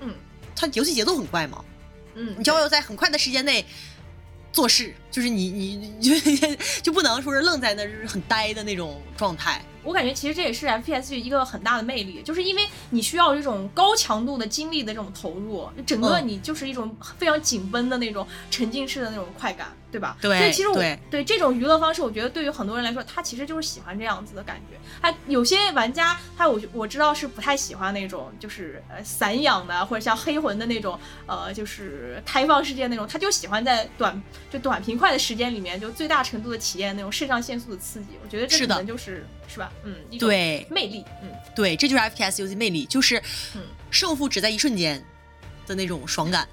[0.00, 0.14] 嗯，
[0.54, 1.64] 它游戏节奏很快嘛。
[2.14, 3.64] 嗯，你就要在很快的时间内
[4.52, 9.64] 做事，就是你你你就 就不能说是愣在那，就是很呆的那种状态。
[9.88, 19.68] 我感觉其实这也是 FPS 一个很大的魅力，就是因为你需要这种高强度的精力的这种投入，整个你就是一种非常紧绷的那种沉浸式的那种快感。
[19.90, 20.18] 对吧？
[20.20, 20.78] 对，所以其实我
[21.10, 24.76] 对这种娱乐方式，我觉得对于很多人来说，他其实就是喜欢这样子的感觉。
[25.00, 38.08] 他有些玩家，他我我知道是不太喜欢那种就是呃散养的，或者像黑魂的那种呃就是开放世界那种，他就喜欢在短就短平快的时间里面，就最大程度的体验那种肾上腺素的刺激。
[38.22, 39.72] 我觉得这可能就是是吧？
[39.84, 43.22] 嗯，对，魅力，嗯，对，这就是 FPS 游戏魅力，就是
[43.90, 45.02] 胜负只在一瞬间
[45.66, 46.48] 的那种爽感。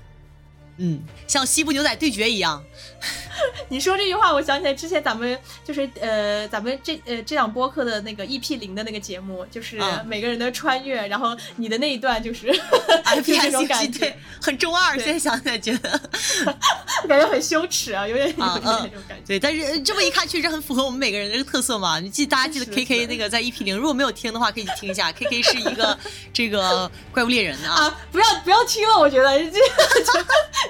[0.77, 2.63] 嗯，像西部牛仔对决一样。
[3.69, 12.47] 你说这句话，我想起来之前咱们就是呃，咱们这呃这档播客的那个 EP 零的那个节目，就是每个人的穿越，然后你的那一段就是
[13.05, 14.97] IP 这种感觉，很中二。
[14.99, 15.89] 现在想起来觉得
[17.07, 19.23] 感觉很羞耻啊，有点有点那种感觉。
[19.27, 21.99] 对，但是这么一看，确实很符合我们每个人的这个特色嘛。
[21.99, 25.11] 你记大家记得 KK 那个在 EP 零，如果没有听的话，可以听一下。
[25.11, 25.97] KK 是一个
[26.33, 29.59] 这个怪物猎人啊，不要不要听了，我觉得这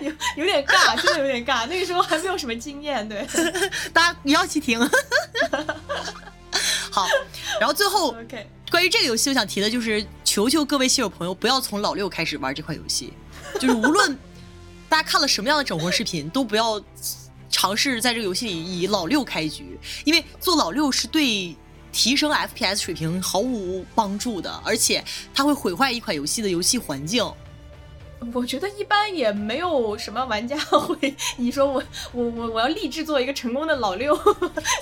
[0.01, 1.65] 有有点尬，真的有点尬。
[1.67, 3.27] 那个时候还没有什么经验，对，
[3.93, 4.79] 大家要去听。
[6.91, 7.07] 好，
[7.59, 8.15] 然后最后
[8.71, 13.13] 关于这个游戏，我想提的就是，求求各位新手朋友不要从老六开始玩这款游戏，
[13.59, 14.17] 就是无论
[14.87, 16.81] 大家看了什么样的整活视频，都不要
[17.49, 21.55] 尝试在这个游戏里以老六开局，因为做老六是对
[21.91, 25.03] 提升 FPS 水平毫无帮助的，而且
[25.33, 27.29] 它会毁坏一款游戏的游戏环境。
[28.33, 34.15] 我觉得一般也没有什么玩家 会，你说我我我我要立志做一个成功的老六，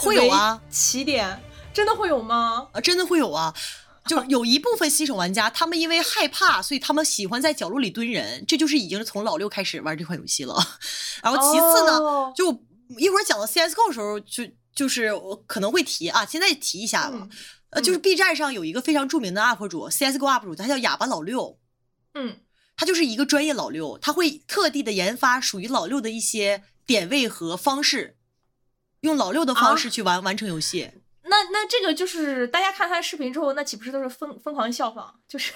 [0.01, 1.41] 会有啊，起点
[1.73, 2.67] 真的会有吗？
[2.71, 3.53] 啊，真的会有啊，
[4.05, 10.55] 就有一部分新手玩家，他们因为害怕，所以他们喜欢在角落里蹲人，这就是已经是从老六开始玩这款游戏了。
[11.21, 11.99] 然后其次呢，
[12.35, 12.51] 就
[12.97, 14.43] 一会儿讲到 CSGO 的时候，就
[14.73, 17.27] 就是我可能会提啊，现在提一下吧，
[17.71, 21.57] 呃，就是 B 站上有一个非常著名的 UP 主，CSGO UP 主，他叫哑巴老六，
[22.13, 22.37] 嗯。
[22.75, 28.17] 他就是一个专业老六，他会特地的研发属于老六的一些点位和方式，
[29.01, 30.91] 用老六的方式去完完成游戏。
[31.25, 35.09] 那那这个就是大家看他的视频之后，那岂不是都是疯疯狂效仿？
[35.27, 35.53] 就是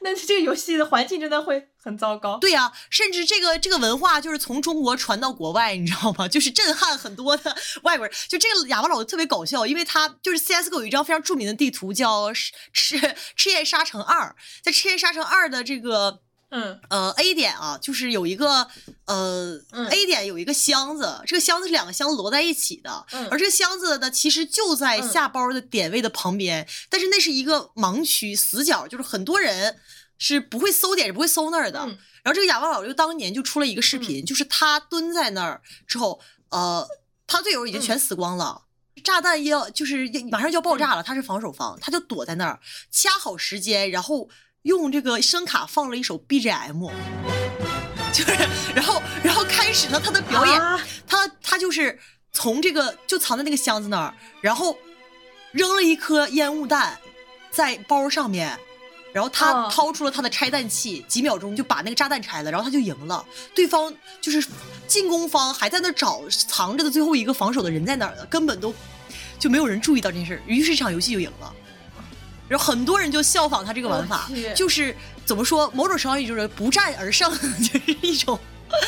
[0.00, 2.38] 那这个游戏的环境真的会很糟糕。
[2.38, 6.26] 对呀，甚至这个这个文化就是从中国传到国外，你知道吗？
[6.28, 8.16] 就是震撼很多的外国人。
[8.28, 12.32] 就这个哑巴老六特别搞笑，因为他就是 CSGO 有一张非常著名的地图叫
[12.72, 16.23] 赤赤焰沙城二，在赤焰沙城二的这个。
[16.54, 16.80] 嗯。
[16.88, 18.68] 呃，A 点啊，就是有一个
[19.06, 19.60] 呃
[19.90, 29.76] ，A 点有一个箱子，这个箱子是两个箱子摞在一起的，而这个箱子呢，其实就在下包的点位的旁边，但是那是一个盲区死角，就是很多人
[30.16, 31.80] 是不会搜点，是不会搜那儿的。
[32.22, 36.20] 然后这个哑巴老六当年就出了一个视频，就是他蹲在那儿之后，
[36.50, 36.86] 呃，
[37.26, 38.62] 他队友已经全死光了，
[39.02, 42.60] 炸弹要就是马上就要爆炸了，他是防守方，他就躲在那儿
[42.90, 44.30] 掐好时间，然后。
[44.64, 46.90] 用这个声卡放了一首 BGM，
[48.14, 48.32] 就是，
[48.74, 50.60] 然后，然后开始了他的表演。
[51.06, 51.98] 他他就是
[52.32, 54.74] 从这个就藏在那个箱子那儿，然后
[55.52, 56.98] 扔了一颗烟雾弹
[57.50, 58.58] 在包上面，
[59.12, 63.22] 然后他掏出了他的拆弹器，几秒钟就把那个炸弹拆了，然后他就赢了。
[63.54, 63.92] 对方
[64.22, 64.48] 就是
[64.88, 68.24] 进攻方还在那找藏着的最后一个防守的人在哪儿呢？
[68.30, 68.74] 根本都
[69.38, 71.54] 就没有人注意到这件事，于是这场游戏就赢了。
[72.48, 74.94] 然后很多人就效仿他这个玩法，就是
[75.24, 78.38] 怎么说，某种程度上就是不战而胜，就是一种。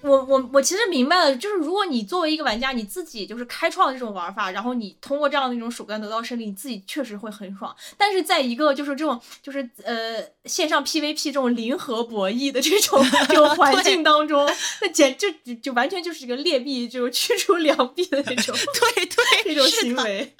[0.00, 7.74] 我我我其实明白了，就是如果你作为一个玩家，你自己就是开创这种玩法，然后你通过这样的一种手段得到胜利，你自己确实会很爽。
[7.96, 14.48] 但是在一个就是这种就是呃线上 PVP 这种零和博弈的这种 这种环境当中，
[14.80, 15.28] 那简就
[15.60, 18.56] 就完全就是一个劣币就驱逐良币的那种，
[18.94, 20.36] 对对，这种行为，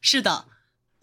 [0.00, 0.46] 是的。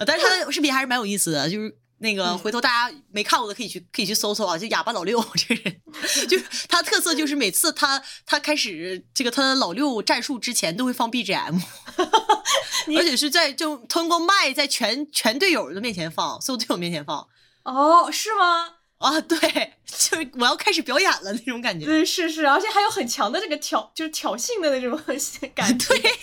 [0.06, 5.82] 但是他的视频还是蛮有意思的，就是那个回头大家没看过的可以去可以去搜搜啊，就哑巴老六这个人，
[6.28, 11.62] 就是他特色就是每次他他开始这个他的老六战术之前都会放 BGM，
[12.98, 17.28] 而且是在就通过麦在全全队友的面前放，所有队友面前放。
[17.64, 18.78] 哦，是吗？
[18.98, 19.38] 啊，对，
[19.86, 21.86] 就是我要开始表演了那种感觉。
[21.86, 25.00] 对，是是，而且还有很强的这个挑就是挑衅的那种
[25.54, 25.88] 感觉。
[25.88, 26.14] 对。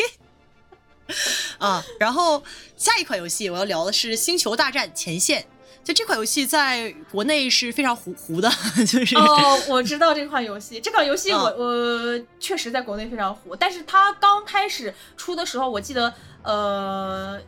[1.58, 2.42] 啊，然后
[2.76, 5.42] 下一款游戏我要聊的是《星球大战前线》。
[5.84, 8.50] 就这款游戏在国内是非常糊糊的，
[8.86, 10.78] 就是哦，我知道这款游戏。
[10.78, 16.12] 这款游戏我我确实在国内非常糊，但是它刚开始出的时候，我记得
[16.42, 17.40] 呃，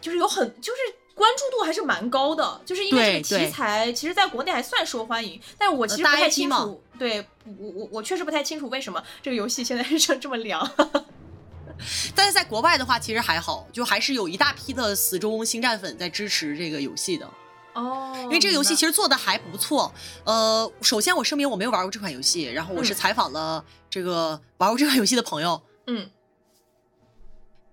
[0.00, 0.78] 就是有很就是
[1.16, 5.40] 关注度还是蛮高的，就是因为这个题材其实在国内还算受欢迎。
[5.58, 10.70] 但是我其实不太清楚，对我我我确实不太清楚为什么这个游戏现在是这么凉。
[12.14, 17.28] 但是在国外的话，其实还好，就还是有一大批的死忠星战粉在支持这个游戏的
[17.74, 18.16] 哦。
[18.24, 19.92] 因为这个游戏其实做的还不错。
[20.24, 25.62] 呃，首先我声明我没有玩过这款游戏，然后我是采访了这个玩过这款游戏的朋友。
[25.86, 26.10] 嗯，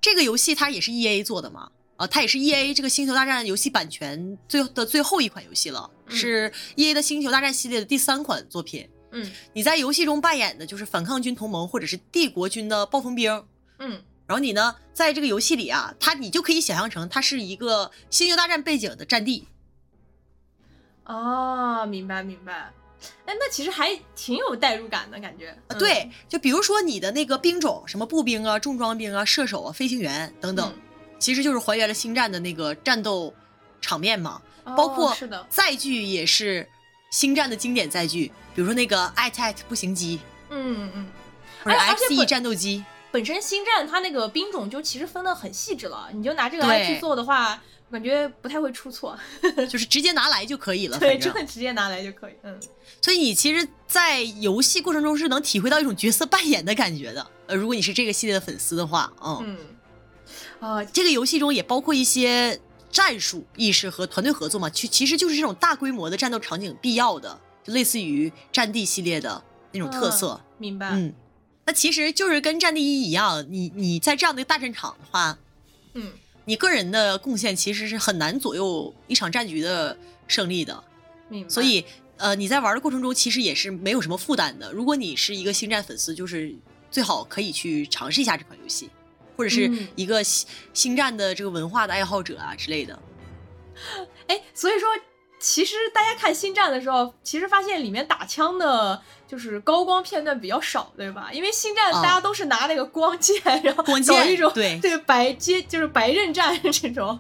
[0.02, 1.70] 这个游戏它也是 E A 做的嘛？
[1.98, 8.88] 啊，它也是 E A 这个星球大战游戏版权最的最后一款游戏了，是 E A 的星球大战系列的第三款作品。
[9.12, 13.44] 嗯，你在游戏中扮演的就是反抗军同盟或者是帝国军的暴风兵。
[13.80, 19.48] 嗯，然后你呢，在这个游戏里啊，它你就可以想象成它是一个星球大战背景的战地。
[21.06, 22.74] 哦，明白明白。
[23.26, 25.58] 哎，那其实还挺有代入感的感觉。
[25.78, 30.74] 对，就比如说你的那个兵种，什么步兵啊、重装兵啊、射手啊、飞行员等等，
[31.20, 33.34] 其实就是还原了星战的那个战斗
[33.80, 34.42] 场面嘛。
[34.76, 35.16] 包括
[35.48, 36.68] 载具也是
[37.10, 41.08] 星战的经典载具，比如说那个 i t a t 步行机，嗯嗯，
[41.64, 42.84] 或者 X E 战斗机。
[43.12, 47.62] 本身星战它那个兵种就其实分的很细致了，你就拿这个来去做的话。
[47.90, 49.18] 感觉不太会出错，
[49.70, 51.00] 就是直接拿来就可以了。
[51.00, 52.34] 对，真的直接拿来就可以。
[52.44, 52.60] 嗯，
[53.02, 57.26] 所以你其实，在游戏过程中是能体会到一种角色扮演的感觉的。
[57.46, 59.58] 呃，如果你是这个系列的粉丝的话，嗯，
[60.60, 62.60] 啊，这个游戏中也包括一些
[62.92, 70.42] 战术意识和团队合作嘛，其其实就是这种大规模的战斗场景必要的，就类似于战地系列的那种特色。
[70.58, 70.90] 明白。
[70.92, 71.14] 嗯，
[71.68, 75.38] 那其实就是跟战地一一样，你你在这样的大战场的话，
[75.94, 76.14] 嗯。
[76.50, 79.98] 你个人的贡献其实是很难左右一场战局的
[80.30, 80.82] 胜利的，
[81.50, 81.84] 所以
[82.16, 84.72] 呃你在玩的过程中其实也是没有什么负担的。
[84.72, 86.56] 如果你是一个星战粉丝，就是
[86.90, 88.90] 最好可以去尝试一下这款游戏，
[89.36, 92.98] 或者是一个星星战的这个文化的爱好者啊之类的。
[94.28, 94.88] 哎，所以说。
[95.40, 101.30] 其实大家看《星战》的时候，其实发现里面打枪的，就是高光片段比较少，对吧？
[101.32, 107.20] 因为《星战》大家都是拿那个光剑，然后搞一种对对白接，就是白刃战这种。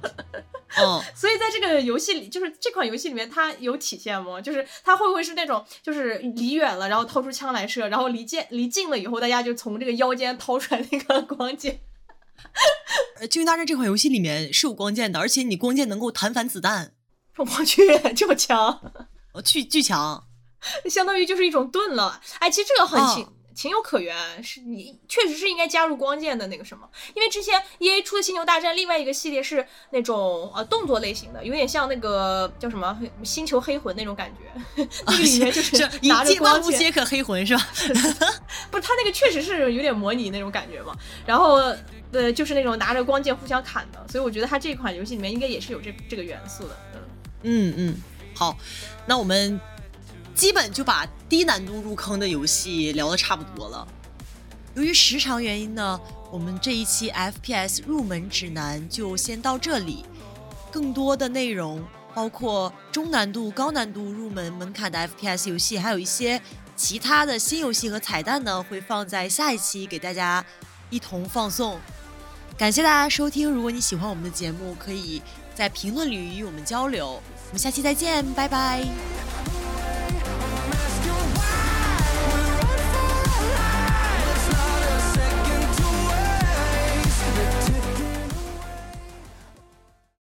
[0.77, 4.41] 嗯， 所以在这个游戏里，就是这款游戏里面，它有体现吗？
[4.41, 11.79] 就是它会不会是那种，就是离远了，然后掏出枪来射，然后离近离近了以后，大家就从这个腰间掏出来那个光剑？
[13.19, 16.93] 呃，《星球大战》这款游戏里面是有光剑的，而且你光剑能够弹反子弹。
[17.37, 17.81] 我去，
[18.15, 18.79] 这么强！
[19.33, 20.23] 我去，巨强，
[20.89, 22.19] 相当于就是一种盾了。
[22.39, 32.95] 哎，其实这个很情情有可原，是你确实是应该加入光剑的那个什么，因为之前 E A 出的《星球大战》另外一个系列是那种呃动作类型的，有点像那个叫什么
[33.25, 37.67] 《星球黑魂》那种感觉， 那个里面就是拿着光剑，皆可黑魂是吧？
[38.69, 40.95] 不是，他那个确实是有点模拟那种感觉嘛。
[41.25, 41.55] 然后
[42.11, 46.77] 呃，就是那种拿着光剑互相砍的，所以我觉得他这款游戏里面应该也是有这这个元素的。
[47.43, 47.95] 嗯嗯，
[48.35, 48.57] 好，
[49.05, 49.59] 那我们
[50.33, 53.87] 基本就把低难度入坑的游戏聊的差不多了。
[54.75, 55.99] 由于时长原因呢，
[56.31, 60.05] 我们这一期 FPS 入门指南就先到这里。
[60.69, 61.83] 更多的内容，
[62.13, 66.39] 包括中难度、高难度入门门槛的 FPS 游戏，还有一些
[66.75, 70.45] 其他的新游戏和彩蛋呢，会放在下一期给大家
[70.89, 71.79] 一同放送。
[72.57, 75.21] 感谢大家收听，如果你喜欢我们的节目，可以。
[75.57, 77.19] 在评论里与我们交流。
[77.47, 78.87] 我们下期再见拜拜。